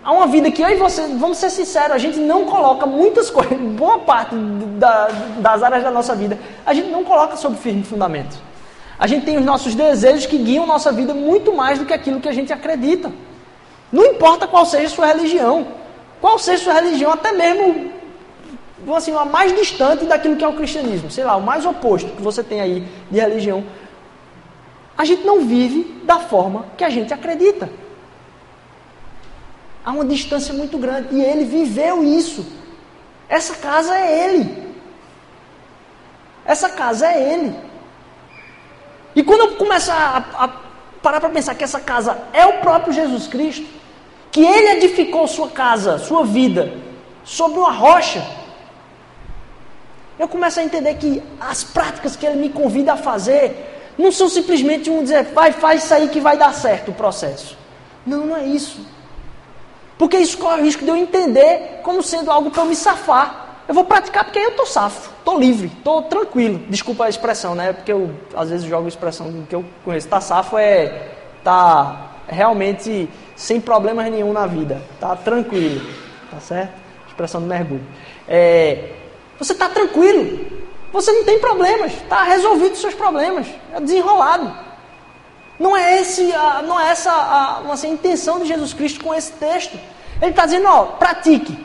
Há 0.04 0.12
uma 0.12 0.28
vida 0.28 0.52
que 0.52 0.62
eu 0.62 0.70
e 0.70 0.76
você, 0.76 1.02
vamos 1.18 1.38
ser 1.38 1.50
sinceros, 1.50 1.92
a 1.92 1.98
gente 1.98 2.20
não 2.20 2.44
coloca 2.44 2.86
muitas 2.86 3.30
coisas, 3.30 3.58
boa 3.72 4.00
parte 4.00 4.36
da, 4.36 5.08
das 5.40 5.64
áreas 5.64 5.82
da 5.82 5.90
nossa 5.90 6.14
vida, 6.14 6.38
a 6.66 6.74
gente 6.74 6.90
não 6.90 7.06
coloca 7.06 7.38
sob 7.38 7.56
firme 7.56 7.84
fundamento. 7.84 8.38
A 9.00 9.08
gente 9.08 9.26
tem 9.26 9.38
os 9.38 9.46
nossos 9.46 9.74
desejos 9.74 10.26
que 10.26 10.38
guiam 10.38 10.68
nossa 10.68 10.92
vida 10.92 11.14
muito 11.14 11.56
mais 11.56 11.80
do 11.80 11.86
que 11.86 11.94
aquilo 11.94 12.20
que 12.20 12.28
a 12.28 12.34
gente 12.34 12.52
acredita. 12.52 13.14
Não 13.90 14.06
importa 14.06 14.46
qual 14.46 14.66
seja 14.66 14.88
a 14.88 14.90
sua 14.90 15.06
religião, 15.06 15.68
qual 16.20 16.38
seja 16.38 16.64
a 16.64 16.66
sua 16.66 16.82
religião, 16.82 17.14
até 17.14 17.32
mesmo 17.32 17.94
assim, 18.94 19.16
a 19.16 19.24
mais 19.24 19.56
distante 19.56 20.04
daquilo 20.04 20.36
que 20.36 20.44
é 20.44 20.48
o 20.50 20.54
cristianismo, 20.54 21.10
sei 21.10 21.24
lá, 21.24 21.38
o 21.38 21.42
mais 21.42 21.66
oposto 21.66 22.10
que 22.10 22.22
você 22.22 22.44
tem 22.44 22.60
aí 22.60 22.86
de 23.10 23.20
religião. 23.22 23.64
A 24.98 25.06
gente 25.06 25.24
não 25.24 25.46
vive 25.46 26.02
da 26.04 26.20
forma 26.20 26.66
que 26.78 26.84
a 26.84 26.90
gente 26.90 27.14
acredita. 27.14 27.70
Há 29.84 29.92
uma 29.92 30.06
distância 30.06 30.54
muito 30.54 30.78
grande. 30.78 31.16
E 31.16 31.22
ele 31.22 31.46
viveu 31.46 32.04
isso. 32.04 32.46
Essa 33.28 33.56
casa 33.56 33.98
é 33.98 34.26
ele. 34.26 34.74
Essa 36.46 36.70
casa 36.70 37.08
é 37.08 37.34
ele. 37.34 37.56
E 39.16 39.24
quando 39.24 39.42
eu 39.42 39.56
começo 39.56 39.92
a, 39.92 40.18
a 40.18 40.48
parar 41.02 41.20
para 41.20 41.30
pensar 41.30 41.56
que 41.56 41.64
essa 41.64 41.80
casa 41.80 42.18
é 42.32 42.46
o 42.46 42.60
próprio 42.60 42.94
Jesus 42.94 43.28
Cristo, 43.28 43.66
que 44.32 44.42
ele 44.42 44.84
edificou 44.84 45.28
sua 45.28 45.50
casa, 45.50 46.00
sua 46.00 46.24
vida, 46.24 46.74
sobre 47.24 47.60
uma 47.60 47.72
rocha, 47.72 48.26
eu 50.18 50.28
começo 50.28 50.60
a 50.60 50.64
entender 50.64 50.96
que 50.96 51.22
as 51.40 51.64
práticas 51.64 52.16
que 52.16 52.26
ele 52.26 52.38
me 52.38 52.50
convida 52.50 52.94
a 52.94 52.98
fazer 52.98 53.83
não 53.98 54.12
são 54.12 54.28
simplesmente 54.30 54.90
um 54.90 55.04
dizer, 55.04 55.24
vai, 55.26 55.52
faz 55.52 55.84
isso 55.84 55.94
aí 55.94 56.10
que 56.10 56.20
vai 56.20 56.38
dar 56.38 56.54
certo 56.54 56.92
o 56.92 56.94
processo. 56.94 57.58
Não, 58.06 58.26
não 58.26 58.36
é 58.36 58.46
isso. 58.46 58.80
Porque 59.98 60.18
isso 60.18 60.38
corre 60.38 60.62
o 60.62 60.64
risco 60.66 60.84
de 60.84 60.90
eu 60.90 60.96
entender 60.96 61.80
como 61.84 62.02
sendo 62.02 62.30
algo 62.32 62.50
para 62.50 62.64
eu 62.64 62.66
me 62.66 62.76
safar. 62.76 63.62
Eu 63.68 63.74
vou 63.74 63.86
praticar 63.86 64.26
porque 64.26 64.40
aí 64.40 64.46
eu 64.46 64.52
estou 64.52 64.66
safo, 64.66 65.12
estou 65.20 65.40
livre, 65.40 65.72
estou 65.78 66.02
tranquilo. 66.04 66.60
Desculpa 66.68 67.06
a 67.06 67.10
expressão, 67.10 67.56
né? 67.56 67.72
Porque 67.72 67.94
eu 67.94 68.14
às 68.36 68.50
vezes 68.50 68.66
jogo 68.66 68.86
a 68.86 68.90
expressão 68.90 69.46
que 69.48 69.56
eu 69.56 69.64
conheço. 69.86 70.08
Tá 70.08 70.20
safo 70.20 70.58
é 70.58 71.12
tá 71.44 72.12
realmente 72.28 73.10
sem 73.36 73.60
problemas 73.60 74.10
nenhum 74.12 74.34
na 74.34 74.46
vida, 74.46 74.82
tá 75.00 75.16
tranquilo, 75.16 75.86
tá 76.30 76.40
certo? 76.40 76.74
Expressão 77.08 77.42
do 77.42 77.48
mergulho. 77.48 77.84
É, 78.28 78.92
você 79.38 79.54
está 79.54 79.70
tranquilo, 79.70 80.63
você 80.94 81.12
não 81.12 81.24
tem 81.24 81.40
problemas, 81.40 81.92
está 81.92 82.22
resolvido 82.22 82.74
os 82.74 82.80
seus 82.82 82.94
problemas, 82.94 83.48
é 83.74 83.82
desenrolado. 83.82 84.56
Não 85.60 85.76
é, 85.76 86.00
esse, 86.00 86.32
não 86.66 86.80
é 86.80 86.92
essa 86.92 87.12
a, 87.12 87.72
assim, 87.72 87.88
a 87.88 87.94
intenção 87.94 88.40
de 88.40 88.46
Jesus 88.46 88.74
Cristo 88.74 89.04
com 89.04 89.14
esse 89.14 89.32
texto. 89.34 89.78
Ele 90.22 90.30
está 90.30 90.46
dizendo, 90.46 90.68
ó, 90.68 90.86
pratique. 90.86 91.58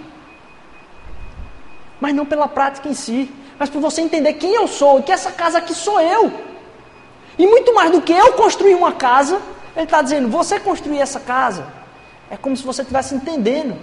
Mas 2.00 2.14
não 2.14 2.24
pela 2.24 2.48
prática 2.48 2.88
em 2.88 2.94
si, 2.94 3.30
mas 3.58 3.68
por 3.68 3.82
você 3.82 4.00
entender 4.00 4.32
quem 4.34 4.54
eu 4.54 4.66
sou 4.66 5.02
que 5.02 5.12
essa 5.12 5.30
casa 5.30 5.58
aqui 5.58 5.74
sou 5.74 6.00
eu. 6.00 6.32
E 7.38 7.46
muito 7.46 7.74
mais 7.74 7.90
do 7.90 8.00
que 8.00 8.12
eu 8.12 8.32
construir 8.32 8.74
uma 8.74 8.92
casa, 8.92 9.40
ele 9.76 9.84
está 9.84 10.00
dizendo, 10.00 10.28
você 10.28 10.58
construir 10.58 11.00
essa 11.00 11.20
casa. 11.20 11.66
É 12.30 12.36
como 12.36 12.56
se 12.56 12.64
você 12.64 12.80
estivesse 12.80 13.14
entendendo 13.14 13.76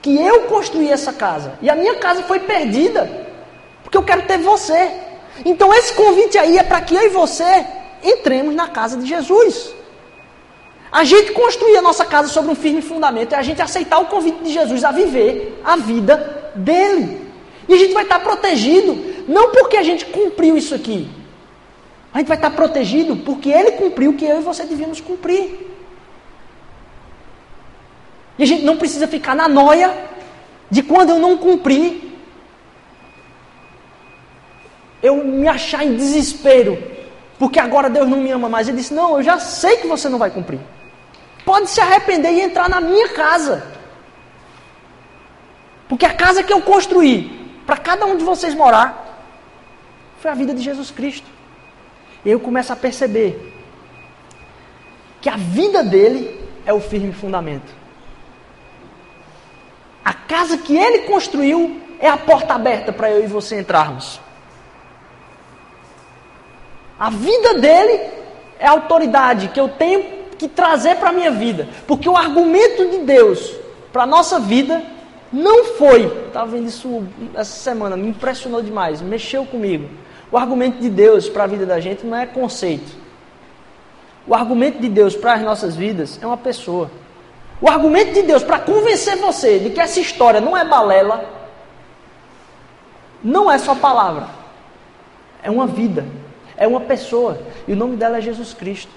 que 0.00 0.20
eu 0.20 0.42
construí 0.42 0.90
essa 0.90 1.12
casa. 1.12 1.58
E 1.60 1.68
a 1.68 1.74
minha 1.74 1.96
casa 1.96 2.22
foi 2.22 2.40
perdida. 2.40 3.27
Porque 3.88 3.96
eu 3.96 4.02
quero 4.02 4.26
ter 4.26 4.36
você. 4.36 4.90
Então 5.46 5.72
esse 5.72 5.94
convite 5.94 6.36
aí 6.36 6.58
é 6.58 6.62
para 6.62 6.82
que 6.82 6.94
eu 6.94 7.06
e 7.06 7.08
você 7.08 7.64
entremos 8.04 8.54
na 8.54 8.68
casa 8.68 8.98
de 8.98 9.08
Jesus. 9.08 9.74
A 10.92 11.04
gente 11.04 11.32
construir 11.32 11.78
a 11.78 11.82
nossa 11.82 12.04
casa 12.04 12.28
sobre 12.28 12.50
um 12.50 12.54
firme 12.54 12.82
fundamento 12.82 13.32
é 13.32 13.36
a 13.36 13.42
gente 13.42 13.62
aceitar 13.62 13.98
o 13.98 14.04
convite 14.04 14.42
de 14.42 14.52
Jesus 14.52 14.84
a 14.84 14.92
viver 14.92 15.58
a 15.64 15.76
vida 15.76 16.52
dele. 16.54 17.28
E 17.66 17.72
a 17.72 17.78
gente 17.78 17.94
vai 17.94 18.02
estar 18.02 18.18
protegido, 18.18 19.24
não 19.26 19.52
porque 19.52 19.78
a 19.78 19.82
gente 19.82 20.04
cumpriu 20.04 20.54
isso 20.58 20.74
aqui. 20.74 21.08
A 22.12 22.18
gente 22.18 22.28
vai 22.28 22.36
estar 22.36 22.50
protegido 22.50 23.16
porque 23.16 23.48
ele 23.48 23.72
cumpriu 23.72 24.10
o 24.10 24.14
que 24.14 24.26
eu 24.26 24.40
e 24.40 24.42
você 24.42 24.64
devíamos 24.64 25.00
cumprir. 25.00 25.66
E 28.38 28.42
a 28.42 28.46
gente 28.46 28.64
não 28.64 28.76
precisa 28.76 29.08
ficar 29.08 29.34
na 29.34 29.48
noia 29.48 29.94
de 30.70 30.82
quando 30.82 31.10
eu 31.10 31.18
não 31.18 31.38
cumprir, 31.38 32.07
eu 35.02 35.24
me 35.24 35.48
achar 35.48 35.84
em 35.84 35.94
desespero, 35.94 36.76
porque 37.38 37.58
agora 37.58 37.88
Deus 37.88 38.08
não 38.08 38.18
me 38.18 38.30
ama 38.30 38.48
mais. 38.48 38.68
Ele 38.68 38.78
disse: 38.78 38.94
Não, 38.94 39.16
eu 39.16 39.22
já 39.22 39.38
sei 39.38 39.76
que 39.78 39.86
você 39.86 40.08
não 40.08 40.18
vai 40.18 40.30
cumprir 40.30 40.60
pode 41.48 41.70
se 41.70 41.80
arrepender 41.80 42.30
e 42.32 42.42
entrar 42.42 42.68
na 42.68 42.78
minha 42.78 43.08
casa. 43.08 43.66
Porque 45.88 46.04
a 46.04 46.12
casa 46.12 46.42
que 46.42 46.52
eu 46.52 46.60
construí 46.60 47.50
para 47.66 47.78
cada 47.78 48.04
um 48.04 48.18
de 48.18 48.22
vocês 48.22 48.52
morar 48.54 49.24
foi 50.20 50.30
a 50.30 50.34
vida 50.34 50.52
de 50.52 50.60
Jesus 50.60 50.90
Cristo. 50.90 51.26
E 52.22 52.28
eu 52.30 52.38
começo 52.38 52.70
a 52.70 52.76
perceber 52.76 53.30
que 55.22 55.30
a 55.30 55.38
vida 55.38 55.82
dele 55.82 56.38
é 56.66 56.72
o 56.74 56.80
firme 56.80 57.14
fundamento. 57.14 57.72
A 60.04 60.12
casa 60.12 60.58
que 60.58 60.76
ele 60.76 61.06
construiu 61.06 61.80
é 61.98 62.10
a 62.10 62.18
porta 62.18 62.52
aberta 62.52 62.92
para 62.92 63.10
eu 63.10 63.24
e 63.24 63.26
você 63.26 63.58
entrarmos. 63.58 64.20
A 66.98 67.10
vida 67.10 67.54
dele 67.54 68.00
é 68.58 68.66
a 68.66 68.72
autoridade 68.72 69.48
que 69.48 69.60
eu 69.60 69.68
tenho 69.68 70.18
que 70.36 70.48
trazer 70.48 70.96
para 70.96 71.10
a 71.10 71.12
minha 71.12 71.30
vida. 71.30 71.68
Porque 71.86 72.08
o 72.08 72.16
argumento 72.16 72.88
de 72.90 72.98
Deus 72.98 73.54
para 73.92 74.02
a 74.02 74.06
nossa 74.06 74.38
vida 74.38 74.82
não 75.32 75.64
foi. 75.64 76.06
Estava 76.26 76.46
vendo 76.46 76.66
isso 76.66 77.04
essa 77.34 77.52
semana, 77.52 77.96
me 77.96 78.08
impressionou 78.08 78.62
demais, 78.62 79.00
mexeu 79.00 79.44
comigo. 79.44 79.88
O 80.30 80.36
argumento 80.36 80.78
de 80.78 80.90
Deus 80.90 81.28
para 81.28 81.44
a 81.44 81.46
vida 81.46 81.64
da 81.64 81.80
gente 81.80 82.04
não 82.04 82.16
é 82.16 82.26
conceito. 82.26 82.96
O 84.26 84.34
argumento 84.34 84.78
de 84.78 84.88
Deus 84.88 85.16
para 85.16 85.34
as 85.34 85.42
nossas 85.42 85.74
vidas 85.74 86.18
é 86.20 86.26
uma 86.26 86.36
pessoa. 86.36 86.90
O 87.60 87.68
argumento 87.68 88.12
de 88.12 88.22
Deus 88.22 88.42
para 88.42 88.58
convencer 88.58 89.16
você 89.16 89.58
de 89.58 89.70
que 89.70 89.80
essa 89.80 89.98
história 89.98 90.40
não 90.40 90.56
é 90.56 90.64
balela, 90.64 91.24
não 93.24 93.50
é 93.50 93.58
só 93.58 93.74
palavra, 93.74 94.28
é 95.42 95.50
uma 95.50 95.66
vida, 95.66 96.06
é 96.58 96.66
uma 96.66 96.80
pessoa, 96.80 97.40
e 97.66 97.72
o 97.72 97.76
nome 97.76 97.96
dela 97.96 98.18
é 98.18 98.20
Jesus 98.20 98.52
Cristo. 98.52 98.90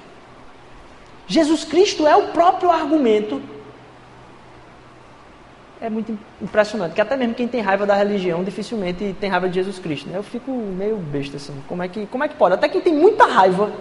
Jesus 1.28 1.64
Cristo 1.64 2.06
é 2.08 2.16
o 2.16 2.30
próprio 2.30 2.72
argumento. 2.72 3.42
É 5.80 5.90
muito 5.90 6.18
impressionante, 6.42 6.94
que 6.94 7.02
até 7.02 7.16
mesmo 7.16 7.34
quem 7.34 7.48
tem 7.48 7.62
raiva 7.62 7.86
da 7.86 7.96
religião 7.96 8.44
dificilmente 8.44 9.16
tem 9.20 9.30
raiva 9.30 9.48
de 9.48 9.56
Jesus 9.56 9.80
Cristo. 9.80 10.10
Né? 10.10 10.18
Eu 10.18 10.24
fico 10.24 10.52
meio 10.52 10.98
besta 10.98 11.38
assim. 11.38 11.56
Como 11.68 11.82
é, 11.82 11.88
que, 11.88 12.06
como 12.08 12.24
é 12.24 12.28
que 12.28 12.36
pode? 12.36 12.56
Até 12.56 12.68
quem 12.68 12.82
tem 12.82 12.94
muita 12.94 13.26
raiva, 13.26 13.72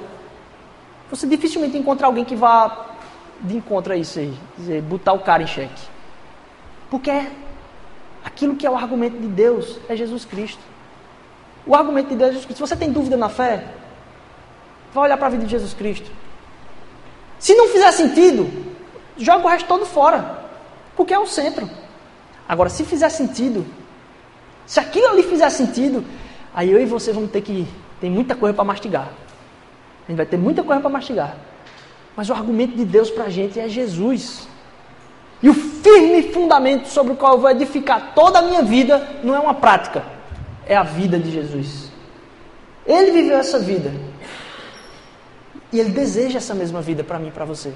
você 1.11 1.27
dificilmente 1.27 1.77
encontra 1.77 2.07
alguém 2.07 2.25
que 2.25 2.37
vá 2.37 2.87
de 3.41 3.57
encontro 3.57 3.93
a 3.93 3.97
isso 3.97 4.19
aí, 4.19 4.35
dizer, 4.57 4.83
botar 4.83 5.13
o 5.13 5.21
cara 5.21 5.43
em 5.43 5.47
xeque. 5.47 5.89
Porque 6.91 7.11
é 7.11 7.31
aquilo 8.25 8.55
que 8.55 8.67
é 8.67 8.71
o 8.71 8.77
argumento 8.77 9.19
de 9.19 9.27
Deus 9.27 9.79
é 9.89 9.97
Jesus 9.97 10.25
Cristo. 10.25 10.70
O 11.67 11.75
argumento 11.75 12.09
de 12.09 12.17
Deus 12.17 12.31
é 12.31 12.33
Jesus 12.33 12.47
Cristo. 12.47 12.59
Se 12.59 12.69
você 12.69 12.77
tem 12.77 12.91
dúvida 12.91 13.17
na 13.17 13.29
fé, 13.29 13.65
vai 14.93 15.05
olhar 15.05 15.17
para 15.17 15.27
a 15.27 15.31
vida 15.31 15.45
de 15.45 15.51
Jesus 15.51 15.75
Cristo. 15.75 16.11
Se 17.39 17.55
não 17.55 17.69
fizer 17.69 17.91
sentido, 17.93 18.51
joga 19.17 19.47
o 19.47 19.49
resto 19.49 19.67
todo 19.67 19.87
fora. 19.87 20.41
Porque 20.97 21.15
é 21.15 21.19
o 21.19 21.27
centro. 21.27 21.69
Agora, 22.49 22.69
se 22.69 22.85
fizer 22.85 23.09
sentido, 23.09 23.65
se 24.67 24.81
aquilo 24.81 25.09
ali 25.09 25.23
fizer 25.23 25.49
sentido, 25.51 26.05
aí 26.55 26.71
eu 26.71 26.81
e 26.81 26.85
você 26.85 27.13
vamos 27.13 27.31
ter 27.31 27.41
que. 27.41 27.67
Tem 28.01 28.11
muita 28.11 28.35
coisa 28.35 28.55
para 28.55 28.65
mastigar. 28.65 29.09
A 30.05 30.11
gente 30.11 30.17
vai 30.17 30.27
ter 30.27 30.37
muita 30.37 30.63
coisa 30.63 30.81
para 30.81 30.91
mastigar. 30.91 31.37
Mas 32.17 32.29
o 32.29 32.35
argumento 32.35 32.77
de 32.77 32.85
Deus 32.85 33.11
para 33.11 33.25
a 33.25 33.31
gente 33.31 33.61
é 33.61 33.69
Jesus. 33.69 34.49
E 35.43 35.49
o 35.49 35.55
firme 35.55 36.33
fundamento 36.33 36.89
sobre 36.89 37.13
o 37.13 37.17
qual 37.17 37.35
eu 37.35 37.41
vou 37.41 37.51
edificar 37.51 38.13
toda 38.15 38.41
a 38.41 38.43
minha 38.43 38.63
vida 38.63 39.21
não 39.23 39.35
é 39.35 39.41
uma 39.41 39.55
prática, 39.55 40.03
é 40.71 40.77
a 40.77 40.85
vida 40.85 41.19
de 41.19 41.33
Jesus. 41.33 41.91
Ele 42.87 43.11
viveu 43.11 43.37
essa 43.37 43.59
vida. 43.59 43.93
E 45.73 45.81
Ele 45.81 45.91
deseja 45.91 46.39
essa 46.39 46.55
mesma 46.55 46.81
vida 46.81 47.03
para 47.03 47.19
mim 47.19 47.27
e 47.27 47.33
para 47.33 47.45
você. 47.45 47.75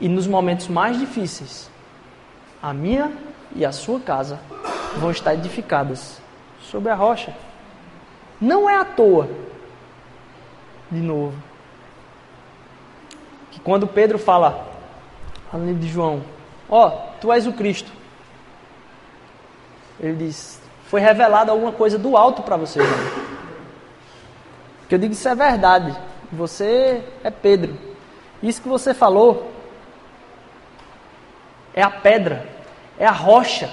E 0.00 0.08
nos 0.08 0.26
momentos 0.26 0.68
mais 0.68 0.98
difíceis, 0.98 1.70
a 2.62 2.72
minha 2.72 3.12
e 3.54 3.62
a 3.62 3.72
sua 3.72 4.00
casa 4.00 4.40
vão 4.96 5.10
estar 5.10 5.34
edificadas 5.34 6.18
sobre 6.62 6.90
a 6.90 6.94
rocha. 6.94 7.36
Não 8.40 8.70
é 8.70 8.76
à 8.76 8.86
toa, 8.86 9.28
de 10.90 11.00
novo, 11.00 11.36
que 13.50 13.60
quando 13.60 13.86
Pedro 13.86 14.18
fala, 14.18 14.66
no 15.52 15.66
livro 15.66 15.80
de 15.80 15.88
João, 15.88 16.22
ó, 16.70 16.88
oh, 16.88 17.18
tu 17.20 17.30
és 17.30 17.46
o 17.46 17.52
Cristo. 17.52 18.03
Ele 20.00 20.26
diz, 20.26 20.60
foi 20.86 21.00
revelado 21.00 21.50
alguma 21.50 21.72
coisa 21.72 21.98
do 21.98 22.16
alto 22.16 22.42
para 22.42 22.56
você, 22.56 22.80
João. 22.80 23.24
Porque 24.80 24.94
eu 24.94 24.98
digo 24.98 25.12
isso 25.12 25.28
é 25.28 25.34
verdade. 25.34 25.96
Você 26.32 27.02
é 27.22 27.30
Pedro. 27.30 27.76
Isso 28.42 28.60
que 28.60 28.68
você 28.68 28.92
falou 28.92 29.50
é 31.72 31.82
a 31.82 31.90
pedra, 31.90 32.46
é 32.98 33.06
a 33.06 33.10
rocha 33.10 33.68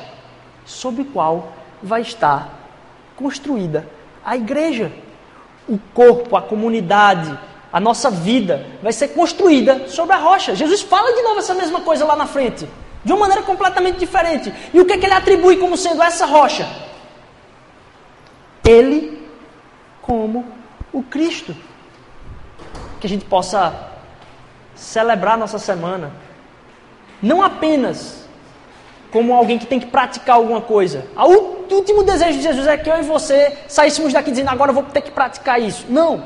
sobre 0.66 1.04
qual 1.04 1.52
vai 1.84 2.02
estar 2.02 2.50
construída 3.16 3.86
a 4.24 4.36
igreja. 4.36 4.92
O 5.68 5.78
corpo, 5.94 6.36
a 6.36 6.42
comunidade, 6.42 7.38
a 7.72 7.80
nossa 7.80 8.10
vida 8.10 8.66
vai 8.82 8.92
ser 8.92 9.10
construída 9.10 9.88
sobre 9.88 10.14
a 10.16 10.18
rocha. 10.18 10.56
Jesus 10.56 10.82
fala 10.82 11.14
de 11.14 11.22
novo 11.22 11.40
essa 11.40 11.54
mesma 11.54 11.82
coisa 11.82 12.06
lá 12.06 12.16
na 12.16 12.26
frente, 12.26 12.68
de 13.04 13.12
uma 13.12 13.22
maneira 13.22 13.44
completamente 13.44 13.98
diferente. 13.98 14.54
E 14.74 14.80
o 14.80 14.86
que, 14.86 14.94
é 14.94 14.98
que 14.98 15.06
ele 15.06 15.14
atribui 15.14 15.58
como 15.58 15.76
sendo 15.76 16.02
essa 16.02 16.26
rocha? 16.26 16.68
Ele 18.64 19.28
como 20.02 20.46
o 20.94 21.02
Cristo. 21.04 21.56
Que 23.00 23.08
a 23.08 23.10
gente 23.10 23.26
possa 23.26 23.74
celebrar 24.76 25.38
nossa 25.38 25.60
semana, 25.60 26.12
não 27.22 27.42
apenas 27.42 28.28
como 29.12 29.34
alguém 29.34 29.60
que 29.60 29.66
tem 29.66 29.80
que 29.80 29.88
praticar 29.88 30.38
alguma 30.38 30.62
coisa. 30.62 31.06
O 31.16 31.74
último 31.74 32.04
desejo 32.04 32.38
de 32.38 32.44
Jesus 32.44 32.66
é 32.66 32.78
que 32.78 32.90
eu 32.90 33.00
e 33.00 33.04
você 33.04 33.58
saíssemos 33.68 34.14
daqui 34.14 34.32
dizendo 34.32 34.50
agora 34.50 34.72
eu 34.72 34.76
vou 34.76 34.84
ter 34.84 35.02
que 35.02 35.12
praticar 35.12 35.62
isso. 35.62 35.86
Não. 35.90 36.26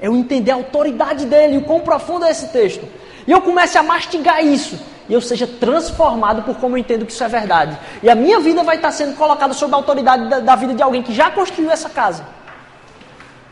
É 0.00 0.06
eu 0.06 0.16
entender 0.16 0.50
a 0.50 0.54
autoridade 0.54 1.26
dele, 1.26 1.58
o 1.58 1.62
quão 1.62 1.80
profundo 1.80 2.24
é 2.24 2.30
esse 2.30 2.48
texto. 2.48 2.86
E 3.26 3.30
eu 3.30 3.40
comece 3.40 3.78
a 3.78 3.82
mastigar 3.82 4.44
isso. 4.44 4.78
E 5.08 5.14
eu 5.14 5.20
seja 5.20 5.46
transformado 5.46 6.42
por 6.42 6.56
como 6.56 6.74
eu 6.76 6.78
entendo 6.78 7.06
que 7.06 7.12
isso 7.12 7.24
é 7.24 7.28
verdade. 7.28 7.78
E 8.02 8.10
a 8.10 8.14
minha 8.14 8.38
vida 8.40 8.62
vai 8.62 8.76
estar 8.76 8.90
sendo 8.90 9.16
colocada 9.16 9.54
sob 9.54 9.72
a 9.72 9.76
autoridade 9.76 10.28
da, 10.28 10.40
da 10.40 10.54
vida 10.54 10.74
de 10.74 10.82
alguém 10.82 11.02
que 11.02 11.14
já 11.14 11.30
construiu 11.30 11.70
essa 11.70 11.88
casa. 11.88 12.26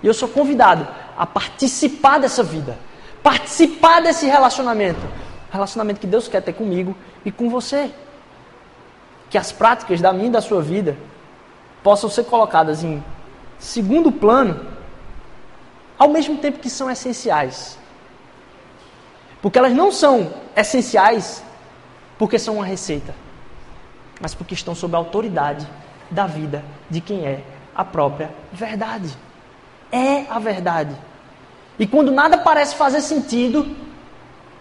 E 0.03 0.07
eu 0.07 0.13
sou 0.13 0.29
convidado 0.29 0.87
a 1.17 1.25
participar 1.25 2.19
dessa 2.19 2.43
vida. 2.43 2.77
Participar 3.23 4.03
desse 4.03 4.27
relacionamento. 4.27 5.01
Relacionamento 5.51 6.01
que 6.01 6.07
Deus 6.07 6.29
quer 6.29 6.43
ter 6.43 6.53
comigo 6.53 6.95
e 7.25 7.33
com 7.33 7.49
você 7.49 7.91
que 9.31 9.39
as 9.39 9.51
práticas 9.51 10.01
da 10.01 10.13
minha 10.13 10.29
e 10.29 10.31
da 10.31 10.41
sua 10.41 10.63
vida 10.63 10.97
possam 11.83 12.09
ser 12.09 12.25
colocadas 12.25 12.85
em 12.85 13.03
segundo 13.59 14.13
plano, 14.13 14.67
ao 15.99 16.09
mesmo 16.09 16.37
tempo 16.39 16.59
que 16.59 16.71
são 16.71 16.91
essenciais. 16.91 17.79
Porque 19.47 19.61
elas 19.61 19.73
não 19.73 19.93
são 19.93 20.35
essenciais 20.57 21.41
porque 22.19 22.37
são 22.37 22.57
uma 22.57 22.65
receita, 22.67 23.15
mas 24.21 24.35
porque 24.35 24.55
estão 24.55 24.75
sob 24.75 24.97
a 24.97 24.99
autoridade 24.99 25.65
da 26.11 26.27
vida 26.27 26.65
de 26.91 27.01
quem 27.01 27.25
é 27.25 27.45
a 27.73 27.85
própria 27.85 28.29
verdade. 28.53 29.17
É 29.93 30.27
a 30.29 30.41
verdade. 30.41 30.97
E 31.79 31.87
quando 31.87 32.11
nada 32.11 32.37
parece 32.37 32.75
fazer 32.75 33.01
sentido, 33.01 33.77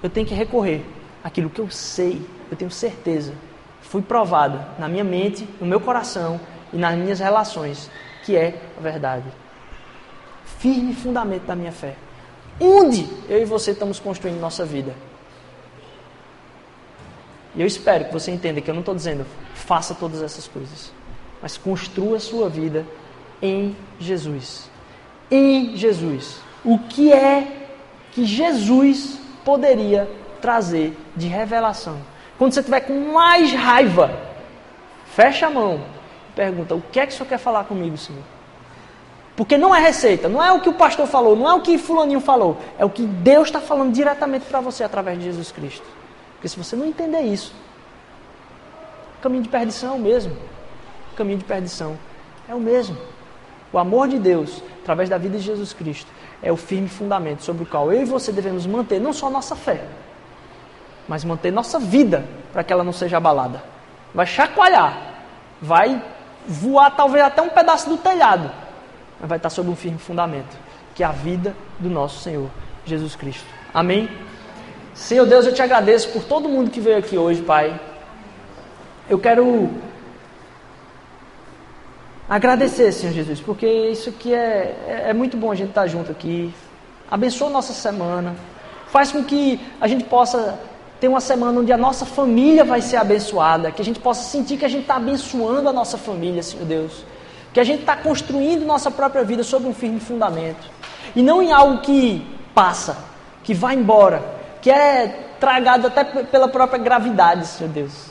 eu 0.04 0.10
tenho 0.10 0.28
que 0.28 0.36
recorrer 0.36 0.86
àquilo 1.24 1.50
que 1.50 1.60
eu 1.60 1.72
sei, 1.72 2.24
eu 2.52 2.56
tenho 2.56 2.70
certeza 2.70 3.34
fui 3.82 4.04
provado 4.04 4.64
na 4.78 4.88
minha 4.88 5.04
mente, 5.04 5.48
no 5.60 5.66
meu 5.66 5.80
coração 5.80 6.40
e 6.72 6.78
nas 6.78 6.96
minhas 6.96 7.20
relações, 7.20 7.90
que 8.24 8.36
é 8.36 8.62
a 8.78 8.82
verdade. 8.82 9.26
Firme 10.60 10.94
fundamento 10.94 11.46
da 11.46 11.56
minha 11.56 11.72
fé. 11.72 11.96
Onde 12.60 13.08
eu 13.28 13.42
e 13.42 13.46
você 13.46 13.72
estamos 13.72 14.00
construindo 14.00 14.40
nossa 14.40 14.64
vida? 14.66 14.96
E 17.56 17.62
eu 17.62 17.68
espero 17.68 18.06
que 18.06 18.14
você 18.14 18.32
entenda 18.32 18.62
que 18.62 18.70
eu 18.70 18.74
não 18.74 18.82
estou 18.82 18.96
dizendo 18.96 19.26
faça 19.54 19.96
todas 19.96 20.22
essas 20.22 20.48
coisas, 20.48 20.92
mas 21.42 21.58
construa 21.58 22.18
a 22.18 22.20
sua 22.20 22.50
vida 22.50 22.86
em 23.42 23.76
Jesus. 24.00 24.70
Em 25.32 25.76
Jesus. 25.76 26.40
O 26.64 26.80
que 26.80 27.12
é 27.12 27.68
que 28.12 28.26
Jesus 28.26 29.20
poderia 29.44 30.10
trazer 30.42 30.98
de 31.16 31.28
revelação? 31.28 31.98
Quando 32.38 32.54
você 32.54 32.60
estiver 32.60 32.82
com 32.82 33.14
mais 33.14 33.54
raiva, 33.54 34.20
fecha 35.06 35.48
a 35.48 35.50
mão 35.50 35.82
e 36.30 36.34
pergunta: 36.34 36.76
O 36.76 36.82
que 36.82 37.00
é 37.00 37.06
que 37.06 37.14
o 37.14 37.16
senhor 37.16 37.30
quer 37.30 37.38
falar 37.38 37.64
comigo, 37.64 37.98
Senhor? 37.98 38.35
Porque 39.36 39.58
não 39.58 39.76
é 39.76 39.80
receita, 39.80 40.30
não 40.30 40.42
é 40.42 40.52
o 40.52 40.62
que 40.62 40.70
o 40.70 40.74
pastor 40.74 41.08
falou, 41.08 41.36
não 41.36 41.50
é 41.50 41.54
o 41.54 41.62
que 41.62 41.78
Fulaninho 41.78 42.22
falou, 42.22 42.58
é 42.78 42.86
o 42.86 42.90
que 42.90 43.04
Deus 43.04 43.48
está 43.48 43.60
falando 43.60 43.94
diretamente 43.94 44.46
para 44.46 44.62
você 44.62 44.84
através 44.84 45.20
de 45.20 45.26
Jesus 45.26 45.52
Cristo. 45.52 45.86
Porque 46.36 46.48
se 46.48 46.58
você 46.58 46.76
não 46.76 46.86
entender 46.86 47.22
isso, 47.22 47.54
caminho 49.26 49.42
de 49.42 49.50
perdição 49.50 49.94
é 49.94 49.96
o 49.96 50.00
mesmo. 50.00 50.38
O 51.12 51.16
caminho 51.16 51.40
de 51.40 51.44
perdição 51.44 51.98
é 52.48 52.54
o 52.54 52.60
mesmo. 52.60 52.96
O 53.74 53.80
amor 53.80 54.08
de 54.08 54.20
Deus, 54.20 54.62
através 54.84 55.10
da 55.10 55.18
vida 55.18 55.40
de 55.40 55.44
Jesus 55.44 55.74
Cristo, 55.74 56.12
é 56.44 56.52
o 56.52 56.56
firme 56.56 56.88
fundamento 56.88 57.44
sobre 57.44 57.64
o 57.64 57.66
qual 57.66 57.92
eu 57.92 58.04
e 58.04 58.06
você 58.06 58.32
devemos 58.32 58.68
manter 58.68 59.02
não 59.02 59.12
só 59.12 59.28
nossa 59.28 59.56
fé, 59.56 59.84
mas 61.08 61.26
manter 61.26 61.52
nossa 61.52 61.80
vida 61.80 62.24
para 62.54 62.64
que 62.64 62.72
ela 62.72 62.84
não 62.84 62.94
seja 62.94 63.18
abalada. 63.18 63.64
Vai 64.14 64.28
chacoalhar, 64.28 64.96
vai 65.60 66.00
voar 66.48 66.96
talvez 66.96 67.26
até 67.26 67.42
um 67.42 67.50
pedaço 67.50 67.90
do 67.90 67.98
telhado, 67.98 68.52
mas 69.20 69.30
vai 69.30 69.38
estar 69.38 69.50
sob 69.50 69.70
um 69.70 69.76
firme 69.76 69.98
fundamento, 69.98 70.58
que 70.94 71.04
é 71.04 71.06
a 71.06 71.12
vida 71.12 71.56
do 71.80 71.90
nosso 71.90 72.22
Senhor 72.22 72.50
Jesus 72.86 73.16
Cristo. 73.16 73.46
Amém? 73.74 74.10
Senhor 74.94 75.26
Deus, 75.26 75.46
eu 75.46 75.54
te 75.54 75.62
agradeço 75.62 76.10
por 76.10 76.24
todo 76.24 76.48
mundo 76.48 76.72
que 76.72 76.80
veio 76.80 76.98
aqui 76.98 77.18
hoje, 77.18 77.42
Pai. 77.42 77.80
Eu 79.10 79.20
quero 79.20 79.70
agradecer, 82.30 82.92
Senhor 82.92 83.14
Jesus, 83.14 83.40
porque 83.42 83.68
isso 83.68 84.10
aqui 84.10 84.34
é, 84.34 84.76
é, 84.88 85.10
é 85.10 85.14
muito 85.14 85.36
bom 85.36 85.52
a 85.52 85.56
gente 85.56 85.70
estar 85.70 85.86
junto 85.88 86.12
aqui. 86.12 86.54
Abençoa 87.12 87.50
nossa 87.50 87.74
semana. 87.74 88.36
Faz 88.88 89.12
com 89.12 89.24
que 89.24 89.60
a 89.82 89.88
gente 89.88 90.06
possa 90.06 90.58
ter 91.00 91.08
uma 91.08 91.20
semana 91.20 91.60
onde 91.60 91.72
a 91.72 91.78
nossa 91.78 92.06
família 92.06 92.64
vai 92.64 92.82
ser 92.82 92.96
abençoada, 92.96 93.72
que 93.72 93.82
a 93.82 93.86
gente 93.86 94.00
possa 94.00 94.24
sentir 94.24 94.58
que 94.58 94.66
a 94.66 94.70
gente 94.70 94.84
está 94.84 94.96
abençoando 94.96 95.68
a 95.68 95.74
nossa 95.74 95.98
família, 95.98 96.42
Senhor 96.42 96.66
Deus. 96.66 97.06
Que 97.56 97.62
a 97.62 97.64
gente 97.64 97.80
está 97.80 97.96
construindo 97.96 98.66
nossa 98.66 98.92
própria 98.92 99.24
vida 99.24 99.42
sobre 99.42 99.70
um 99.70 99.74
firme 99.74 100.02
fundamento. 100.02 100.70
E 101.16 101.24
não 101.24 101.42
em 101.42 101.54
algo 101.54 101.80
que 101.80 102.28
passa, 102.54 102.98
que 103.46 103.54
vai 103.54 103.76
embora, 103.76 104.22
que 104.62 104.70
é 104.70 105.08
tragado 105.40 105.88
até 105.88 106.04
pela 106.04 106.50
própria 106.50 106.78
gravidade, 106.78 107.48
Senhor 107.48 107.72
Deus. 107.72 108.08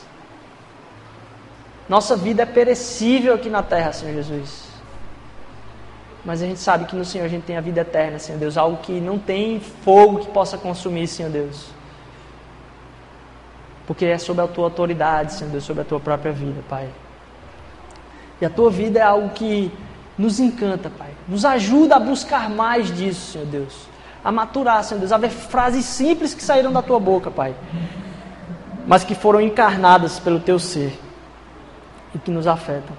Nossa 1.87 2.15
vida 2.15 2.41
é 2.41 2.45
perecível 2.47 3.35
aqui 3.35 3.47
na 3.47 3.61
terra, 3.61 3.93
Senhor 3.93 4.15
Jesus. 4.15 4.63
Mas 6.25 6.41
a 6.41 6.47
gente 6.47 6.59
sabe 6.59 6.85
que 6.85 6.95
no 6.95 7.05
Senhor 7.05 7.25
a 7.25 7.27
gente 7.27 7.43
tem 7.43 7.55
a 7.55 7.61
vida 7.61 7.81
eterna, 7.81 8.17
Senhor 8.17 8.39
Deus. 8.39 8.57
Algo 8.57 8.77
que 8.77 8.99
não 8.99 9.19
tem 9.19 9.59
fogo 9.59 10.21
que 10.21 10.27
possa 10.31 10.57
consumir, 10.57 11.05
Senhor 11.05 11.31
Deus. 11.31 11.67
Porque 13.85 14.05
é 14.05 14.17
sobre 14.17 14.43
a 14.43 14.47
tua 14.47 14.63
autoridade, 14.63 15.33
Senhor 15.33 15.51
Deus, 15.51 15.63
sobre 15.63 15.83
a 15.83 15.85
tua 15.85 15.99
própria 15.99 16.31
vida, 16.31 16.63
Pai. 16.67 16.89
A 18.45 18.49
tua 18.49 18.69
vida 18.69 18.99
é 18.99 19.03
algo 19.03 19.29
que 19.29 19.71
nos 20.17 20.39
encanta, 20.39 20.89
Pai. 20.89 21.09
Nos 21.27 21.43
ajuda 21.43 21.95
a 21.95 21.99
buscar 21.99 22.49
mais 22.49 22.95
disso, 22.95 23.31
Senhor 23.31 23.47
Deus. 23.47 23.87
A 24.23 24.31
maturar, 24.31 24.83
Senhor 24.83 24.99
Deus. 24.99 25.11
A 25.11 25.17
ver 25.17 25.29
frases 25.29 25.85
simples 25.85 26.33
que 26.33 26.43
saíram 26.43 26.71
da 26.71 26.81
tua 26.81 26.99
boca, 26.99 27.29
Pai. 27.29 27.55
Mas 28.87 29.03
que 29.03 29.15
foram 29.15 29.41
encarnadas 29.41 30.19
pelo 30.19 30.39
teu 30.39 30.59
ser. 30.59 30.97
E 32.13 32.19
que 32.19 32.31
nos 32.31 32.47
afetam. 32.47 32.95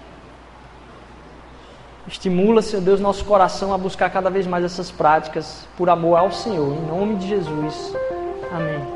Estimula, 2.06 2.62
Senhor 2.62 2.82
Deus, 2.82 3.00
nosso 3.00 3.24
coração 3.24 3.72
a 3.74 3.78
buscar 3.78 4.10
cada 4.10 4.30
vez 4.30 4.46
mais 4.46 4.64
essas 4.64 4.90
práticas 4.90 5.66
por 5.76 5.90
amor 5.90 6.16
ao 6.16 6.30
Senhor. 6.30 6.72
Em 6.72 6.86
nome 6.86 7.16
de 7.16 7.28
Jesus. 7.28 7.92
Amém. 8.52 8.95